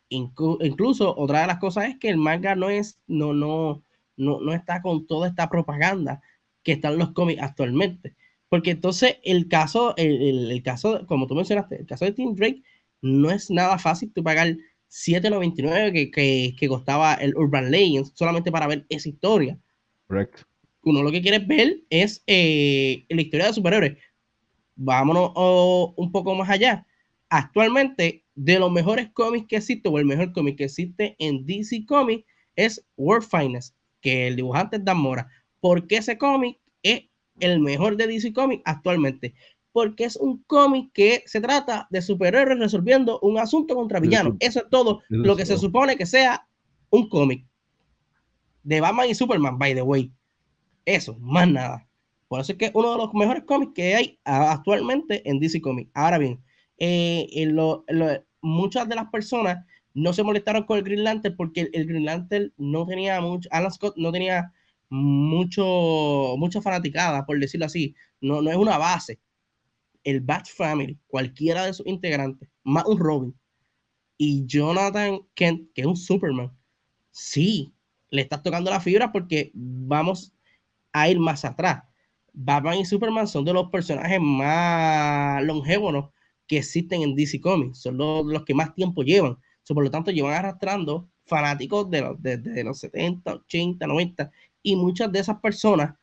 incluso 0.08 1.16
otra 1.16 1.40
de 1.42 1.46
las 1.48 1.58
cosas 1.58 1.86
es 1.86 1.98
que 1.98 2.08
el 2.08 2.16
manga 2.18 2.54
no 2.54 2.70
es, 2.70 3.00
no, 3.06 3.32
no, 3.32 3.82
no, 4.16 4.40
no 4.40 4.52
está 4.52 4.82
con 4.82 5.06
toda 5.06 5.28
esta 5.28 5.48
propaganda 5.48 6.20
que 6.62 6.72
están 6.72 6.98
los 6.98 7.12
cómics 7.12 7.42
actualmente. 7.42 8.14
Porque 8.48 8.72
entonces 8.72 9.16
el 9.24 9.48
caso, 9.48 9.94
el, 9.96 10.62
caso, 10.62 11.06
como 11.06 11.26
tú 11.26 11.34
mencionaste, 11.34 11.80
el 11.80 11.86
caso 11.86 12.04
de 12.04 12.12
Team 12.12 12.34
Drake 12.34 12.62
no 13.02 13.30
es 13.30 13.50
nada 13.50 13.78
fácil 13.78 14.12
tú 14.12 14.22
pagar 14.22 14.56
7.99 14.90 15.92
que, 15.92 16.10
que, 16.10 16.54
que, 16.58 16.68
costaba 16.68 17.14
el 17.14 17.36
Urban 17.36 17.70
Legends 17.70 18.12
solamente 18.14 18.52
para 18.52 18.66
ver 18.66 18.86
esa 18.88 19.08
historia. 19.08 19.58
Correcto. 20.06 20.42
Uno 20.82 21.02
lo 21.02 21.10
que 21.10 21.20
quiere 21.20 21.40
ver 21.40 21.80
es 21.90 22.22
eh, 22.28 23.04
la 23.08 23.20
historia 23.20 23.46
de 23.46 23.52
superhéroes. 23.52 23.98
Vámonos 24.76 25.32
un 25.96 26.12
poco 26.12 26.34
más 26.34 26.48
allá. 26.48 26.86
Actualmente, 27.28 28.24
de 28.36 28.58
los 28.60 28.70
mejores 28.70 29.10
cómics 29.10 29.48
que 29.48 29.56
existe, 29.56 29.88
o 29.88 29.98
el 29.98 30.04
mejor 30.04 30.32
cómic 30.32 30.58
que 30.58 30.64
existe 30.64 31.16
en 31.18 31.44
DC 31.44 31.84
Comics, 31.86 32.24
es 32.54 32.84
World 32.96 33.26
Finest, 33.28 33.75
que 34.06 34.28
el 34.28 34.36
dibujante 34.36 34.76
es 34.76 34.84
Dan 34.84 34.98
Mora. 34.98 35.28
Porque 35.58 35.96
ese 35.96 36.16
cómic 36.16 36.60
es 36.84 37.06
el 37.40 37.58
mejor 37.58 37.96
de 37.96 38.06
DC 38.06 38.32
Comics 38.32 38.62
actualmente. 38.64 39.34
Porque 39.72 40.04
es 40.04 40.14
un 40.14 40.44
cómic 40.44 40.92
que 40.92 41.24
se 41.26 41.40
trata 41.40 41.88
de 41.90 42.00
superhéroes 42.00 42.60
resolviendo 42.60 43.18
un 43.18 43.36
asunto 43.36 43.74
contra 43.74 43.98
villanos. 43.98 44.34
Eso 44.38 44.60
es 44.60 44.66
todo 44.70 45.02
lo 45.08 45.34
que 45.34 45.44
se 45.44 45.58
supone 45.58 45.96
que 45.96 46.06
sea 46.06 46.46
un 46.90 47.08
cómic. 47.08 47.44
De 48.62 48.80
Batman 48.80 49.10
y 49.10 49.16
Superman, 49.16 49.58
by 49.58 49.74
the 49.74 49.82
way. 49.82 50.12
Eso, 50.84 51.16
más 51.18 51.48
nada. 51.48 51.84
Por 52.28 52.40
eso 52.40 52.52
es 52.52 52.58
que 52.58 52.66
es 52.66 52.70
uno 52.74 52.92
de 52.92 52.98
los 52.98 53.12
mejores 53.12 53.42
cómics 53.42 53.72
que 53.74 53.96
hay 53.96 54.20
actualmente 54.22 55.28
en 55.28 55.40
DC 55.40 55.60
Comics. 55.60 55.90
Ahora 55.94 56.18
bien, 56.18 56.40
eh, 56.78 57.26
muchas 58.40 58.88
de 58.88 58.94
las 58.94 59.10
personas 59.10 59.66
no 59.96 60.12
se 60.12 60.22
molestaron 60.22 60.64
con 60.64 60.76
el 60.76 60.84
Green 60.84 61.04
Lantern 61.04 61.34
porque 61.36 61.70
el, 61.72 61.86
Green 61.86 62.04
Lantern 62.04 62.52
no 62.58 62.86
tenía 62.86 63.18
mucho, 63.22 63.48
Alan 63.50 63.72
Scott 63.72 63.96
no 63.96 64.12
tenía 64.12 64.52
mucho, 64.90 66.34
mucha 66.36 66.60
fanaticada, 66.60 67.24
por 67.24 67.40
decirlo 67.40 67.64
así. 67.64 67.94
No, 68.20 68.42
no 68.42 68.50
es 68.50 68.56
una 68.56 68.76
base. 68.76 69.18
El 70.04 70.20
Bat 70.20 70.48
Family, 70.48 70.98
cualquiera 71.06 71.64
de 71.64 71.72
sus 71.72 71.86
integrantes, 71.86 72.48
más 72.62 72.84
un 72.84 72.98
Robin 72.98 73.34
y 74.18 74.44
Jonathan 74.46 75.20
Kent, 75.34 75.72
que 75.74 75.80
es 75.80 75.86
un 75.86 75.96
Superman, 75.96 76.54
sí, 77.10 77.72
le 78.10 78.22
estás 78.22 78.42
tocando 78.42 78.70
la 78.70 78.80
fibra 78.80 79.10
porque 79.10 79.50
vamos 79.54 80.34
a 80.92 81.08
ir 81.08 81.18
más 81.18 81.44
atrás. 81.46 81.82
Batman 82.34 82.78
y 82.78 82.84
Superman 82.84 83.26
son 83.26 83.46
de 83.46 83.54
los 83.54 83.70
personajes 83.70 84.20
más 84.20 85.42
longevos 85.42 86.10
que 86.46 86.58
existen 86.58 87.00
en 87.00 87.14
DC 87.16 87.40
Comics, 87.40 87.78
son 87.78 87.96
los, 87.96 88.44
que 88.44 88.54
más 88.54 88.74
tiempo 88.74 89.02
llevan. 89.02 89.38
Por 89.74 89.84
lo 89.84 89.90
tanto, 89.90 90.10
llevan 90.10 90.34
arrastrando 90.34 91.08
fanáticos 91.26 91.90
de 91.90 92.00
los, 92.00 92.22
de, 92.22 92.64
los 92.64 92.78
70, 92.78 93.34
80, 93.34 93.86
90, 93.86 94.30
y 94.62 94.76
muchas 94.76 95.10
de 95.12 95.18
esas 95.18 95.40
personas 95.40 95.94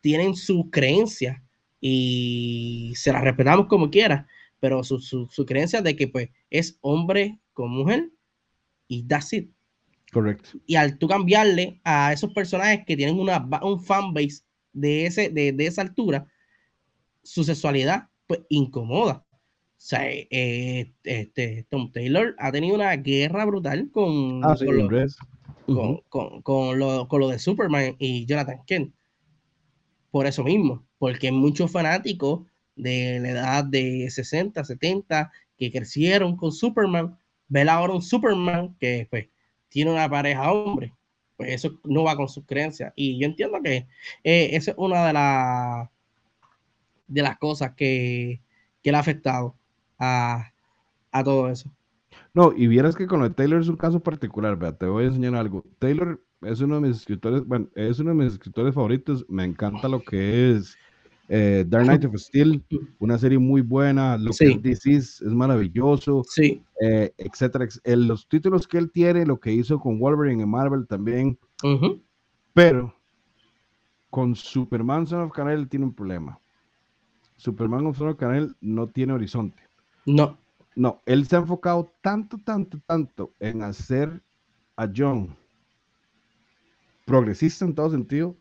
tienen 0.00 0.34
sus 0.34 0.64
creencias 0.70 1.40
y 1.80 2.92
se 2.96 3.12
las 3.12 3.22
respetamos 3.22 3.66
como 3.66 3.90
quiera, 3.90 4.26
pero 4.60 4.84
su, 4.84 5.00
su, 5.00 5.46
creencia 5.46 5.82
de 5.82 5.96
que 5.96 6.08
pues 6.08 6.30
es 6.50 6.78
hombre 6.80 7.38
con 7.52 7.70
mujer 7.70 8.10
y 8.86 9.04
that's 9.04 9.32
it. 9.32 9.50
Correcto. 10.12 10.50
Y 10.66 10.76
al 10.76 10.98
tú 10.98 11.08
cambiarle 11.08 11.80
a 11.84 12.12
esos 12.12 12.32
personajes 12.32 12.84
que 12.86 12.96
tienen 12.96 13.18
una, 13.18 13.48
un 13.62 13.82
fanbase 13.82 14.42
de, 14.72 15.06
ese, 15.06 15.30
de, 15.30 15.52
de 15.52 15.66
esa 15.66 15.82
altura, 15.82 16.26
su 17.22 17.44
sexualidad 17.44 18.08
pues 18.26 18.40
incomoda. 18.48 19.24
O 19.82 19.84
sea, 19.84 20.08
eh, 20.08 20.92
este, 21.02 21.66
Tom 21.68 21.90
Taylor 21.90 22.36
ha 22.38 22.52
tenido 22.52 22.76
una 22.76 22.94
guerra 22.94 23.44
brutal 23.44 23.90
con, 23.90 24.40
ah, 24.44 24.54
con, 24.56 24.76
lo, 24.76 26.04
con, 26.08 26.42
con, 26.42 26.78
lo, 26.78 27.08
con, 27.08 27.20
lo, 27.20 27.28
de 27.28 27.40
Superman 27.40 27.96
y 27.98 28.24
Jonathan 28.24 28.60
Kent. 28.64 28.94
Por 30.12 30.26
eso 30.26 30.44
mismo, 30.44 30.86
porque 30.98 31.32
muchos 31.32 31.72
fanáticos 31.72 32.46
de 32.76 33.18
la 33.20 33.30
edad 33.30 33.64
de 33.64 34.08
60, 34.08 34.62
70 34.62 35.32
que 35.58 35.72
crecieron 35.72 36.36
con 36.36 36.52
Superman, 36.52 37.18
ven 37.48 37.68
ahora 37.68 37.92
un 37.92 38.02
Superman 38.02 38.76
que 38.78 39.08
pues 39.10 39.26
tiene 39.68 39.90
una 39.90 40.08
pareja 40.08 40.52
hombre. 40.52 40.94
Pues 41.36 41.54
eso 41.54 41.80
no 41.82 42.04
va 42.04 42.14
con 42.14 42.28
sus 42.28 42.46
creencias. 42.46 42.92
Y 42.94 43.18
yo 43.18 43.26
entiendo 43.26 43.60
que 43.60 43.88
eh, 44.22 44.50
esa 44.52 44.70
es 44.70 44.76
una 44.78 45.08
de, 45.08 45.12
las 45.12 45.88
de 47.08 47.22
las 47.22 47.36
cosas 47.38 47.74
que, 47.74 48.40
que 48.80 48.92
le 48.92 48.96
ha 48.96 49.00
afectado 49.00 49.56
a, 49.98 50.52
todo 51.24 51.48
eso. 51.48 51.70
No, 52.34 52.52
y 52.56 52.66
vieras 52.66 52.96
que 52.96 53.06
con 53.06 53.20
lo 53.20 53.28
de 53.28 53.34
Taylor 53.34 53.60
es 53.60 53.68
un 53.68 53.76
caso 53.76 54.00
particular, 54.00 54.56
vea, 54.58 54.72
te 54.72 54.86
voy 54.86 55.04
a 55.04 55.08
enseñar 55.08 55.34
algo. 55.34 55.64
Taylor 55.78 56.20
es 56.42 56.60
uno 56.60 56.76
de 56.76 56.88
mis 56.88 56.98
escritores, 56.98 57.46
bueno, 57.46 57.68
es 57.74 57.98
uno 57.98 58.10
de 58.10 58.16
mis 58.16 58.32
escritores 58.32 58.74
favoritos, 58.74 59.24
me 59.28 59.44
encanta 59.44 59.88
lo 59.88 60.02
que 60.02 60.52
es 60.52 60.76
eh, 61.28 61.64
Dark 61.66 61.84
Knight 61.84 62.04
of 62.04 62.16
Steel, 62.16 62.64
una 62.98 63.16
serie 63.16 63.38
muy 63.38 63.60
buena, 63.60 64.18
lo 64.18 64.32
que 64.32 64.60
es 64.64 64.86
es 64.86 65.22
maravilloso, 65.22 66.22
sí. 66.28 66.62
Eh, 66.80 67.12
etcétera. 67.16 67.66
los 67.84 68.28
títulos 68.28 68.66
que 68.66 68.78
él 68.78 68.90
tiene, 68.90 69.24
lo 69.24 69.38
que 69.38 69.52
hizo 69.52 69.78
con 69.78 69.98
Wolverine 69.98 70.42
en 70.42 70.50
Marvel 70.50 70.86
también, 70.86 71.38
pero 72.52 72.94
con 74.10 74.34
Superman 74.34 75.06
Son 75.06 75.22
of 75.22 75.32
Canel 75.32 75.68
tiene 75.68 75.86
un 75.86 75.94
problema. 75.94 76.38
Superman 77.36 77.86
of 77.86 77.96
Son 77.96 78.08
of 78.08 78.16
Canel 78.18 78.54
no 78.60 78.88
tiene 78.88 79.14
horizonte. 79.14 79.62
No. 80.06 80.38
No, 80.74 81.02
él 81.04 81.26
se 81.26 81.36
ha 81.36 81.40
enfocado 81.40 81.92
tanto, 82.00 82.38
tanto, 82.38 82.80
tanto 82.86 83.34
en 83.38 83.62
hacer 83.62 84.22
a 84.76 84.88
John 84.94 85.36
progresista 87.04 87.64
en 87.64 87.74
todo 87.74 87.90
sentido, 87.90 88.36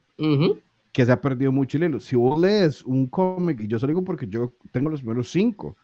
que 0.91 1.05
se 1.05 1.11
ha 1.11 1.19
perdido 1.19 1.51
mucho 1.51 1.77
el 1.77 1.85
hilo. 1.85 1.99
Si 1.99 2.15
vos 2.15 2.39
lees 2.39 2.83
un 2.83 3.07
cómic, 3.07 3.59
y 3.61 3.67
yo 3.67 3.79
se 3.79 3.85
lo 3.85 3.91
digo 3.91 4.03
porque 4.03 4.27
yo 4.27 4.53
tengo 4.71 4.89
los 4.89 5.01
primeros 5.01 5.29
cinco, 5.29 5.75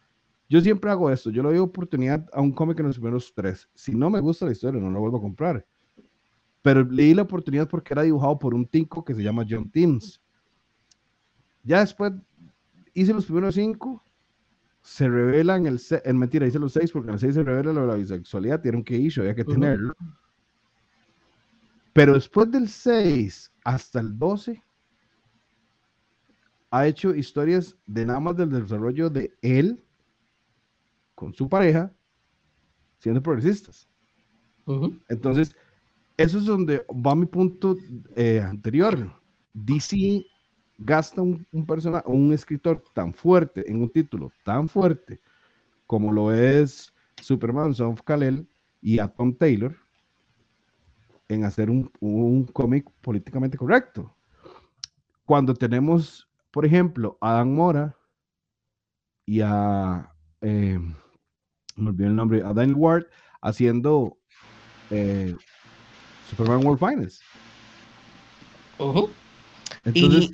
yo 0.48 0.60
siempre 0.60 0.90
hago 0.90 1.10
esto, 1.10 1.30
yo 1.30 1.42
le 1.42 1.50
doy 1.50 1.58
oportunidad 1.58 2.26
a 2.32 2.40
un 2.40 2.52
cómic 2.52 2.78
en 2.80 2.86
los 2.86 2.96
primeros 2.96 3.32
tres. 3.34 3.68
Si 3.74 3.94
no 3.94 4.08
me 4.08 4.20
gusta 4.20 4.46
la 4.46 4.52
historia, 4.52 4.80
no 4.80 4.90
lo 4.90 5.00
vuelvo 5.00 5.18
a 5.18 5.22
comprar. 5.22 5.66
Pero 6.62 6.82
leí 6.84 7.12
la 7.12 7.22
oportunidad 7.22 7.68
porque 7.68 7.92
era 7.92 8.02
dibujado 8.02 8.38
por 8.38 8.54
un 8.54 8.64
tico 8.64 9.04
que 9.04 9.14
se 9.14 9.22
llama 9.22 9.44
John 9.48 9.70
Timms. 9.70 10.20
Ya 11.62 11.80
después 11.80 12.12
hice 12.94 13.12
los 13.12 13.26
primeros 13.26 13.54
cinco 13.54 14.02
se 14.88 15.06
revela 15.06 15.56
en 15.56 15.66
el, 15.66 15.80
en 16.02 16.18
mentira, 16.18 16.46
hice 16.46 16.58
los 16.58 16.72
seis 16.72 16.90
porque 16.90 17.08
en 17.08 17.14
el 17.14 17.20
seis 17.20 17.34
se 17.34 17.42
revela 17.42 17.74
lo 17.74 17.82
de 17.82 17.86
la 17.88 17.94
bisexualidad, 17.94 18.62
tienen 18.62 18.82
que 18.82 18.96
ir, 18.96 19.12
había 19.20 19.34
que 19.34 19.44
tenerlo. 19.44 19.94
Pero 21.92 22.14
después 22.14 22.50
del 22.50 22.68
6 22.68 23.52
hasta 23.64 24.00
el 24.00 24.18
12, 24.18 24.62
ha 26.70 26.86
hecho 26.86 27.14
historias 27.14 27.76
de 27.86 28.06
nada 28.06 28.18
más 28.18 28.36
del 28.36 28.50
desarrollo 28.50 29.10
de 29.10 29.36
él 29.42 29.84
con 31.14 31.34
su 31.34 31.48
pareja 31.48 31.92
siendo 32.98 33.22
progresistas. 33.22 33.88
Entonces, 35.08 35.54
eso 36.16 36.38
es 36.38 36.46
donde 36.46 36.84
va 36.88 37.14
mi 37.14 37.26
punto 37.26 37.76
eh, 38.16 38.40
anterior. 38.40 39.12
DC 39.52 40.24
gasta 40.78 41.20
un, 41.20 41.46
un 41.52 41.66
personaje, 41.66 42.04
un 42.08 42.32
escritor 42.32 42.82
tan 42.94 43.12
fuerte 43.12 43.68
en 43.70 43.82
un 43.82 43.90
título 43.90 44.32
tan 44.44 44.68
fuerte 44.68 45.20
como 45.86 46.12
lo 46.12 46.32
es 46.32 46.92
Superman 47.20 47.74
Son 47.74 47.92
of 47.92 48.02
Kal-El 48.02 48.46
y 48.80 48.98
a 49.00 49.08
Tom 49.08 49.34
Taylor 49.34 49.76
en 51.28 51.44
hacer 51.44 51.68
un, 51.70 51.90
un 52.00 52.44
cómic 52.46 52.88
políticamente 53.00 53.58
correcto. 53.58 54.14
Cuando 55.24 55.54
tenemos, 55.54 56.28
por 56.50 56.64
ejemplo, 56.64 57.18
a 57.20 57.32
Dan 57.32 57.54
Mora 57.54 57.96
y 59.26 59.40
a, 59.42 60.10
eh, 60.40 60.78
me 61.76 61.88
olvidé 61.90 62.08
el 62.08 62.16
nombre, 62.16 62.42
a 62.42 62.54
Daniel 62.54 62.76
Ward 62.76 63.06
haciendo 63.42 64.16
eh, 64.90 65.34
Superman 66.30 66.64
World 66.64 66.78
Finest. 66.80 67.22
Entonces, 69.84 70.30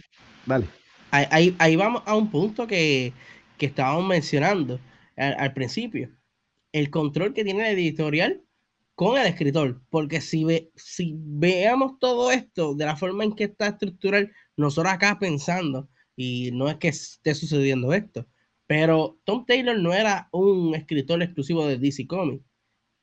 Vale. 0.46 0.66
Ahí, 1.10 1.54
ahí, 1.58 1.76
vamos 1.76 2.02
a 2.06 2.16
un 2.16 2.30
punto 2.30 2.66
que, 2.66 3.12
que 3.56 3.66
estábamos 3.66 4.06
mencionando 4.06 4.80
al, 5.16 5.52
principio. 5.52 6.10
El 6.72 6.90
control 6.90 7.32
que 7.34 7.44
tiene 7.44 7.70
el 7.70 7.78
editorial 7.78 8.42
con 8.94 9.18
el 9.18 9.26
escritor. 9.26 9.80
Porque 9.90 10.20
si, 10.20 10.44
ve, 10.44 10.70
si 10.74 11.14
veamos 11.16 11.98
todo 12.00 12.32
esto 12.32 12.74
de 12.74 12.86
la 12.86 12.96
forma 12.96 13.24
en 13.24 13.34
que 13.34 13.44
está 13.44 13.68
estructural, 13.68 14.32
nosotros 14.56 14.92
acá 14.92 15.18
pensando, 15.18 15.88
y 16.16 16.50
no 16.52 16.68
es 16.68 16.76
que 16.76 16.88
esté 16.88 17.34
sucediendo 17.34 17.92
esto, 17.92 18.26
pero 18.66 19.20
Tom 19.24 19.44
Taylor 19.46 19.78
no 19.78 19.92
era 19.92 20.28
un 20.32 20.74
escritor 20.74 21.22
exclusivo 21.22 21.66
de 21.66 21.78
DC 21.78 22.06
Comics. 22.06 22.44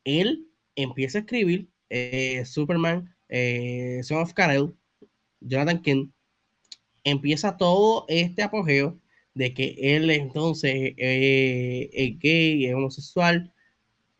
Él 0.04 0.48
empieza 0.76 1.20
a 1.20 1.22
escribir 1.22 1.70
eh, 1.90 2.44
Superman, 2.46 3.16
eh, 3.30 4.02
Son 4.04 4.20
of 4.22 4.34
Kal-El, 4.34 4.74
Jonathan 5.42 5.82
Kent, 5.82 6.12
empieza 7.04 7.58
todo 7.58 8.06
este 8.08 8.44
apogeo 8.44 9.00
de 9.34 9.54
que 9.54 9.76
él 9.80 10.10
entonces 10.10 10.94
eh, 10.98 11.90
es 11.94 12.20
gay, 12.20 12.66
es 12.66 12.76
homosexual. 12.76 13.54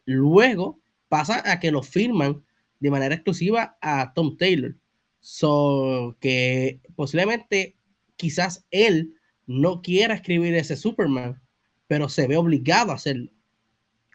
Luego 0.06 0.80
pasa 1.10 1.44
a 1.50 1.60
que 1.60 1.72
lo 1.72 1.84
firman 1.84 2.44
de 2.80 2.92
manera 2.92 3.16
exclusiva 3.16 3.78
a 3.82 4.14
Tom 4.14 4.38
Taylor. 4.38 4.76
So 5.20 6.18
que 6.20 6.80
posiblemente 6.96 7.76
quizás 8.16 8.66
él 8.72 9.16
no 9.46 9.82
quiera 9.82 10.16
escribir 10.16 10.56
ese 10.56 10.76
Superman, 10.76 11.40
pero 11.88 12.10
se 12.10 12.28
ve 12.28 12.38
obligado 12.38 12.92
a 12.92 12.96
hacerlo. 12.96 13.30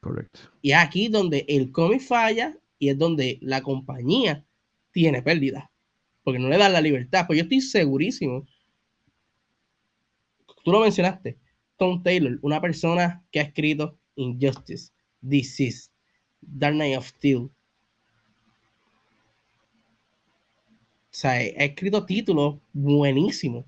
Correcto. 0.00 0.40
Y 0.62 0.72
aquí 0.72 1.08
donde 1.08 1.44
el 1.48 1.70
cómic 1.72 2.00
falla 2.00 2.56
y 2.78 2.88
es 2.88 2.98
donde 2.98 3.38
la 3.40 3.62
compañía 3.62 4.44
tiene 4.90 5.22
pérdida, 5.22 5.70
porque 6.22 6.38
no 6.38 6.48
le 6.48 6.58
dan 6.58 6.72
la 6.72 6.80
libertad. 6.80 7.26
Pues 7.26 7.38
yo 7.38 7.42
estoy 7.42 7.60
segurísimo 7.60 8.46
Tú 10.66 10.72
lo 10.72 10.80
mencionaste, 10.80 11.38
Tom 11.76 12.02
Taylor, 12.02 12.40
una 12.42 12.60
persona 12.60 13.24
que 13.30 13.38
ha 13.38 13.44
escrito 13.44 13.96
Injustice, 14.16 14.90
Disease, 15.20 15.90
Dark 16.40 16.74
Knight 16.74 16.98
of 16.98 17.06
Steel. 17.06 17.36
O 17.36 17.52
sea, 21.12 21.34
ha 21.34 21.40
escrito 21.40 22.04
títulos 22.04 22.56
buenísimos. 22.72 23.64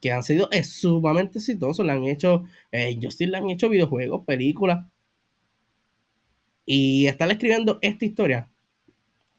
que 0.00 0.12
han 0.12 0.22
sido 0.22 0.48
sumamente 0.62 1.38
exitosos. 1.40 1.84
Le 1.84 1.90
han 1.90 2.04
hecho, 2.04 2.44
eh, 2.70 2.96
Justin 3.02 3.32
le 3.32 3.38
han 3.38 3.50
hecho 3.50 3.68
videojuegos, 3.68 4.24
películas. 4.24 4.86
Y 6.64 7.08
estar 7.08 7.28
escribiendo 7.28 7.80
esta 7.82 8.04
historia, 8.04 8.48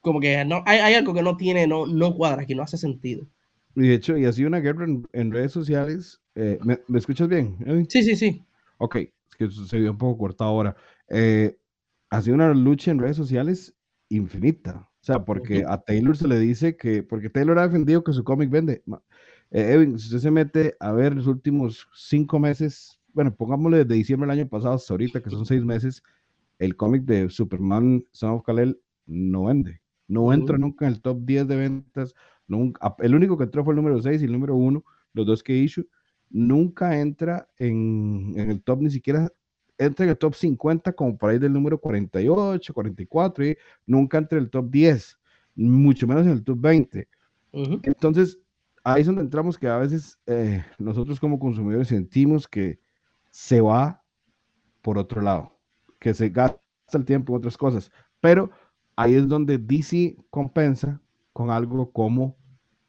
como 0.01 0.19
que 0.19 0.35
hay, 0.35 0.51
hay, 0.65 0.93
algo 0.95 1.13
que 1.13 1.21
no 1.21 1.37
tiene, 1.37 1.67
no, 1.67 1.85
no 1.85 2.13
cuadra, 2.17 2.45
que 2.45 2.53
no 2.53 2.63
hace 2.63 2.77
sentido. 2.77 3.25
Y 3.76 3.88
de 3.88 3.93
hecho, 3.93 4.17
y 4.17 4.26
ha 4.26 4.34
sido 4.34 4.47
una 4.47 4.59
guerra 4.59 4.86
en, 5.13 5.32
redes 5.32 5.51
sociales. 5.51 6.22
Eh, 6.36 6.59
¿me, 6.63 6.80
¿me, 6.88 6.99
escuchas 6.99 7.28
bien? 7.28 7.57
Sí, 7.89 8.03
sí, 8.03 8.15
sí. 8.15 8.43
Ok, 8.78 8.95
es 8.95 9.36
que 9.38 9.49
se 9.49 9.80
vio 9.80 9.91
un 9.91 9.97
poco 9.97 10.17
cortado 10.17 10.49
ahora. 10.49 10.76
Eh, 11.09 11.57
ha 12.09 12.22
sido 12.22 12.36
una 12.36 12.53
lucha 12.53 12.91
en 12.91 12.99
redes 12.99 13.17
sociales 13.17 13.74
infinita. 14.09 14.88
O 15.01 15.03
sea, 15.03 15.26
porque 15.26 15.63
a 15.67 15.78
Taylor 15.80 16.15
se 16.15 16.28
le 16.28 16.38
dice 16.39 16.76
que, 16.76 17.01
porque 17.01 17.30
Taylor 17.30 17.57
ha 17.57 17.67
defendido 17.67 18.03
que 18.03 18.13
su 18.13 18.24
cómic 18.24 18.49
vende. 18.51 18.84
Eh, 19.49 19.86
si 19.97 20.05
usted 20.05 20.19
se 20.19 20.32
mete 20.32 20.76
a 20.80 20.91
ver 20.91 21.15
los 21.15 21.26
últimos 21.26 21.88
cinco 21.95 22.39
meses, 22.39 22.99
bueno, 23.13 23.34
pongámosle 23.34 23.80
desde 23.80 23.95
diciembre 23.95 24.30
del 24.30 24.39
año 24.39 24.49
pasado 24.49 24.76
hasta 24.76 24.93
ahorita, 24.93 25.22
que 25.22 25.32
son 25.32 25.45
seis 25.45 25.63
meses, 25.65 26.03
el 26.59 26.76
cómic 26.76 27.03
de 27.03 27.30
Superman 27.30 28.05
Son 28.11 28.32
of 28.32 28.43
Kal-El 28.43 28.80
no 29.07 29.45
vende. 29.45 29.82
No 30.07 30.34
entra 30.34 30.57
nunca 30.57 30.86
en 30.86 30.93
el 30.93 31.01
top 31.01 31.19
10 31.22 31.47
de 31.47 31.55
ventas. 31.55 32.13
Nunca, 32.51 32.93
el 32.99 33.15
único 33.15 33.37
que 33.37 33.45
entró 33.45 33.63
fue 33.63 33.71
el 33.73 33.77
número 33.77 34.01
6 34.01 34.21
y 34.21 34.25
el 34.25 34.33
número 34.33 34.57
1, 34.57 34.83
los 35.13 35.25
dos 35.25 35.41
que 35.41 35.55
hizo. 35.55 35.83
Nunca 36.29 36.99
entra 36.99 37.47
en, 37.57 38.33
en 38.35 38.51
el 38.51 38.61
top, 38.61 38.81
ni 38.81 38.89
siquiera 38.89 39.31
entra 39.77 40.03
en 40.03 40.09
el 40.09 40.17
top 40.17 40.35
50 40.35 40.91
como 40.91 41.17
por 41.17 41.29
ahí 41.29 41.39
del 41.39 41.53
número 41.53 41.79
48, 41.79 42.73
44, 42.73 43.45
y 43.45 43.57
nunca 43.85 44.17
entre 44.17 44.37
el 44.37 44.49
top 44.49 44.69
10, 44.69 45.17
mucho 45.55 46.05
menos 46.07 46.25
en 46.25 46.33
el 46.33 46.43
top 46.43 46.59
20. 46.59 47.07
Entonces, 47.53 48.37
ahí 48.83 49.01
es 49.01 49.07
donde 49.07 49.21
entramos 49.21 49.57
que 49.57 49.67
a 49.69 49.77
veces 49.77 50.17
eh, 50.25 50.63
nosotros 50.77 51.21
como 51.21 51.39
consumidores 51.39 51.87
sentimos 51.87 52.49
que 52.49 52.79
se 53.29 53.61
va 53.61 54.03
por 54.81 54.97
otro 54.97 55.21
lado, 55.21 55.57
que 55.99 56.13
se 56.13 56.29
gasta 56.29 56.59
el 56.91 57.05
tiempo 57.05 57.31
en 57.31 57.37
otras 57.37 57.57
cosas, 57.57 57.91
pero 58.19 58.51
ahí 58.97 59.15
es 59.15 59.27
donde 59.27 59.57
DC 59.57 60.17
compensa 60.29 61.01
con 61.33 61.49
algo 61.49 61.91
como 61.91 62.37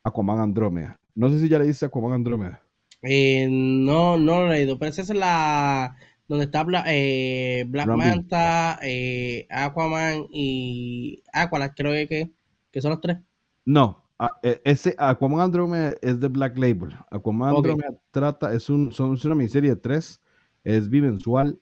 Aquaman 0.05 0.40
Andrómeda. 0.40 0.98
No 1.14 1.28
sé 1.28 1.40
si 1.40 1.48
ya 1.48 1.59
le 1.59 1.66
dice 1.66 1.86
Aquaman 1.86 2.12
Andrómeda. 2.12 2.62
Eh, 3.03 3.48
no, 3.50 4.16
no 4.16 4.42
lo 4.42 4.53
he 4.53 4.59
leído, 4.59 4.78
pero 4.78 4.90
esa 4.90 5.03
es 5.03 5.11
la 5.11 5.96
donde 6.28 6.46
está 6.46 6.64
eh, 6.86 7.64
Black 7.68 7.88
Manta, 7.88 8.78
eh, 8.82 9.46
Aquaman 9.50 10.26
y 10.30 11.22
Aqualad, 11.32 11.72
creo 11.76 12.09
que, 12.09 12.32
que 12.70 12.80
son 12.80 12.92
los 12.92 13.00
tres. 13.00 13.18
No, 13.64 14.03
e, 14.42 14.61
ese 14.64 14.94
Aquaman 14.98 15.40
Andromeda 15.40 15.94
es 16.00 16.20
de 16.20 16.28
Black 16.28 16.57
Label. 16.57 16.96
Aquaman 17.11 17.57
Andromeda 17.57 17.94
trata, 18.12 18.55
es, 18.55 18.70
un, 18.70 18.92
son, 18.92 19.14
es 19.14 19.24
una 19.24 19.34
miniserie 19.34 19.70
de 19.70 19.76
tres, 19.76 20.22
es 20.64 20.88
bimensual. 20.88 21.59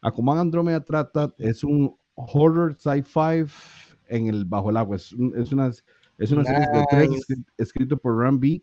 Aquaman 0.00 0.38
Andromeda 0.38 0.80
trata, 0.80 1.34
es 1.38 1.64
un 1.64 1.94
horror 2.14 2.76
sci-fi 2.78 3.44
en 4.08 4.28
el 4.28 4.44
bajo 4.44 4.70
el 4.70 4.76
agua. 4.76 4.96
Es, 4.96 5.14
es 5.36 5.52
una, 5.52 5.70
es 6.18 6.30
una 6.30 6.44
serie 6.44 6.66
de 6.72 6.84
tres 6.90 7.10
escrito 7.58 7.96
por 7.96 8.18
Rambi 8.18 8.62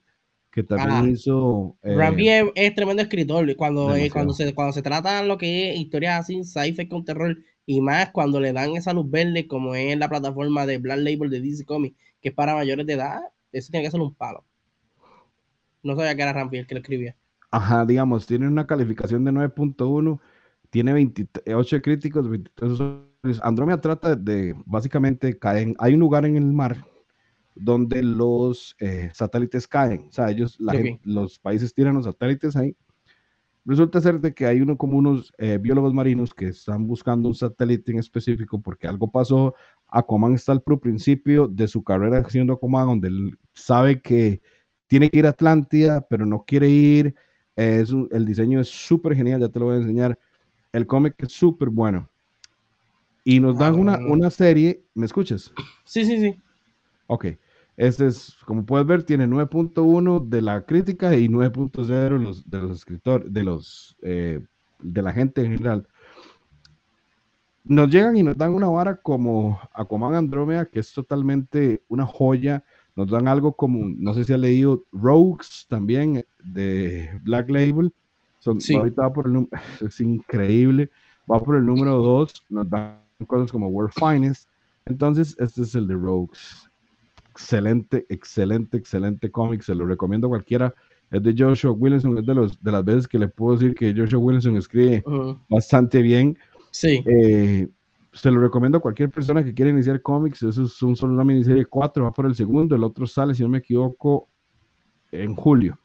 que 0.52 0.64
también 0.64 1.14
hizo. 1.14 1.78
Eh, 1.82 2.52
es, 2.56 2.76
tremendo 2.76 3.02
escritor. 3.02 3.56
Cuando, 3.56 3.96
eh, 3.96 4.10
cuando, 4.12 4.34
se, 4.34 4.54
cuando 4.54 4.74
se 4.74 4.82
trata 4.82 5.24
lo 5.24 5.38
que 5.38 5.72
es 5.72 5.80
historias 5.80 6.20
así, 6.20 6.44
sci-fi 6.44 6.88
con 6.88 7.06
terror, 7.06 7.38
y 7.66 7.80
más 7.80 8.12
cuando 8.12 8.40
le 8.40 8.52
dan 8.52 8.72
esa 8.72 8.94
luz 8.94 9.10
verde, 9.10 9.48
como 9.48 9.76
es 9.76 9.98
la 9.98 10.10
plataforma 10.10 10.66
de 10.66 10.78
Black 10.78 11.00
Label 11.00 11.30
de 11.30 11.40
DC 11.40 11.64
Comics, 11.64 11.98
que 12.22 12.30
es 12.30 12.36
para 12.36 12.54
mayores 12.54 12.86
de 12.86 12.94
edad, 12.94 13.22
eso 13.52 13.72
tiene 13.72 13.86
que 13.86 13.92
ser 13.92 14.02
un 14.02 14.14
palo. 14.14 14.44
No 15.84 15.96
sabía 15.96 16.16
que 16.16 16.22
era 16.22 16.34
Rambi 16.34 16.58
el 16.58 16.68
que 16.68 16.76
lo 16.76 16.82
escribía. 16.82 17.16
Ajá, 17.50 17.86
digamos, 17.86 18.28
tiene 18.28 18.48
una 18.48 18.68
calificación 18.68 19.24
de 19.24 19.32
9.1, 19.32 20.20
tiene 20.70 20.94
28 20.94 21.82
críticos, 21.82 22.30
23 22.30 22.80
Andromeda 23.42 23.80
trata 23.80 24.16
de, 24.16 24.56
básicamente, 24.66 25.38
caen, 25.38 25.76
hay 25.80 25.94
un 25.94 26.00
lugar 26.00 26.26
en 26.26 26.38
el 26.38 26.52
mar 26.52 26.91
donde 27.56 28.02
los 28.04 28.76
eh, 28.80 29.10
satélites 29.14 29.68
caen. 29.68 30.08
O 30.10 30.12
sea, 30.12 30.30
ellos, 30.30 30.58
los 31.04 31.40
países 31.40 31.74
tiran 31.74 31.96
los 31.96 32.06
satélites 32.06 32.56
ahí. 32.56 32.76
Resulta 33.64 34.02
ser 34.02 34.20
de 34.20 34.34
que 34.34 34.48
hay 34.48 34.60
uno 34.60 34.76
como 34.76 34.98
unos 34.98 35.32
eh, 35.38 35.60
biólogos 35.62 35.94
marinos 35.94 36.34
que 36.34 36.48
están 36.48 36.88
buscando 36.88 37.30
un 37.30 37.36
satélite 37.36 37.92
en 37.92 38.00
específico 38.00 38.60
porque 38.60 38.88
algo 38.88 39.12
pasó. 39.12 39.54
Aquaman 39.88 40.34
está 40.34 40.52
al 40.54 40.62
principio 40.62 41.48
de 41.48 41.68
su 41.68 41.84
carrera 41.84 42.28
siendo 42.28 42.54
Aquaman, 42.54 42.88
donde 42.88 43.10
él 43.10 43.38
sabe 43.54 44.02
que 44.02 44.42
tiene 44.88 45.10
que 45.10 45.20
ir 45.20 45.28
a 45.28 45.30
Atlántida, 45.30 46.02
pero 46.10 46.26
no 46.26 46.44
quiere 46.44 46.70
ir. 46.70 47.16
es 47.56 47.94
el 48.12 48.26
diseño 48.26 48.60
es 48.60 48.70
súper 48.70 49.16
genial, 49.16 49.42
ya 49.42 49.50
te 49.50 49.60
lo 49.60 49.66
voy 49.66 49.76
a 49.76 49.82
enseñar. 49.82 50.18
El 50.72 50.88
cómic 50.88 51.16
es 51.20 51.32
súper 51.32 51.70
bueno. 51.70 52.10
Y 53.24 53.40
nos 53.40 53.60
dan 53.60 53.76
una, 53.76 53.96
ah. 53.96 54.08
una 54.08 54.32
serie, 54.32 54.84
¿me 54.96 55.06
escuchas? 55.06 55.54
Sí, 55.86 56.04
sí, 56.06 56.20
sí. 56.20 56.36
Ok. 57.12 57.26
Este 57.76 58.08
es, 58.08 58.38
como 58.46 58.66
puedes 58.66 58.88
ver, 58.88 59.04
tiene 59.04 59.28
9.1 59.28 60.30
de 60.30 60.42
la 60.42 60.62
crítica 60.66 61.14
y 61.14 61.28
9.0 61.28 61.86
de 61.86 62.10
los, 62.12 62.50
de 62.50 62.60
los 62.60 62.72
escritores, 62.72 63.34
de 63.34 63.44
los 63.44 63.98
eh, 64.02 64.40
de 64.80 65.02
la 65.02 65.12
gente 65.12 65.42
en 65.42 65.52
general. 65.52 65.88
Nos 67.66 67.90
llegan 67.90 68.16
y 68.16 68.24
nos 68.24 68.38
dan 68.38 68.54
una 68.54 68.70
vara 68.70 68.96
como 68.96 69.60
Aquaman 69.74 70.16
Andrómeda, 70.16 70.66
que 70.68 70.80
es 70.80 70.94
totalmente 70.94 71.84
una 71.90 72.06
joya. 72.06 72.64
Nos 72.96 73.10
dan 73.10 73.28
algo 73.28 73.58
como, 73.58 73.94
no 73.98 74.14
sé 74.14 74.24
si 74.24 74.32
ha 74.32 74.38
leído 74.38 74.86
Rogues 74.94 75.66
también 75.68 76.26
de 76.42 77.20
Black 77.24 77.50
Label. 77.50 77.94
Son, 78.40 78.58
Ahorita 78.74 79.02
va 79.02 79.14
por 79.14 79.28
el 79.28 79.50
es 79.86 80.00
increíble. 80.00 80.90
Va 81.30 81.42
por 81.42 81.58
el 81.58 81.66
número 81.66 81.98
2, 81.98 82.46
nos 82.50 82.70
dan 82.70 83.02
cosas 83.28 83.52
como 83.52 83.68
World 83.68 83.92
Finest. 83.94 84.48
Entonces, 84.86 85.36
este 85.40 85.64
es 85.64 85.76
el 85.76 85.88
de 85.88 85.96
Rogues 85.96 86.71
excelente, 87.42 88.06
excelente, 88.10 88.78
excelente 88.78 89.32
cómic, 89.32 89.62
se 89.62 89.76
lo 89.76 89.86
recomiendo 89.86 90.28
a 90.28 90.30
cualquiera. 90.30 90.74
Es 91.10 91.22
de 91.24 91.36
Joshua 91.38 91.72
Williamson, 91.72 92.18
es 92.18 92.26
de, 92.26 92.36
los, 92.36 92.64
de 92.64 92.72
las 92.72 92.86
veces 92.86 93.08
que 93.08 93.20
le 93.20 93.28
puedo 93.28 93.58
decir 93.58 93.76
que 93.76 93.94
Joshua 93.94 94.20
Williamson 94.20 94.56
escribe 94.56 95.04
bastante 95.50 96.02
bien. 96.02 96.38
Sí. 96.72 97.04
Eh, 97.06 97.68
se 98.14 98.32
lo 98.32 98.40
recomiendo 98.40 98.78
a 98.78 98.82
cualquier 98.82 99.10
persona 99.10 99.44
que 99.44 99.54
quiera 99.54 99.72
iniciar 99.72 100.02
cómics. 100.02 100.44
Eso 100.44 100.64
es 100.64 100.82
un, 100.82 100.96
solo 100.96 101.14
una 101.14 101.24
miniserie 101.24 101.60
de 101.60 101.66
cuatro, 101.66 102.06
va 102.06 102.14
por 102.14 102.26
el 102.26 102.36
segundo, 102.36 102.76
el 102.76 102.84
otro 102.84 103.06
sale, 103.08 103.36
si 103.36 103.44
no 103.44 103.50
me 103.50 103.58
equivoco, 103.58 104.30
en 105.12 105.36
julio. 105.36 105.78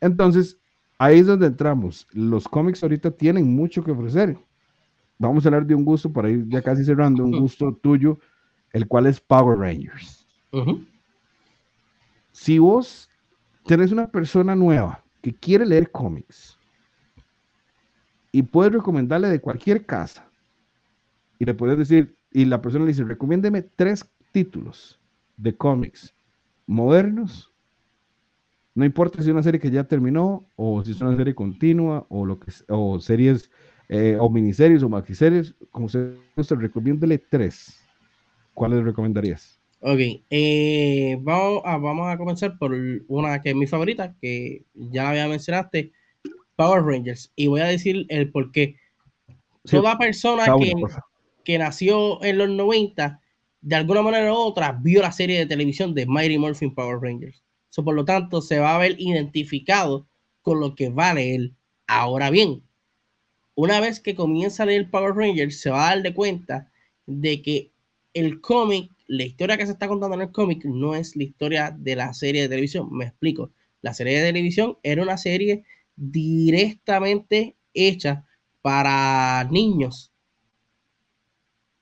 Entonces, 0.00 0.58
ahí 0.98 1.18
es 1.18 1.26
donde 1.26 1.48
entramos. 1.48 2.06
Los 2.12 2.48
cómics 2.48 2.82
ahorita 2.82 3.10
tienen 3.10 3.54
mucho 3.54 3.84
que 3.84 3.90
ofrecer. 3.90 4.38
Vamos 5.18 5.44
a 5.44 5.48
hablar 5.48 5.66
de 5.66 5.74
un 5.74 5.84
gusto 5.84 6.12
para 6.12 6.30
ir 6.30 6.46
ya 6.48 6.62
casi 6.62 6.84
cerrando, 6.84 7.22
un 7.24 7.38
gusto 7.38 7.78
tuyo, 7.82 8.18
el 8.72 8.88
cual 8.88 9.06
es 9.06 9.20
Power 9.20 9.58
Rangers. 9.58 10.21
Si 12.32 12.58
vos 12.58 13.08
tenés 13.64 13.92
una 13.92 14.10
persona 14.10 14.54
nueva 14.54 15.02
que 15.22 15.34
quiere 15.34 15.64
leer 15.64 15.90
cómics 15.90 16.58
y 18.32 18.42
puedes 18.42 18.72
recomendarle 18.72 19.28
de 19.28 19.40
cualquier 19.40 19.86
casa 19.86 20.30
y 21.38 21.44
le 21.44 21.54
puedes 21.54 21.78
decir, 21.78 22.16
y 22.30 22.44
la 22.44 22.60
persona 22.60 22.84
le 22.84 22.92
dice, 22.92 23.04
recomiéndeme 23.04 23.62
tres 23.62 24.06
títulos 24.32 25.00
de 25.36 25.56
cómics 25.56 26.14
modernos, 26.66 27.52
no 28.74 28.84
importa 28.84 29.22
si 29.22 29.28
es 29.28 29.32
una 29.32 29.42
serie 29.42 29.60
que 29.60 29.70
ya 29.70 29.84
terminó 29.84 30.46
o 30.56 30.82
si 30.82 30.92
es 30.92 31.00
una 31.00 31.16
serie 31.16 31.34
continua 31.34 32.06
o 32.08 32.24
lo 32.24 32.38
que 32.38 32.50
o 32.68 32.98
series 32.98 33.50
eh, 33.88 34.16
o 34.18 34.30
miniseries 34.30 34.82
o 34.82 34.88
maxiseries, 34.88 35.54
como 35.70 35.88
se 35.88 36.16
guste, 36.34 36.54
recomiéndele 36.54 37.18
tres. 37.18 37.78
¿Cuáles 38.54 38.84
recomendarías? 38.84 39.61
Ok, 39.84 39.98
eh, 40.30 41.18
vamos, 41.22 41.62
a, 41.64 41.76
vamos 41.76 42.06
a 42.06 42.16
comenzar 42.16 42.56
por 42.56 42.72
una 43.08 43.42
que 43.42 43.50
es 43.50 43.56
mi 43.56 43.66
favorita, 43.66 44.14
que 44.20 44.62
ya 44.74 45.02
la 45.02 45.10
había 45.10 45.26
mencionaste, 45.26 45.90
Power 46.54 46.84
Rangers. 46.84 47.32
Y 47.34 47.48
voy 47.48 47.62
a 47.62 47.66
decir 47.66 48.06
el 48.08 48.30
por 48.30 48.52
qué. 48.52 48.76
Toda 49.64 49.98
persona 49.98 50.44
que, 50.56 50.72
que, 51.42 51.58
nació 51.58 52.22
en 52.22 52.38
los 52.38 52.48
90, 52.48 53.20
de 53.60 53.74
alguna 53.74 54.02
manera 54.02 54.32
u 54.32 54.36
otra, 54.36 54.70
vio 54.70 55.02
la 55.02 55.10
serie 55.10 55.40
de 55.40 55.46
televisión 55.46 55.94
de 55.94 56.06
Mighty 56.06 56.38
Morphin 56.38 56.72
Power 56.72 57.00
Rangers. 57.00 57.42
So, 57.70 57.82
por 57.82 57.96
lo 57.96 58.04
tanto, 58.04 58.40
se 58.40 58.60
va 58.60 58.76
a 58.76 58.78
ver 58.78 58.94
identificado 59.00 60.06
con 60.42 60.60
lo 60.60 60.76
que 60.76 60.90
vale 60.90 61.34
él. 61.34 61.56
Ahora 61.88 62.30
bien, 62.30 62.62
una 63.56 63.80
vez 63.80 63.98
que 63.98 64.14
comienza 64.14 64.62
a 64.62 64.66
leer 64.66 64.88
Power 64.90 65.16
Rangers, 65.16 65.60
se 65.60 65.70
va 65.70 65.88
a 65.88 65.94
dar 65.94 66.02
de 66.04 66.14
cuenta 66.14 66.70
de 67.06 67.42
que 67.42 67.72
el 68.14 68.40
cómic 68.40 68.92
la 69.12 69.24
historia 69.24 69.58
que 69.58 69.66
se 69.66 69.72
está 69.72 69.88
contando 69.88 70.14
en 70.16 70.22
el 70.22 70.32
cómic 70.32 70.64
no 70.64 70.94
es 70.94 71.16
la 71.16 71.24
historia 71.24 71.70
de 71.70 71.96
la 71.96 72.14
serie 72.14 72.42
de 72.42 72.48
televisión. 72.48 72.88
Me 72.92 73.04
explico. 73.04 73.52
La 73.82 73.92
serie 73.92 74.18
de 74.18 74.26
televisión 74.28 74.78
era 74.82 75.02
una 75.02 75.18
serie 75.18 75.64
directamente 75.96 77.56
hecha 77.74 78.24
para 78.62 79.44
niños. 79.50 80.12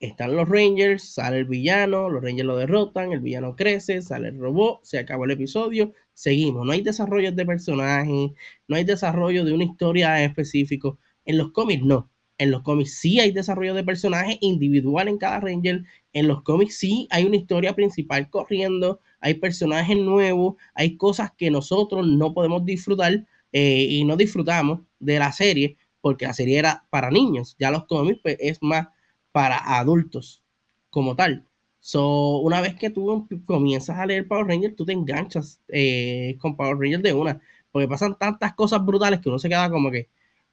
están 0.01 0.35
los 0.35 0.49
Rangers, 0.49 1.15
sale 1.15 1.39
el 1.39 1.45
villano, 1.45 2.09
los 2.09 2.23
Rangers 2.23 2.47
lo 2.47 2.57
derrotan, 2.57 3.13
el 3.13 3.21
villano 3.21 3.55
crece, 3.55 4.03
sale 4.03 4.29
el 4.29 4.39
robot, 4.39 4.81
se 4.83 4.99
acabó 4.99 5.25
el 5.25 5.31
episodio, 5.33 5.93
seguimos. 6.15 6.67
No 6.67 6.73
hay 6.73 6.83
desarrollo 6.83 7.31
de 7.33 7.47
personajes, 7.47 8.33
no 8.67 8.77
hay 8.77 8.85
desarrollo 8.85 9.45
de 9.45 9.53
una 9.53 9.65
historia 9.65 10.25
específica. 10.25 10.89
En 11.25 11.39
los 11.39 11.53
cómics 11.53 11.85
no. 11.85 12.11
En 12.41 12.51
los 12.51 12.63
cómics 12.63 12.95
sí 12.95 13.21
hay 13.21 13.33
desarrollo 13.33 13.75
de 13.75 13.85
personajes 13.85 14.39
individual 14.41 15.09
en 15.09 15.19
cada 15.19 15.41
Ranger. 15.41 15.85
En 16.15 16.27
los 16.27 16.43
cómics 16.43 16.79
sí 16.79 17.07
hay 17.11 17.27
una 17.27 17.37
historia 17.37 17.75
principal 17.75 18.31
corriendo, 18.31 18.99
hay 19.21 19.35
personajes 19.35 19.99
nuevos, 19.99 20.55
hay 20.73 20.97
cosas 20.97 21.33
que 21.37 21.51
nosotros 21.51 22.07
no 22.07 22.33
podemos 22.33 22.65
disfrutar 22.65 23.27
eh, 23.53 23.87
y 23.91 24.05
no 24.05 24.17
disfrutamos 24.17 24.81
de 24.99 25.19
la 25.19 25.33
serie 25.33 25.77
porque 26.01 26.25
la 26.25 26.33
serie 26.33 26.59
era 26.59 26.87
para 26.89 27.11
niños. 27.11 27.57
Ya 27.59 27.71
los 27.71 27.85
cómics 27.85 28.21
pues, 28.23 28.39
es 28.41 28.57
más 28.63 28.89
para 29.33 29.59
adultos 29.79 30.43
como 30.89 31.15
tal. 31.15 31.47
So, 31.81 32.39
una 32.39 32.63
vez 32.63 32.75
que 32.75 32.89
tú 32.89 33.29
comienzas 33.45 33.99
a 33.99 34.07
leer 34.07 34.27
Power 34.27 34.47
Rangers, 34.47 34.77
tú 34.77 34.87
te 34.87 34.93
enganchas 34.93 35.61
eh, 35.69 36.39
con 36.41 36.57
Power 36.57 36.79
Rangers 36.79 37.03
de 37.03 37.13
una, 37.13 37.39
porque 37.71 37.87
pasan 37.87 38.17
tantas 38.19 38.55
cosas 38.55 38.83
brutales 38.83 39.21
que 39.21 39.29
uno 39.29 39.39
se 39.39 39.51
queda 39.51 39.69
como 39.69 39.91
que, 39.91 40.09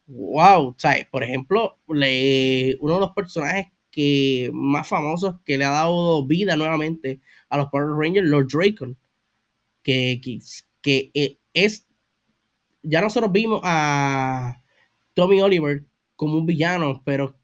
wow, 0.08 0.76
¿sabes? 0.78 1.06
Por 1.08 1.24
ejemplo, 1.24 1.78
le, 1.88 2.78
uno 2.80 2.96
de 2.96 3.00
los 3.02 3.12
personajes 3.12 3.68
que 3.92 4.50
más 4.54 4.88
famosos 4.88 5.36
que 5.46 5.58
le 5.58 5.66
ha 5.66 5.72
dado 5.72 6.26
vida 6.26 6.56
nuevamente 6.56 7.20
a 7.50 7.58
los 7.58 7.68
Power 7.70 7.98
Rangers, 7.98 8.28
Lord 8.28 8.48
Dracon, 8.48 8.98
que, 9.84 10.22
que, 10.82 11.12
eh, 11.14 11.38
es, 11.54 11.88
ya 12.84 13.02
nosotros 13.02 13.32
vimos 13.32 13.62
a 13.64 14.62
Tommy 15.14 15.42
Oliver 15.42 15.84
como 16.16 16.38
un 16.38 16.46
villano, 16.46 17.02
pero 17.06 17.36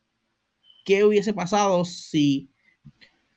¿qué 0.85 1.03
hubiese 1.03 1.33
pasado 1.33 1.85
si, 1.85 2.49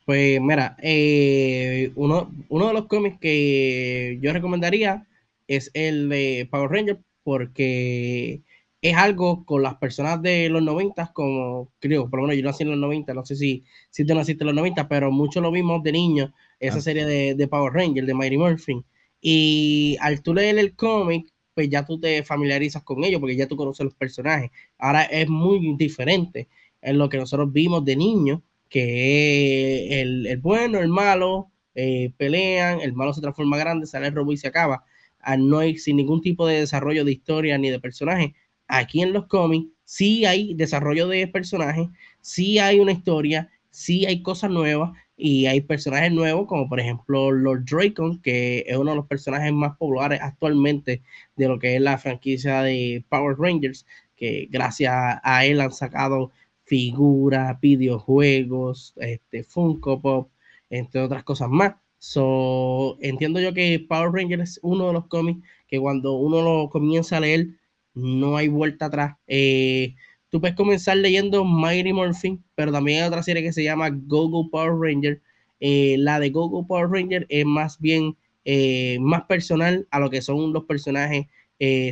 pues 0.04 0.40
mira, 0.40 0.76
eh, 0.82 1.92
uno, 1.94 2.32
uno 2.48 2.68
de 2.68 2.74
los 2.74 2.86
cómics 2.86 3.18
que 3.20 4.18
yo 4.20 4.32
recomendaría 4.32 5.06
es 5.48 5.70
el 5.74 6.08
de 6.08 6.48
Power 6.50 6.70
Ranger 6.70 7.00
porque 7.22 8.42
es 8.82 8.96
algo 8.96 9.44
con 9.44 9.62
las 9.62 9.76
personas 9.76 10.22
de 10.22 10.48
los 10.48 10.62
90, 10.62 11.12
como 11.12 11.72
creo, 11.78 12.08
por 12.08 12.20
lo 12.20 12.26
menos 12.26 12.36
yo 12.40 12.44
nací 12.44 12.62
en 12.62 12.70
los 12.70 12.78
90, 12.78 13.14
no 13.14 13.24
sé 13.24 13.36
si, 13.36 13.64
si 13.90 14.04
tú 14.04 14.14
naciste 14.14 14.44
en 14.44 14.46
los 14.46 14.56
90, 14.56 14.88
pero 14.88 15.10
mucho 15.10 15.40
lo 15.40 15.50
vimos 15.50 15.82
de 15.82 15.92
niño, 15.92 16.34
esa 16.60 16.78
ah. 16.78 16.80
serie 16.80 17.06
de, 17.06 17.34
de, 17.34 17.48
Power 17.48 17.72
Ranger, 17.72 18.06
de 18.06 18.14
Mighty 18.14 18.38
Morphin. 18.38 18.84
Y 19.20 19.96
al 20.00 20.22
tú 20.22 20.34
leer 20.34 20.58
el 20.58 20.76
cómic, 20.76 21.32
pues 21.54 21.70
ya 21.70 21.84
tú 21.84 21.98
te 21.98 22.22
familiarizas 22.22 22.82
con 22.82 23.02
ellos 23.02 23.20
porque 23.20 23.36
ya 23.36 23.48
tú 23.48 23.56
conoces 23.56 23.84
los 23.84 23.94
personajes. 23.94 24.50
Ahora 24.78 25.04
es 25.04 25.28
muy 25.28 25.74
diferente 25.76 26.48
en 26.82 26.98
lo 26.98 27.08
que 27.08 27.18
nosotros 27.18 27.52
vimos 27.52 27.84
de 27.84 27.96
niño, 27.96 28.42
que 28.68 30.00
el, 30.02 30.26
el 30.26 30.38
bueno, 30.38 30.78
el 30.80 30.88
malo, 30.88 31.50
eh, 31.74 32.12
pelean, 32.16 32.80
el 32.80 32.94
malo 32.94 33.12
se 33.12 33.20
transforma 33.20 33.58
grande, 33.58 33.86
sale 33.86 34.08
el 34.08 34.14
robot 34.14 34.34
y 34.34 34.36
se 34.38 34.48
acaba. 34.48 34.84
Ah, 35.20 35.36
no 35.36 35.58
hay 35.58 35.78
sin 35.78 35.96
ningún 35.96 36.20
tipo 36.20 36.46
de 36.46 36.60
desarrollo 36.60 37.04
de 37.04 37.12
historia 37.12 37.58
ni 37.58 37.70
de 37.70 37.80
personaje. 37.80 38.34
Aquí 38.68 39.02
en 39.02 39.12
los 39.12 39.26
cómics 39.26 39.70
sí 39.84 40.24
hay 40.24 40.54
desarrollo 40.54 41.08
de 41.08 41.26
personajes, 41.28 41.88
sí 42.20 42.58
hay 42.58 42.80
una 42.80 42.92
historia, 42.92 43.50
sí 43.70 44.06
hay 44.06 44.22
cosas 44.22 44.50
nuevas 44.50 44.92
y 45.16 45.46
hay 45.46 45.60
personajes 45.62 46.12
nuevos, 46.12 46.46
como 46.46 46.68
por 46.68 46.80
ejemplo 46.80 47.30
Lord 47.30 47.64
Dracon, 47.64 48.20
que 48.20 48.64
es 48.66 48.76
uno 48.76 48.90
de 48.90 48.96
los 48.96 49.06
personajes 49.06 49.52
más 49.52 49.76
populares 49.76 50.20
actualmente 50.22 51.02
de 51.36 51.48
lo 51.48 51.58
que 51.58 51.76
es 51.76 51.80
la 51.80 51.98
franquicia 51.98 52.62
de 52.62 53.04
Power 53.08 53.36
Rangers, 53.38 53.86
que 54.16 54.48
gracias 54.50 54.94
a 55.22 55.44
él 55.46 55.60
han 55.60 55.72
sacado 55.72 56.32
figuras, 56.64 57.58
videojuegos, 57.60 58.94
este, 58.96 59.44
Funko 59.44 60.00
Pop, 60.00 60.30
entre 60.70 61.00
otras 61.02 61.24
cosas 61.24 61.48
más. 61.48 61.74
So, 61.98 62.98
entiendo 63.00 63.40
yo 63.40 63.54
que 63.54 63.84
Power 63.88 64.12
Rangers 64.12 64.50
es 64.50 64.60
uno 64.62 64.88
de 64.88 64.92
los 64.92 65.06
cómics 65.06 65.46
que 65.68 65.80
cuando 65.80 66.14
uno 66.14 66.42
lo 66.42 66.70
comienza 66.70 67.16
a 67.16 67.20
leer, 67.20 67.48
no 67.96 68.36
hay 68.36 68.46
vuelta 68.46 68.86
atrás. 68.86 69.16
Eh, 69.26 69.96
tú 70.28 70.40
puedes 70.40 70.54
comenzar 70.54 70.96
leyendo 70.96 71.44
Mighty 71.44 71.92
Morphin, 71.92 72.44
pero 72.54 72.70
también 72.70 73.02
hay 73.02 73.08
otra 73.08 73.24
serie 73.24 73.42
que 73.42 73.52
se 73.52 73.64
llama 73.64 73.90
Go 73.90 74.48
Power 74.50 74.78
Ranger. 74.78 75.20
Eh, 75.58 75.96
la 75.98 76.20
de 76.20 76.30
Go 76.30 76.64
Power 76.66 76.88
Ranger 76.88 77.26
es 77.28 77.44
más 77.44 77.80
bien 77.80 78.16
eh, 78.44 78.98
más 79.00 79.24
personal 79.24 79.88
a 79.90 79.98
lo 79.98 80.10
que 80.10 80.22
son 80.22 80.52
los 80.52 80.64
personajes 80.64 81.26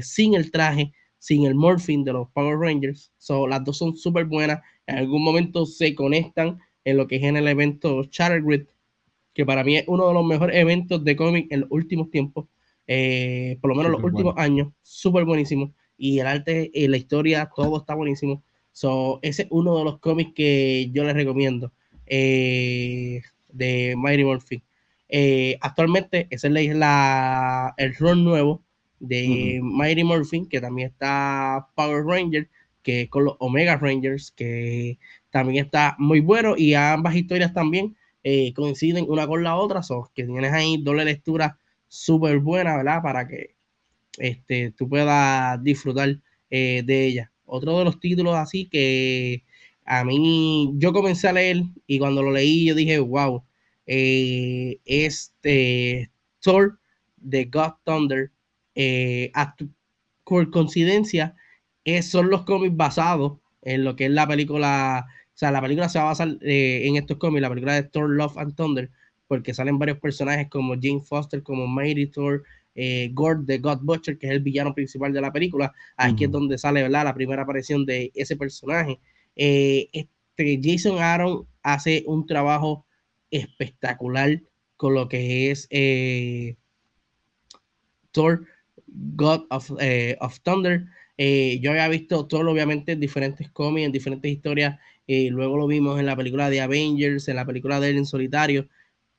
sin 0.02 0.34
el 0.34 0.50
traje 0.50 0.92
sin 1.24 1.46
el 1.46 1.54
morphing 1.54 2.04
de 2.04 2.12
los 2.12 2.28
Power 2.32 2.58
Rangers. 2.58 3.10
So, 3.16 3.46
las 3.46 3.64
dos 3.64 3.78
son 3.78 3.96
súper 3.96 4.26
buenas. 4.26 4.60
En 4.86 4.98
algún 4.98 5.24
momento 5.24 5.64
se 5.64 5.94
conectan 5.94 6.58
en 6.84 6.98
lo 6.98 7.06
que 7.06 7.16
es 7.16 7.22
en 7.22 7.38
el 7.38 7.48
evento 7.48 8.02
Grid, 8.42 8.66
que 9.32 9.46
para 9.46 9.64
mí 9.64 9.78
es 9.78 9.84
uno 9.86 10.06
de 10.06 10.12
los 10.12 10.26
mejores 10.26 10.54
eventos 10.54 11.02
de 11.02 11.16
cómic 11.16 11.46
en 11.50 11.60
los 11.60 11.70
últimos 11.70 12.10
tiempos, 12.10 12.44
eh, 12.86 13.56
por 13.62 13.70
lo 13.70 13.74
menos 13.74 13.92
los 13.92 14.04
últimos 14.04 14.34
años. 14.36 14.68
Súper 14.82 15.24
buenísimo. 15.24 15.72
Y 15.96 16.18
el 16.18 16.26
arte 16.26 16.70
y 16.72 16.88
la 16.88 16.96
historia, 16.96 17.50
todo 17.54 17.78
está 17.78 17.94
buenísimo. 17.94 18.42
So, 18.72 19.20
ese 19.22 19.42
es 19.42 19.48
uno 19.50 19.78
de 19.78 19.84
los 19.84 19.98
cómics 20.00 20.32
que 20.34 20.90
yo 20.92 21.04
les 21.04 21.14
recomiendo 21.14 21.72
eh, 22.06 23.22
de 23.48 23.94
Mighty 23.96 24.24
Morphin. 24.24 24.62
Eh, 25.08 25.56
actualmente, 25.60 26.26
ese 26.30 26.48
es 26.48 26.76
la, 26.76 27.74
el 27.76 27.94
rol 27.94 28.24
nuevo 28.24 28.62
de 28.98 29.60
Mighty 29.62 30.02
Morphin, 30.04 30.48
que 30.48 30.60
también 30.60 30.88
está 30.88 31.68
Power 31.74 32.04
Ranger, 32.04 32.48
que 32.82 33.02
es 33.02 33.08
con 33.08 33.24
los 33.24 33.36
Omega 33.38 33.76
Rangers, 33.76 34.30
que 34.32 34.98
también 35.30 35.64
está 35.64 35.96
muy 35.98 36.20
bueno 36.20 36.54
y 36.56 36.74
ambas 36.74 37.14
historias 37.16 37.52
también 37.52 37.96
eh, 38.22 38.52
coinciden 38.54 39.06
una 39.08 39.26
con 39.26 39.42
la 39.42 39.56
otra, 39.56 39.82
so 39.82 40.10
que 40.14 40.24
tienes 40.24 40.52
ahí 40.52 40.78
doble 40.82 41.04
lectura 41.04 41.58
súper 41.88 42.38
buena, 42.38 42.76
¿verdad? 42.76 43.02
Para 43.02 43.26
que 43.28 43.53
este, 44.18 44.72
tú 44.72 44.88
puedas 44.88 45.62
disfrutar 45.62 46.18
eh, 46.50 46.82
de 46.84 47.06
ella. 47.06 47.32
Otro 47.46 47.78
de 47.78 47.84
los 47.84 48.00
títulos 48.00 48.34
así 48.36 48.66
que 48.68 49.44
a 49.84 50.04
mí 50.04 50.72
yo 50.76 50.92
comencé 50.92 51.28
a 51.28 51.32
leer 51.32 51.62
y 51.86 51.98
cuando 51.98 52.22
lo 52.22 52.32
leí 52.32 52.66
yo 52.66 52.74
dije, 52.74 52.98
wow, 52.98 53.44
eh, 53.86 54.78
este 54.84 56.10
Thor 56.40 56.78
de 57.16 57.44
God 57.46 57.74
Thunder 57.84 58.30
eh, 58.74 59.30
por 60.24 60.50
coincidencia, 60.50 61.36
son 62.02 62.30
los 62.30 62.44
cómics 62.44 62.76
basados 62.76 63.38
en 63.64 63.84
lo 63.84 63.96
que 63.96 64.06
es 64.06 64.10
la 64.10 64.26
película. 64.26 65.06
O 65.08 65.36
sea, 65.36 65.50
la 65.50 65.60
película 65.60 65.88
se 65.88 65.98
va 65.98 66.04
a 66.04 66.08
basar 66.08 66.36
eh, 66.42 66.82
en 66.84 66.96
estos 66.96 67.18
cómics, 67.18 67.42
la 67.42 67.48
película 67.48 67.74
de 67.74 67.82
Thor, 67.84 68.08
Love 68.10 68.38
and 68.38 68.54
Thunder, 68.54 68.90
porque 69.26 69.54
salen 69.54 69.78
varios 69.78 69.98
personajes 69.98 70.48
como 70.48 70.74
Jane 70.74 71.02
Foster, 71.02 71.42
como 71.42 71.66
Mighty 71.66 72.06
Thor, 72.06 72.44
eh, 72.74 73.10
Gord 73.12 73.44
de 73.46 73.58
God 73.58 73.80
Butcher, 73.82 74.18
que 74.18 74.26
es 74.26 74.32
el 74.32 74.40
villano 74.40 74.74
principal 74.74 75.12
de 75.12 75.20
la 75.20 75.32
película. 75.32 75.72
Aquí 75.96 76.24
es 76.24 76.30
donde 76.30 76.58
sale 76.58 76.88
la 76.88 77.14
primera 77.14 77.42
aparición 77.42 77.84
de 77.86 78.10
ese 78.14 78.36
personaje. 78.36 78.98
este 79.34 80.60
Jason 80.62 80.98
Aaron 80.98 81.46
hace 81.62 82.04
un 82.06 82.26
trabajo 82.26 82.86
espectacular 83.30 84.42
con 84.76 84.94
lo 84.94 85.08
que 85.08 85.50
es 85.50 85.68
Thor 88.12 88.46
God 88.94 89.46
of, 89.50 89.70
eh, 89.80 90.16
of 90.20 90.40
Thunder. 90.40 90.86
Eh, 91.16 91.58
yo 91.60 91.70
había 91.70 91.88
visto 91.88 92.26
todo, 92.26 92.50
obviamente, 92.50 92.92
en 92.92 93.00
diferentes 93.00 93.50
cómics, 93.50 93.86
en 93.86 93.92
diferentes 93.92 94.30
historias. 94.30 94.78
Eh, 95.06 95.28
luego 95.30 95.56
lo 95.56 95.66
vimos 95.66 95.98
en 96.00 96.06
la 96.06 96.16
película 96.16 96.50
de 96.50 96.60
Avengers, 96.60 97.28
en 97.28 97.36
la 97.36 97.46
película 97.46 97.80
de 97.80 97.90
él 97.90 97.98
en 97.98 98.06
solitario. 98.06 98.68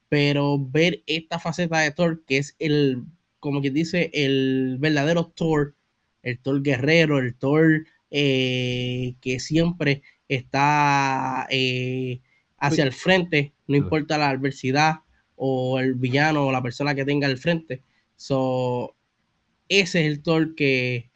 Pero 0.09 0.59
ver 0.59 1.03
esta 1.07 1.39
faceta 1.39 1.79
de 1.79 1.91
Thor, 1.91 2.23
que 2.25 2.37
es 2.37 2.55
el, 2.59 3.03
como 3.45 3.61
quien 3.61 3.75
dice, 3.75 4.09
el 4.11 4.77
verdadero 4.79 5.27
Thor, 5.27 5.75
el 6.23 6.39
Thor 6.39 6.63
guerrero, 6.63 7.19
el 7.19 7.35
Thor 7.35 7.85
que 8.09 9.37
siempre 9.39 10.01
está 10.27 11.43
hacia 11.43 12.83
el 12.83 12.91
frente, 12.91 13.53
no 13.67 13.75
importa 13.75 14.17
la 14.17 14.29
adversidad 14.31 14.95
o 15.35 15.79
el 15.79 15.93
villano 15.93 16.47
o 16.47 16.51
la 16.51 16.63
persona 16.63 16.95
que 16.95 17.05
tenga 17.05 17.27
al 17.27 17.37
frente. 17.37 17.81
So, 18.15 18.95
ese 19.69 20.01
es 20.01 20.07
el 20.07 20.23
Thor 20.23 20.55
que, 20.55 21.11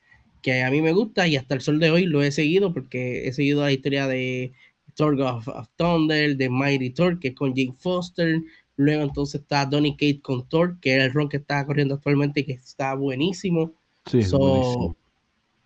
a 0.64 0.70
mí 0.70 0.82
me 0.82 0.92
gusta 0.92 1.28
y 1.28 1.36
hasta 1.36 1.56
el 1.56 1.62
sol 1.62 1.80
de 1.80 1.90
hoy 1.90 2.06
lo 2.06 2.22
he 2.22 2.32
seguido 2.32 2.74
porque 2.74 3.28
he 3.28 3.34
seguido 3.34 3.62
la 3.62 3.72
historia 3.72 4.08
de 4.08 4.52
Thor 4.94 5.20
of, 5.22 5.48
Thunder, 5.78 6.38
de 6.38 6.50
Mighty 6.50 6.92
Thor, 6.92 7.20
que 7.20 7.30
es 7.30 7.34
con 7.34 7.56
Jane 7.56 7.74
Foster. 7.78 8.40
Luego 8.80 9.04
entonces 9.04 9.42
está 9.42 9.66
Donny 9.66 9.92
Kate 9.92 10.22
con 10.22 10.48
Thor, 10.48 10.80
que 10.80 10.96
es 10.96 11.04
el 11.04 11.12
ron 11.12 11.28
que 11.28 11.36
está 11.36 11.66
corriendo 11.66 11.96
actualmente 11.96 12.40
y 12.40 12.44
que 12.46 12.54
está 12.54 12.94
buenísimo. 12.94 13.74
Sí, 14.06 14.22
O 14.32 14.96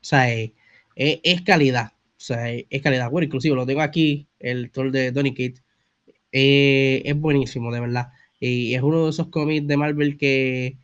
sea, 0.02 0.34
es, 0.96 1.42
calidad. 1.46 1.92
O 1.94 2.18
sea, 2.18 2.50
es 2.50 2.82
calidad. 2.82 3.12
Bueno, 3.12 3.28
inclusive 3.28 3.56
lo 3.56 3.68
tengo 3.68 3.82
aquí, 3.82 4.26
el 4.40 4.72
Thor 4.72 4.92
de 4.92 5.12
Donny 5.12 5.30
Kate. 5.30 5.62
Eh, 6.32 7.04
es 7.06 7.16
buenísimo, 7.16 7.72
de 7.72 7.82
verdad. 7.82 8.14
Y 8.40 8.74
es 8.74 8.82
uno 8.82 9.04
de 9.04 9.12
esos 9.12 9.28
cómics 9.28 9.68
de 9.68 9.78
Marvel 9.78 10.18
que 10.18 10.80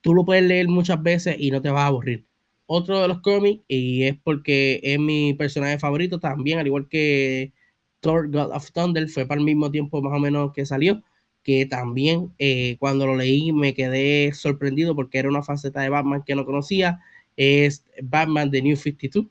tú 0.00 0.14
lo 0.14 0.24
puedes 0.24 0.44
leer 0.44 0.68
muchas 0.68 1.02
veces 1.02 1.36
y 1.38 1.50
no 1.50 1.60
te 1.60 1.68
vas 1.68 1.82
a 1.82 1.88
aburrir. 1.88 2.24
Otro 2.64 3.02
de 3.02 3.08
los 3.08 3.20
cómics, 3.20 3.62
y 3.68 4.04
es 4.04 4.16
porque 4.24 4.80
es 4.82 4.98
mi 4.98 5.34
personaje 5.34 5.78
favorito 5.78 6.20
también, 6.20 6.58
al 6.58 6.68
igual 6.68 6.88
que 6.88 7.52
Thor 8.00 8.30
God 8.30 8.50
of 8.52 8.72
Thunder 8.72 9.06
fue 9.10 9.26
para 9.26 9.40
el 9.40 9.44
mismo 9.44 9.70
tiempo 9.70 10.00
más 10.00 10.16
o 10.16 10.18
menos 10.18 10.54
que 10.54 10.64
salió, 10.64 11.02
que 11.46 11.64
también 11.64 12.34
eh, 12.40 12.76
cuando 12.80 13.06
lo 13.06 13.14
leí 13.14 13.52
me 13.52 13.72
quedé 13.72 14.32
sorprendido 14.34 14.96
porque 14.96 15.18
era 15.18 15.28
una 15.28 15.44
faceta 15.44 15.80
de 15.80 15.88
Batman 15.88 16.24
que 16.26 16.34
no 16.34 16.44
conocía, 16.44 16.98
es 17.36 17.84
Batman 18.02 18.50
The 18.50 18.62
New 18.62 18.74
52. 18.74 19.26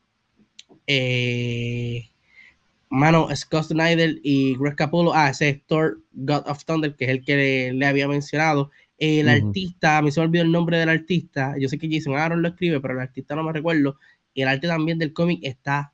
Eh, 0.88 2.09
mano, 2.88 3.28
Scott 3.36 3.66
Snyder 3.66 4.18
y 4.24 4.55
Greg 4.55 4.78
Capullo, 4.78 5.13
ah, 5.13 5.30
ese 5.30 5.49
es 5.49 5.61
Thor 5.66 5.99
God 6.13 6.47
of 6.47 6.63
Thunder, 6.63 6.95
que 6.95 7.03
es 7.03 7.11
el 7.11 7.22
que 7.22 7.74
le, 7.76 7.86
había 7.86 8.07
mencionado. 8.07 8.72
El 8.97 9.28
artista, 9.28 10.01
me 10.01 10.09
se 10.09 10.22
me 10.22 10.28
olvidó 10.28 10.45
el 10.45 10.53
nombre 10.53 10.78
del 10.78 10.88
artista, 10.88 11.55
yo 11.59 11.68
sé 11.68 11.78
que 11.78 11.89
Jason 11.91 12.16
Aaron 12.16 12.41
lo 12.41 12.47
escribe, 12.47 12.80
pero 12.80 12.93
el 12.93 13.01
artista 13.01 13.36
no 13.36 13.43
me 13.43 13.51
recuerdo. 13.51 13.97
Y 14.34 14.43
el 14.43 14.47
arte 14.47 14.70
también 14.70 14.99
del 14.99 15.11
cómic 15.11 15.41
está 15.43 15.91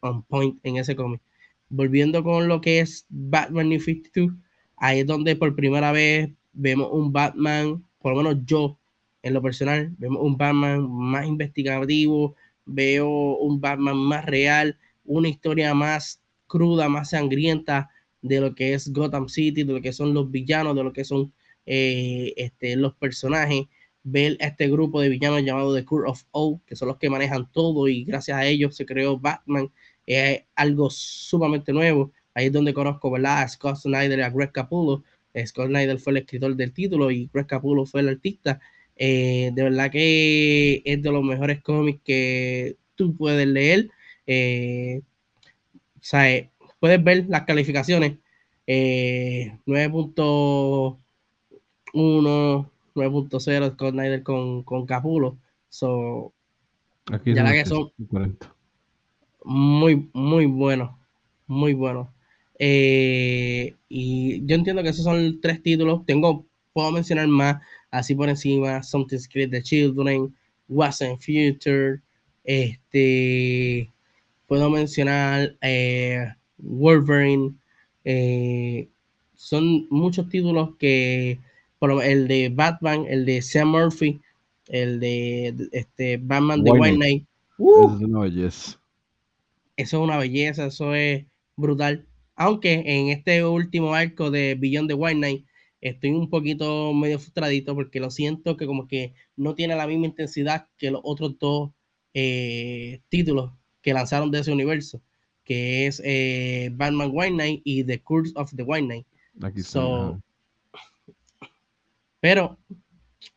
on 0.00 0.24
point 0.24 0.58
en 0.64 0.78
ese 0.78 0.96
cómic. 0.96 1.22
Volviendo 1.68 2.24
con 2.24 2.48
lo 2.48 2.60
que 2.60 2.80
es 2.80 3.06
Batman 3.08 3.68
New 3.68 3.80
52, 3.80 4.32
ahí 4.80 5.00
es 5.00 5.06
donde 5.06 5.36
por 5.36 5.54
primera 5.54 5.92
vez 5.92 6.30
vemos 6.52 6.88
un 6.90 7.12
Batman, 7.12 7.84
por 8.00 8.16
lo 8.16 8.22
menos 8.22 8.44
yo, 8.44 8.78
en 9.22 9.34
lo 9.34 9.42
personal, 9.42 9.94
vemos 9.98 10.22
un 10.22 10.36
Batman 10.36 10.90
más 10.90 11.26
investigativo, 11.26 12.34
veo 12.64 13.08
un 13.36 13.60
Batman 13.60 13.96
más 13.98 14.24
real, 14.24 14.78
una 15.04 15.28
historia 15.28 15.74
más 15.74 16.22
cruda, 16.46 16.88
más 16.88 17.10
sangrienta 17.10 17.90
de 18.22 18.40
lo 18.40 18.54
que 18.54 18.74
es 18.74 18.92
Gotham 18.92 19.28
City, 19.28 19.62
de 19.62 19.74
lo 19.74 19.80
que 19.80 19.92
son 19.92 20.14
los 20.14 20.30
villanos, 20.30 20.74
de 20.74 20.84
lo 20.84 20.92
que 20.92 21.04
son 21.04 21.32
eh, 21.66 22.32
este, 22.36 22.76
los 22.76 22.94
personajes, 22.94 23.66
ver 24.02 24.38
a 24.40 24.46
este 24.46 24.68
grupo 24.68 25.00
de 25.00 25.10
villanos 25.10 25.44
llamado 25.44 25.74
The 25.74 25.84
Court 25.84 26.08
of 26.08 26.24
O, 26.30 26.60
que 26.66 26.74
son 26.74 26.88
los 26.88 26.96
que 26.96 27.10
manejan 27.10 27.50
todo 27.52 27.86
y 27.86 28.04
gracias 28.04 28.38
a 28.38 28.46
ellos 28.46 28.74
se 28.76 28.86
creó 28.86 29.18
Batman, 29.18 29.70
es 30.06 30.42
algo 30.56 30.88
sumamente 30.90 31.72
nuevo. 31.72 32.12
Ahí 32.34 32.46
es 32.46 32.52
donde 32.52 32.74
conozco 32.74 33.10
¿verdad? 33.10 33.42
a 33.42 33.48
Scott 33.48 33.76
Snyder 33.76 34.18
y 34.18 34.22
a 34.22 34.30
Greg 34.30 34.52
Capullo. 34.52 35.02
Scott 35.46 35.68
Snyder 35.68 35.98
fue 35.98 36.12
el 36.12 36.18
escritor 36.18 36.54
del 36.56 36.72
título 36.72 37.10
y 37.10 37.28
Greg 37.32 37.46
Capullo 37.46 37.86
fue 37.86 38.00
el 38.00 38.08
artista. 38.08 38.60
Eh, 38.96 39.50
de 39.54 39.62
verdad 39.62 39.90
que 39.90 40.82
es 40.84 41.02
de 41.02 41.10
los 41.10 41.24
mejores 41.24 41.62
cómics 41.62 42.00
que 42.04 42.76
tú 42.94 43.16
puedes 43.16 43.46
leer. 43.46 43.90
Eh, 44.26 45.00
sea, 46.00 46.30
eh, 46.30 46.50
puedes 46.78 47.02
ver 47.02 47.26
las 47.28 47.44
calificaciones. 47.44 48.18
9.1, 48.66 50.98
9.0 51.92 53.72
Scott 53.72 53.92
Snyder 53.92 54.22
con, 54.22 54.62
con 54.62 54.86
Capulo. 54.86 55.38
So, 55.68 56.32
Aquí 57.10 57.34
ya 57.34 57.42
la 57.42 57.52
que 57.52 57.64
son 57.64 57.90
muy, 59.44 60.08
muy 60.12 60.46
buenos. 60.46 60.90
Muy 61.46 61.74
buenos. 61.74 62.08
Y 62.60 64.44
yo 64.46 64.54
entiendo 64.54 64.82
que 64.82 64.90
esos 64.90 65.04
son 65.04 65.40
tres 65.40 65.62
títulos. 65.62 66.04
Tengo, 66.04 66.46
puedo 66.72 66.92
mencionar 66.92 67.26
más 67.28 67.62
así 67.90 68.14
por 68.14 68.28
encima, 68.28 68.82
Something's 68.82 69.28
Create 69.28 69.50
the 69.50 69.62
Children, 69.62 70.34
in 70.68 71.18
Future, 71.18 72.00
este, 72.44 73.90
puedo 74.46 74.70
mencionar 74.70 75.56
eh, 75.60 76.26
Wolverine, 76.58 77.54
eh, 78.04 78.88
son 79.34 79.86
muchos 79.90 80.28
títulos 80.28 80.76
que, 80.76 81.38
por 81.78 82.02
el 82.02 82.28
de 82.28 82.50
Batman, 82.50 83.06
el 83.08 83.24
de 83.24 83.42
Sam 83.42 83.70
Murphy, 83.70 84.20
el 84.68 85.00
de 85.00 85.68
este, 85.72 86.18
Batman 86.18 86.62
de 86.62 86.70
White 86.72 86.96
Knight. 86.96 87.26
eso 87.58 87.96
es 87.96 88.02
una 88.02 88.20
belleza. 88.20 88.80
Eso 89.76 89.96
es 89.96 90.02
una 90.02 90.18
belleza, 90.18 90.66
eso 90.66 90.94
es 90.94 91.24
brutal. 91.56 92.06
Aunque 92.40 92.82
en 92.86 93.10
este 93.10 93.44
último 93.44 93.92
arco 93.92 94.30
de 94.30 94.54
Beyond 94.54 94.88
the 94.88 94.94
White 94.94 95.18
Knight, 95.18 95.44
estoy 95.82 96.12
un 96.12 96.30
poquito 96.30 96.94
medio 96.94 97.18
frustradito 97.18 97.74
porque 97.74 98.00
lo 98.00 98.10
siento 98.10 98.56
que 98.56 98.64
como 98.64 98.88
que 98.88 99.12
no 99.36 99.54
tiene 99.54 99.76
la 99.76 99.86
misma 99.86 100.06
intensidad 100.06 100.66
que 100.78 100.90
los 100.90 101.02
otros 101.04 101.38
dos 101.38 101.72
eh, 102.14 103.02
títulos 103.10 103.52
que 103.82 103.92
lanzaron 103.92 104.30
de 104.30 104.38
ese 104.38 104.50
universo, 104.52 105.02
que 105.44 105.86
es 105.86 106.00
eh, 106.02 106.70
Batman 106.72 107.10
White 107.12 107.34
Knight 107.34 107.60
y 107.62 107.84
The 107.84 108.00
Curse 108.00 108.32
of 108.36 108.56
the 108.56 108.62
White 108.62 108.86
Knight. 108.86 109.06
pero 112.20 112.56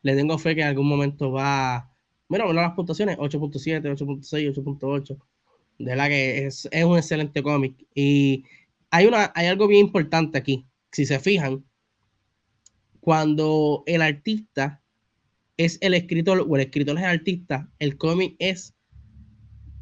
le 0.00 0.16
tengo 0.16 0.38
fe 0.38 0.54
que 0.54 0.62
en 0.62 0.68
algún 0.68 0.88
momento 0.88 1.30
va, 1.30 1.94
bueno, 2.26 2.46
bueno 2.46 2.62
las 2.62 2.72
puntuaciones, 2.72 3.18
8.7, 3.18 3.82
8.6, 3.82 4.54
8.8. 4.54 5.18
De 5.78 5.84
verdad 5.84 6.08
que 6.08 6.46
es, 6.46 6.66
es 6.72 6.84
un 6.84 6.96
excelente 6.96 7.42
cómic. 7.42 7.74
Y 7.94 8.44
hay, 8.94 9.46
algo 9.46 9.66
bien 9.66 9.86
importante 9.86 10.38
aquí. 10.38 10.66
Si 10.92 11.04
se 11.04 11.18
fijan, 11.18 11.64
cuando 13.00 13.82
el 13.86 14.02
artista 14.02 14.82
es 15.56 15.78
el 15.80 15.94
escritor 15.94 16.46
o 16.48 16.56
el 16.56 16.62
escritor 16.62 16.96
es 16.96 17.02
el 17.02 17.10
artista, 17.10 17.70
el 17.78 17.96
cómic 17.96 18.36
es 18.38 18.74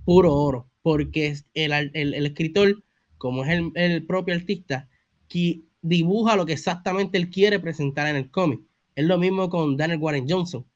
puro 0.04 0.34
oro, 0.34 0.70
porque 0.82 1.36
el, 1.54 1.90
el, 1.94 2.26
escritor, 2.26 2.82
como 3.18 3.44
es 3.44 3.50
el, 3.74 4.06
propio 4.06 4.34
artista, 4.34 4.88
que 5.28 5.62
dibuja 5.82 6.36
lo 6.36 6.46
que 6.46 6.54
exactamente 6.54 7.18
él 7.18 7.30
quiere 7.30 7.60
presentar 7.60 8.08
en 8.08 8.16
el 8.16 8.30
cómic. 8.30 8.60
Es 8.94 9.04
lo 9.04 9.18
mismo 9.18 9.48
con 9.50 9.76
Daniel 9.76 10.00
Warren 10.00 10.28
Johnson. 10.28 10.66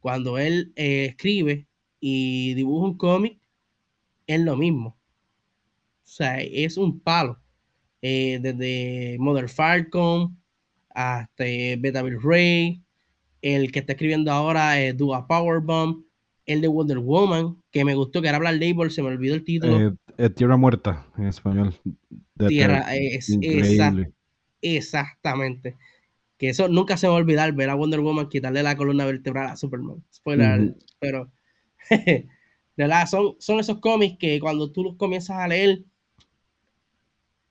Cuando 0.00 0.38
él 0.38 0.72
eh, 0.76 1.06
escribe 1.06 1.66
y 1.98 2.54
dibuja 2.54 2.86
un 2.86 2.96
cómic, 2.96 3.38
es 4.26 4.40
lo 4.40 4.56
mismo. 4.56 4.98
O 6.04 6.08
sea, 6.08 6.40
es 6.40 6.76
un 6.76 7.00
palo. 7.00 7.40
Eh, 8.02 8.38
desde 8.40 9.16
Mother 9.18 9.48
Falcon, 9.48 10.36
hasta 10.90 11.44
Beta 11.78 12.02
Bill 12.02 12.20
Ray, 12.22 12.82
el 13.42 13.70
que 13.72 13.80
está 13.80 13.92
escribiendo 13.92 14.32
ahora 14.32 14.80
es 14.80 14.96
Dua 14.96 15.26
Powerbomb, 15.26 16.04
el 16.46 16.60
de 16.60 16.68
Wonder 16.68 16.98
Woman, 16.98 17.56
que 17.70 17.84
me 17.84 17.94
gustó, 17.94 18.22
que 18.22 18.28
era 18.28 18.38
Black 18.38 18.60
Label, 18.60 18.90
se 18.90 19.02
me 19.02 19.08
olvidó 19.08 19.34
el 19.34 19.44
título. 19.44 19.88
Eh, 19.88 19.94
eh, 20.18 20.30
Tierra 20.30 20.56
Muerta, 20.56 21.06
en 21.18 21.26
español. 21.26 21.74
Tierra, 22.48 22.94
es, 22.94 23.36
exactamente. 24.62 25.76
Que 26.38 26.50
eso 26.50 26.68
nunca 26.68 26.96
se 26.96 27.08
va 27.08 27.14
a 27.14 27.18
olvidar, 27.18 27.52
ver 27.52 27.70
a 27.70 27.74
Wonder 27.74 28.00
Woman 28.00 28.28
quitarle 28.28 28.62
la 28.62 28.76
columna 28.76 29.06
vertebral 29.06 29.48
a 29.48 29.56
Superman. 29.56 30.04
Spoiler, 30.12 30.74
pero 30.98 31.30
de 31.90 32.28
verdad, 32.76 33.06
son, 33.06 33.36
son 33.38 33.58
esos 33.58 33.80
cómics 33.80 34.18
que 34.18 34.38
cuando 34.38 34.70
tú 34.70 34.84
los 34.84 34.96
comienzas 34.96 35.38
a 35.38 35.48
leer, 35.48 35.82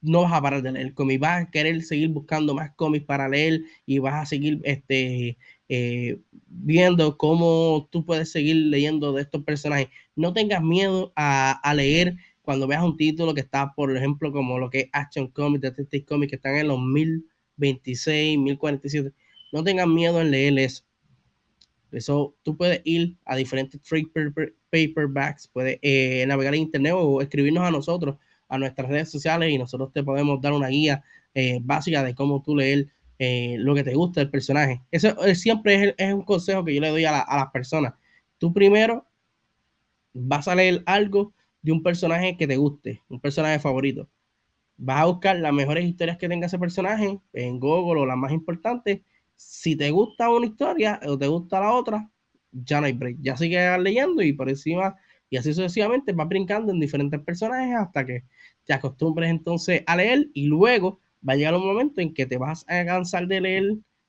no 0.05 0.21
vas 0.21 0.33
a 0.33 0.41
parar 0.41 0.61
de 0.61 0.71
leer 0.71 0.93
cómics, 0.93 1.19
vas 1.19 1.43
a 1.43 1.51
querer 1.51 1.81
seguir 1.83 2.09
buscando 2.09 2.53
más 2.53 2.71
cómics 2.75 3.05
para 3.05 3.27
leer 3.27 3.61
y 3.85 3.99
vas 3.99 4.15
a 4.15 4.25
seguir 4.25 4.61
este, 4.63 5.37
eh, 5.67 6.19
viendo 6.47 7.17
cómo 7.17 7.89
tú 7.91 8.05
puedes 8.05 8.31
seguir 8.31 8.55
leyendo 8.55 9.13
de 9.13 9.23
estos 9.23 9.43
personajes. 9.43 9.87
No 10.15 10.33
tengas 10.33 10.61
miedo 10.61 11.11
a, 11.15 11.73
leer 11.75 12.15
cuando 12.41 12.67
veas 12.67 12.83
un 12.83 12.97
título 12.97 13.33
que 13.33 13.41
está, 13.41 13.73
por 13.73 13.95
ejemplo, 13.95 14.31
como 14.31 14.59
lo 14.59 14.69
que 14.69 14.81
es 14.81 14.89
Action 14.93 15.27
Comics, 15.27 15.61
Detective 15.61 16.05
Comics, 16.05 16.29
que 16.29 16.35
están 16.35 16.55
en 16.55 16.67
los 16.67 16.79
1026, 16.79 18.37
1047. 18.37 19.11
No 19.51 19.63
tengas 19.63 19.87
miedo 19.87 20.21
en 20.21 20.31
leer 20.31 20.59
eso. 20.59 20.83
Eso 21.91 22.35
tú 22.43 22.57
puedes 22.57 22.81
ir 22.83 23.15
a 23.25 23.35
diferentes 23.35 23.81
trade 23.81 24.07
paperbacks, 24.69 25.47
puedes 25.47 25.79
eh, 25.81 26.25
navegar 26.27 26.53
en 26.53 26.61
internet 26.61 26.93
o 26.95 27.21
escribirnos 27.21 27.63
a 27.63 27.71
nosotros 27.71 28.17
a 28.55 28.59
nuestras 28.59 28.89
redes 28.89 29.09
sociales 29.09 29.51
y 29.51 29.57
nosotros 29.57 29.91
te 29.93 30.03
podemos 30.03 30.41
dar 30.41 30.53
una 30.53 30.67
guía 30.67 31.03
eh, 31.33 31.59
básica 31.61 32.03
de 32.03 32.15
cómo 32.15 32.41
tú 32.41 32.55
leer 32.55 32.87
eh, 33.19 33.55
lo 33.59 33.75
que 33.75 33.83
te 33.83 33.93
gusta 33.93 34.21
del 34.21 34.29
personaje. 34.29 34.81
Eso 34.91 35.15
siempre 35.35 35.95
es, 35.97 36.13
un 36.13 36.23
consejo 36.23 36.65
que 36.65 36.73
yo 36.73 36.81
le 36.81 36.89
doy 36.89 37.05
a, 37.05 37.11
las 37.11 37.51
personas. 37.51 37.93
Tú 38.37 38.53
primero 38.53 39.07
vas 40.13 40.47
a 40.47 40.55
leer 40.55 40.83
algo 40.85 41.33
de 41.61 41.71
un 41.71 41.83
personaje 41.83 42.37
que 42.37 42.47
te 42.47 42.57
guste, 42.57 43.01
un 43.09 43.19
personaje 43.19 43.59
favorito. 43.59 44.09
Vas 44.77 45.01
a 45.01 45.05
buscar 45.05 45.37
las 45.37 45.53
mejores 45.53 45.85
historias 45.85 46.17
que 46.17 46.27
tenga 46.27 46.47
ese 46.47 46.59
personaje 46.59 47.19
en 47.33 47.59
Google 47.59 48.01
o 48.01 48.05
las 48.05 48.17
más 48.17 48.31
importantes. 48.31 49.01
Si 49.35 49.75
te 49.75 49.91
gusta 49.91 50.29
una 50.29 50.45
historia 50.45 50.99
o 51.05 51.17
te 51.17 51.27
gusta 51.27 51.59
la 51.59 51.73
otra, 51.73 52.09
ya 52.51 52.79
no 52.79 52.87
hay 52.87 52.93
break. 52.93 53.17
Ya 53.21 53.37
sigues 53.37 53.79
leyendo 53.79 54.21
y 54.21 54.33
por 54.33 54.49
encima 54.49 54.95
y 55.29 55.37
así 55.37 55.53
sucesivamente 55.53 56.13
vas 56.13 56.27
brincando 56.27 56.71
en 56.71 56.79
diferentes 56.79 57.19
personajes 57.21 57.75
hasta 57.75 58.05
que 58.05 58.23
te 58.65 58.73
acostumbres 58.73 59.29
entonces 59.29 59.83
a 59.85 59.95
leer 59.95 60.27
y 60.33 60.45
luego 60.45 61.01
va 61.27 61.33
a 61.33 61.35
llegar 61.35 61.55
un 61.55 61.65
momento 61.65 62.01
en 62.01 62.13
que 62.13 62.25
te 62.25 62.37
vas 62.37 62.65
a 62.67 62.85
cansar 62.85 63.27
de 63.27 63.41
leer 63.41 63.63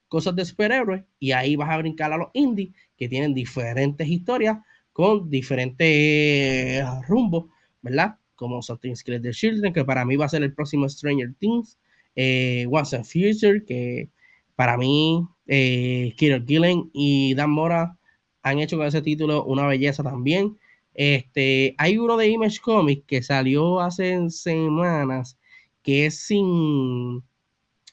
cosas 0.08 0.36
de 0.36 0.44
superhéroes 0.44 1.04
y 1.18 1.32
ahí 1.32 1.56
vas 1.56 1.70
a 1.70 1.78
brincar 1.78 2.12
a 2.12 2.16
los 2.16 2.28
indies 2.34 2.74
que 2.96 3.08
tienen 3.08 3.34
diferentes 3.34 4.06
historias 4.06 4.58
con 4.92 5.28
diferentes 5.28 6.84
rumbos, 7.06 7.46
¿verdad? 7.82 8.16
Como 8.34 8.62
Something's 8.62 9.02
Create 9.02 9.22
the 9.22 9.30
Children, 9.32 9.72
que 9.72 9.84
para 9.84 10.04
mí 10.04 10.16
va 10.16 10.26
a 10.26 10.28
ser 10.28 10.42
el 10.42 10.54
próximo 10.54 10.88
Stranger 10.88 11.34
Things, 11.38 11.78
eh, 12.14 12.66
Once 12.70 12.96
and 12.96 13.04
Future, 13.04 13.64
que 13.64 14.08
para 14.54 14.76
mí 14.78 15.26
eh, 15.46 16.14
Kieran 16.16 16.46
Gillen 16.46 16.90
y 16.92 17.34
Dan 17.34 17.50
Mora 17.50 17.98
han 18.42 18.58
hecho 18.58 18.78
con 18.78 18.86
ese 18.86 19.02
título 19.02 19.44
una 19.44 19.66
belleza 19.66 20.02
también. 20.02 20.56
Este, 20.98 21.74
hay 21.76 21.98
uno 21.98 22.16
de 22.16 22.30
Image 22.30 22.58
Comics 22.58 23.04
que 23.06 23.22
salió 23.22 23.80
hace 23.80 24.30
semanas 24.30 25.38
que 25.82 26.06
es 26.06 26.20
sin, 26.20 27.22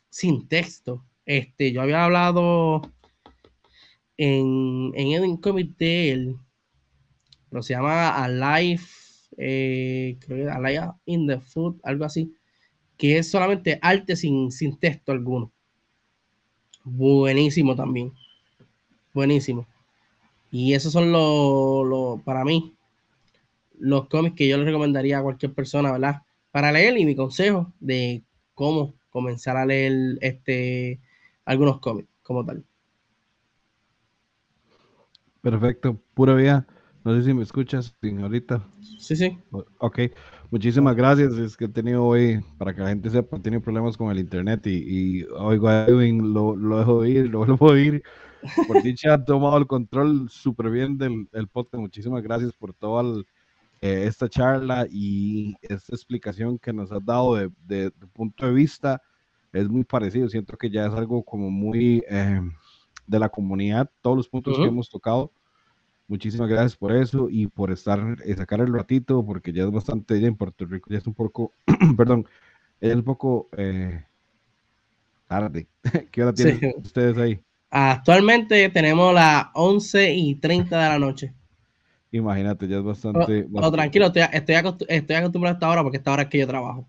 sin 0.10 0.48
texto. 0.48 1.04
Este, 1.26 1.74
yo 1.74 1.82
había 1.82 2.06
hablado 2.06 2.82
en, 4.16 4.94
en 4.96 5.12
Edwin 5.12 5.36
Comic 5.36 5.76
de 5.76 6.12
él, 6.12 6.36
pero 7.50 7.62
se 7.62 7.74
llama 7.74 8.24
Alive, 8.24 8.82
eh, 9.38 10.18
creo 10.22 10.46
que 10.46 10.50
Alive 10.50 10.92
in 11.06 11.28
the 11.28 11.42
Food, 11.42 11.82
algo 11.84 12.06
así, 12.06 12.34
que 12.96 13.18
es 13.18 13.30
solamente 13.30 13.80
arte 13.82 14.16
sin, 14.16 14.50
sin 14.50 14.80
texto 14.80 15.12
alguno. 15.12 15.52
Buenísimo 16.86 17.76
también. 17.76 18.14
Buenísimo. 19.14 19.68
Y 20.52 20.74
esos 20.74 20.94
son 20.94 21.12
los, 21.12 22.22
para 22.22 22.46
mí, 22.46 22.74
los 23.80 24.08
cómics 24.08 24.36
que 24.36 24.48
yo 24.48 24.58
le 24.58 24.66
recomendaría 24.66 25.20
a 25.20 25.24
cualquier 25.24 25.54
persona, 25.54 25.92
¿verdad? 25.92 26.22
Para 26.52 26.72
leer 26.72 26.98
y 26.98 27.06
mi 27.06 27.16
consejo 27.16 27.74
de 27.80 28.24
cómo 28.54 28.96
comenzar 29.10 29.58
a 29.58 29.66
leer 29.66 30.18
este, 30.22 31.00
algunos 31.46 31.80
cómics 31.80 32.10
como 32.22 32.46
tal. 32.46 32.64
Perfecto, 35.42 36.00
pura 36.14 36.36
vida. 36.36 36.68
No 37.04 37.16
sé 37.16 37.24
si 37.24 37.34
me 37.34 37.44
escuchas, 37.44 37.94
señorita. 38.02 38.66
Sí, 38.98 39.16
sí. 39.16 39.38
Ok, 39.80 40.00
muchísimas 40.52 40.96
gracias. 40.96 41.34
Es 41.34 41.58
que 41.58 41.66
he 41.66 41.70
tenido 41.70 42.06
hoy, 42.06 42.40
para 42.58 42.74
que 42.74 42.82
la 42.82 42.90
gente 42.90 43.10
sepa, 43.10 43.40
tiene 43.40 43.60
problemas 43.60 43.98
con 43.98 44.10
el 44.10 44.20
internet 44.20 44.66
y, 44.68 45.20
y 45.20 45.24
oigo 45.24 45.68
a 45.68 45.86
Edwin, 45.86 46.34
lo, 46.34 46.56
lo 46.56 46.80
dejo 46.80 47.02
de 47.02 47.10
ir, 47.10 47.30
lo 47.30 47.40
vuelvo 47.40 47.70
a 47.70 47.72
oír 47.74 48.04
por 48.68 48.82
dicha 48.82 49.14
ha 49.14 49.24
tomado 49.24 49.58
el 49.58 49.68
control 49.68 50.30
súper 50.30 50.70
bien 50.70 50.98
del, 50.98 51.28
podcast. 51.52 51.82
Muchísimas 51.82 52.24
gracias 52.24 52.54
por 52.54 52.74
toda 52.74 53.04
eh, 53.84 54.06
esta 54.08 54.30
charla 54.30 54.88
y 54.90 55.58
esta 55.62 55.94
explicación 55.94 56.58
que 56.58 56.72
nos 56.72 56.90
has 56.90 57.04
dado 57.04 57.36
de, 57.36 57.52
de, 57.66 57.92
punto 58.14 58.46
de 58.46 58.54
vista. 58.54 59.02
Es 59.52 59.68
muy 59.68 59.84
parecido. 59.84 60.30
Siento 60.30 60.58
que 60.58 60.70
ya 60.70 60.86
es 60.86 60.94
algo 60.94 61.22
como 61.22 61.52
muy 61.52 62.02
eh, 62.10 62.40
de 63.06 63.20
la 63.20 63.28
comunidad, 63.28 63.92
todos 64.02 64.16
los 64.16 64.30
puntos 64.30 64.58
que 64.58 64.64
hemos 64.64 64.90
tocado. 64.90 65.34
Muchísimas 66.08 66.48
gracias 66.48 66.78
por 66.78 66.94
eso 66.94 67.28
y 67.30 67.48
por 67.48 67.72
estar, 67.72 68.00
eh, 68.24 68.34
sacar 68.38 68.62
el 68.62 68.74
ratito, 68.74 69.26
porque 69.26 69.52
ya 69.52 69.64
es 69.64 69.72
bastante, 69.72 70.18
ya 70.18 70.28
en 70.28 70.38
Puerto 70.38 70.66
Rico 70.66 70.90
ya 70.90 71.00
es 71.00 71.08
un 71.08 71.14
poco, 71.14 71.52
perdón, 71.98 72.26
es 72.80 72.96
un 72.96 73.04
poco 73.04 73.50
tarde. 75.28 75.68
¿Qué 76.10 76.24
hora 76.24 76.34
tienen 76.34 76.76
ustedes 76.78 77.18
ahí? 77.18 77.38
Actualmente 77.70 78.70
tenemos 78.70 79.14
las 79.14 79.48
11 79.56 80.14
y 80.14 80.36
30 80.36 80.84
de 80.84 80.90
la 80.90 81.00
noche. 81.00 81.34
Imagínate, 82.14 82.68
ya 82.68 82.78
es 82.78 82.84
bastante. 82.84 83.48
Oh, 83.54 83.72
tranquilo, 83.72 84.06
estoy, 84.06 84.22
estoy, 84.32 84.56
acostumbrado 85.16 85.48
a 85.48 85.58
esta 85.58 85.70
hora 85.70 85.82
porque 85.82 85.98
esta 85.98 86.14
hora 86.14 86.24
es 86.24 86.30
que 86.30 86.38
yo 86.38 86.48
trabajo. 86.48 86.88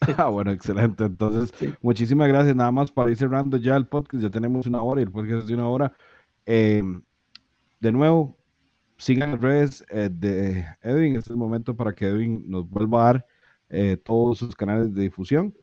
Ah, 0.18 0.28
bueno, 0.28 0.50
excelente. 0.50 1.04
Entonces, 1.04 1.50
muchísimas 1.80 2.28
gracias. 2.28 2.54
Nada 2.56 2.72
más 2.72 2.90
para 2.90 3.10
ir 3.10 3.16
cerrando 3.16 3.56
ya 3.56 3.76
el 3.76 3.86
podcast. 3.86 4.22
Ya 4.22 4.28
tenemos 4.28 4.66
una 4.66 4.82
hora 4.82 5.00
y 5.00 5.04
el 5.04 5.12
podcast 5.12 5.42
es 5.42 5.46
de 5.46 5.54
una 5.54 5.68
hora. 5.68 5.92
Em, 6.44 7.00
de 7.80 7.92
nuevo, 7.92 8.36
sigan 8.98 9.30
las 9.30 9.40
redes 9.40 9.84
eh, 9.90 10.10
de 10.12 10.66
Edwin. 10.82 11.16
Este 11.16 11.28
es 11.28 11.30
el 11.30 11.36
momento 11.36 11.74
para 11.76 11.94
que 11.94 12.08
Edwin 12.08 12.44
nos 12.46 12.68
vuelva 12.68 13.00
a 13.00 13.04
dar 13.04 13.26
eh, 13.70 13.96
todos 13.96 14.38
sus 14.38 14.56
canales 14.56 14.92
de 14.92 15.02
difusión. 15.02 15.54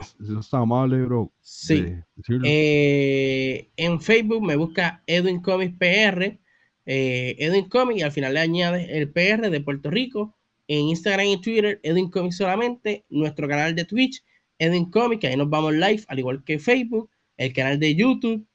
Eso 0.00 0.40
está 0.40 0.58
amable, 0.58 1.02
bro. 1.04 1.30
Sí. 1.42 1.94
Eh, 2.42 3.70
en 3.76 4.00
Facebook 4.00 4.42
me 4.42 4.56
busca 4.56 5.02
Edwin 5.06 5.40
Comics 5.40 5.76
PR, 5.78 6.38
eh, 6.86 7.36
Edwin 7.38 7.68
Comics, 7.68 8.00
y 8.00 8.02
al 8.02 8.12
final 8.12 8.34
le 8.34 8.40
añade 8.40 8.98
el 8.98 9.10
PR 9.10 9.50
de 9.50 9.60
Puerto 9.60 9.90
Rico. 9.90 10.34
En 10.66 10.86
Instagram 10.86 11.26
y 11.26 11.40
Twitter, 11.40 11.80
Edwin 11.82 12.10
Comics 12.10 12.36
solamente. 12.36 13.04
Nuestro 13.08 13.48
canal 13.48 13.74
de 13.74 13.84
Twitch, 13.84 14.22
Edwin 14.58 14.90
Comics, 14.90 15.20
que 15.20 15.26
ahí 15.28 15.36
nos 15.36 15.50
vamos 15.50 15.74
live, 15.74 16.02
al 16.08 16.18
igual 16.18 16.44
que 16.44 16.58
Facebook. 16.58 17.10
El 17.36 17.52
canal 17.52 17.78
de 17.78 17.94
YouTube, 17.94 18.46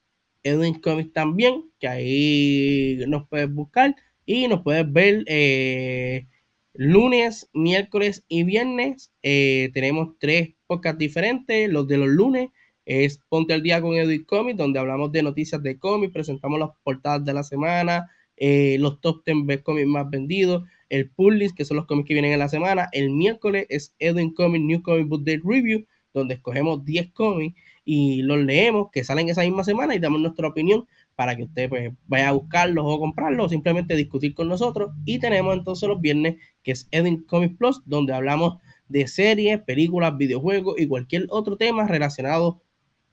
Edwin 0.44 0.76
Comics 0.76 1.14
también, 1.14 1.66
que 1.80 1.88
ahí 1.88 3.04
nos 3.08 3.28
puedes 3.28 3.54
buscar 3.54 3.96
y 4.26 4.48
nos 4.48 4.62
puedes 4.62 4.92
ver. 4.92 5.24
Eh, 5.28 6.26
lunes, 6.74 7.50
miércoles 7.52 8.24
y 8.30 8.44
viernes 8.44 9.12
eh, 9.22 9.70
tenemos 9.74 10.16
tres 10.18 10.52
podcasts 10.66 10.98
diferentes. 10.98 11.70
Los 11.70 11.88
de 11.88 11.98
los 11.98 12.08
lunes 12.08 12.50
es 12.86 13.20
Ponte 13.30 13.54
al 13.54 13.62
Día 13.62 13.82
con 13.82 13.96
Edwin 13.96 14.24
Comics, 14.24 14.58
donde 14.58 14.80
hablamos 14.80 15.12
de 15.12 15.24
noticias 15.24 15.62
de 15.62 15.78
cómics, 15.78 16.14
presentamos 16.14 16.60
las 16.60 16.70
portadas 16.84 17.24
de 17.26 17.34
la 17.34 17.44
semana, 17.44 18.10
eh, 18.40 18.78
los 18.80 19.02
top 19.02 19.24
10 19.26 19.62
cómics 19.62 19.88
más 19.88 20.10
vendidos, 20.10 20.64
el 20.88 21.10
pull 21.10 21.38
list, 21.38 21.56
que 21.56 21.66
son 21.66 21.78
los 21.78 21.86
cómics 21.86 22.08
que 22.08 22.14
vienen 22.14 22.32
en 22.32 22.40
la 22.40 22.50
semana. 22.50 22.88
El 22.94 23.12
miércoles 23.12 23.66
es 23.70 23.94
Edwin 24.00 24.34
Comics 24.34 24.66
New 24.66 24.82
Comic 24.82 25.08
Book 25.08 25.24
Day 25.26 25.42
Review, 25.44 25.86
donde 26.14 26.36
escogemos 26.36 26.84
10 26.86 27.12
cómics 27.12 27.60
y 27.84 28.22
los 28.22 28.40
leemos, 28.40 28.90
que 28.92 29.04
salen 29.04 29.30
esa 29.30 29.42
misma 29.42 29.64
semana 29.64 29.94
y 29.94 30.00
damos 30.00 30.22
nuestra 30.22 30.48
opinión 30.48 30.88
para 31.16 31.36
que 31.36 31.44
usted 31.44 31.70
pues, 31.70 31.92
vaya 32.08 32.30
a 32.30 32.32
buscarlos 32.32 32.86
o 32.88 32.98
comprarlos 32.98 33.48
o 33.48 33.50
simplemente 33.50 33.96
discutir 33.96 34.34
con 34.34 34.48
nosotros. 34.48 34.92
Y 35.04 35.20
tenemos 35.20 35.58
entonces 35.58 35.90
los 35.90 36.00
viernes, 36.00 36.38
que 36.64 36.72
es 36.72 36.88
Edwin 36.92 37.24
Comics 37.24 37.58
Plus, 37.58 37.82
donde 37.86 38.14
hablamos 38.14 38.58
de 38.88 39.06
series, 39.08 39.60
películas, 39.62 40.18
videojuegos 40.18 40.76
y 40.80 40.88
cualquier 40.88 41.28
otro 41.30 41.58
tema 41.58 41.88
relacionado 41.88 42.62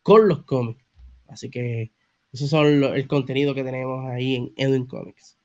con 0.02 0.28
los 0.28 0.44
cómics. 0.44 0.84
Así 1.26 1.50
que 1.50 1.90
eso 2.42 2.64
es 2.64 2.94
el 2.94 3.06
contenido 3.06 3.54
que 3.54 3.64
tenemos 3.64 4.04
ahí 4.06 4.34
en 4.34 4.52
Edwin 4.56 4.86
Comics. 4.86 5.38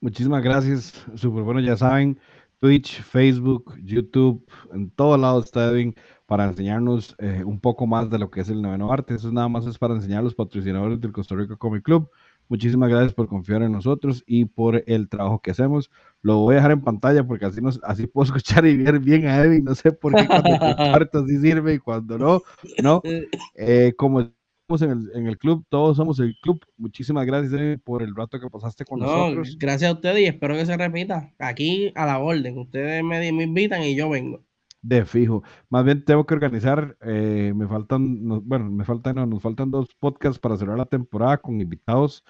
Muchísimas 0.00 0.42
gracias, 0.42 1.04
súper 1.16 1.42
bueno, 1.42 1.60
ya 1.60 1.76
saben, 1.76 2.20
Twitch, 2.60 3.02
Facebook, 3.02 3.74
YouTube, 3.82 4.44
en 4.72 4.90
todos 4.90 5.18
lados 5.18 5.46
está 5.46 5.66
Edwin 5.70 5.94
para 6.26 6.44
enseñarnos 6.44 7.16
eh, 7.18 7.42
un 7.44 7.58
poco 7.58 7.86
más 7.86 8.10
de 8.10 8.18
lo 8.18 8.30
que 8.30 8.42
es 8.42 8.48
el 8.50 8.60
noveno 8.60 8.92
arte. 8.92 9.14
Eso 9.14 9.32
nada 9.32 9.48
más 9.48 9.66
es 9.66 9.78
para 9.78 9.94
enseñar 9.94 10.20
a 10.20 10.22
los 10.22 10.34
patrocinadores 10.34 11.00
del 11.00 11.10
Costa 11.10 11.34
Rica 11.34 11.56
Comic 11.56 11.82
Club. 11.82 12.10
Muchísimas 12.48 12.90
gracias 12.90 13.14
por 13.14 13.28
confiar 13.28 13.62
en 13.62 13.72
nosotros 13.72 14.24
y 14.26 14.44
por 14.44 14.82
el 14.86 15.08
trabajo 15.08 15.40
que 15.40 15.52
hacemos. 15.52 15.90
Lo 16.22 16.38
voy 16.38 16.54
a 16.54 16.56
dejar 16.56 16.72
en 16.72 16.82
pantalla 16.82 17.26
porque 17.26 17.46
así, 17.46 17.60
nos, 17.60 17.80
así 17.82 18.06
puedo 18.06 18.24
escuchar 18.26 18.66
y 18.66 18.76
ver 18.76 19.00
bien 19.00 19.26
a 19.26 19.38
Edwin. 19.38 19.64
No 19.64 19.74
sé 19.74 19.92
por 19.92 20.14
qué 20.14 20.26
cuando 20.26 20.50
comparto 20.76 21.26
sí 21.26 21.38
sirve 21.38 21.74
y 21.74 21.78
cuando 21.78 22.18
no, 22.18 22.42
no. 22.82 23.02
Eh, 23.54 23.94
como 23.96 24.30
en 24.70 24.90
el, 24.90 25.10
en 25.14 25.26
el, 25.26 25.38
club, 25.38 25.64
todos 25.68 25.96
somos 25.96 26.20
el 26.20 26.36
club. 26.42 26.60
Muchísimas 26.76 27.24
gracias 27.24 27.80
por 27.82 28.02
el 28.02 28.14
rato 28.14 28.38
que 28.38 28.50
pasaste 28.50 28.84
con 28.84 29.00
nosotros. 29.00 29.56
Gracias 29.58 29.90
a 29.90 29.94
ustedes 29.94 30.20
y 30.20 30.26
espero 30.26 30.54
que 30.54 30.66
se 30.66 30.76
repita. 30.76 31.32
Aquí 31.38 31.90
a 31.94 32.04
la 32.04 32.18
orden. 32.18 32.58
Ustedes 32.58 33.02
me, 33.02 33.32
me 33.32 33.44
invitan 33.44 33.82
y 33.82 33.96
yo 33.96 34.10
vengo. 34.10 34.42
De 34.82 35.04
fijo. 35.04 35.42
Más 35.70 35.84
bien 35.84 36.04
tengo 36.04 36.24
que 36.24 36.34
organizar, 36.34 36.96
eh, 37.00 37.52
me 37.56 37.66
faltan, 37.66 38.28
bueno, 38.46 38.70
me 38.70 38.84
faltan, 38.84 39.16
no, 39.16 39.26
nos 39.26 39.42
faltan 39.42 39.70
dos 39.70 39.88
podcasts 39.98 40.38
para 40.38 40.56
cerrar 40.56 40.78
la 40.78 40.86
temporada 40.86 41.38
con 41.38 41.60
invitados. 41.60 42.24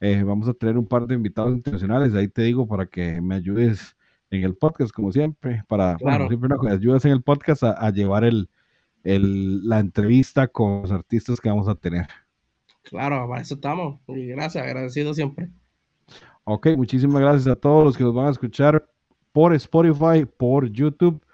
Eh, 0.00 0.22
vamos 0.22 0.48
a 0.48 0.54
tener 0.54 0.76
un 0.76 0.86
par 0.86 1.06
de 1.06 1.14
invitados 1.14 1.54
internacionales, 1.54 2.14
ahí 2.14 2.28
te 2.28 2.42
digo, 2.42 2.66
para 2.66 2.86
que 2.86 3.20
me 3.22 3.36
ayudes 3.36 3.96
en 4.30 4.42
el 4.42 4.54
podcast, 4.54 4.92
como 4.92 5.12
siempre, 5.12 5.62
para, 5.68 5.96
bueno, 6.00 6.28
siempre 6.28 6.48
no, 6.48 6.60
ayudes 6.68 7.04
en 7.04 7.12
el 7.12 7.22
podcast 7.22 7.62
a, 7.62 7.90
llevar 7.90 8.24
el, 8.24 8.50
el, 9.04 9.66
la 9.68 9.78
entrevista 9.78 10.48
con 10.48 10.82
los 10.82 10.90
artistas 10.90 11.40
que 11.40 11.48
vamos 11.48 11.68
a 11.68 11.74
tener. 11.74 12.06
Claro, 12.82 13.28
para 13.28 13.42
eso 13.42 13.54
estamos. 13.54 14.00
Y 14.08 14.26
gracias, 14.26 14.64
agradecido 14.64 15.14
siempre. 15.14 15.48
Ok, 16.44 16.68
muchísimas 16.76 17.20
gracias 17.22 17.46
a 17.46 17.56
todos 17.56 17.84
los 17.84 17.96
que 17.96 18.04
nos 18.04 18.14
van 18.14 18.26
a 18.26 18.30
escuchar 18.30 18.86
por 19.32 19.54
Spotify, 19.54 20.26
por 20.36 20.68
YouTube 20.70 21.24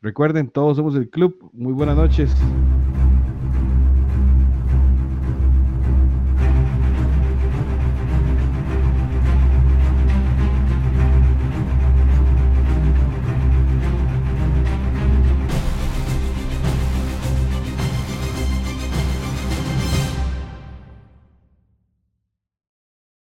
Recuerden, 0.00 0.48
todos 0.48 0.76
somos 0.76 0.94
el 0.94 1.10
club. 1.10 1.50
Muy 1.52 1.72
buenas 1.72 1.96
noches. 1.96 2.30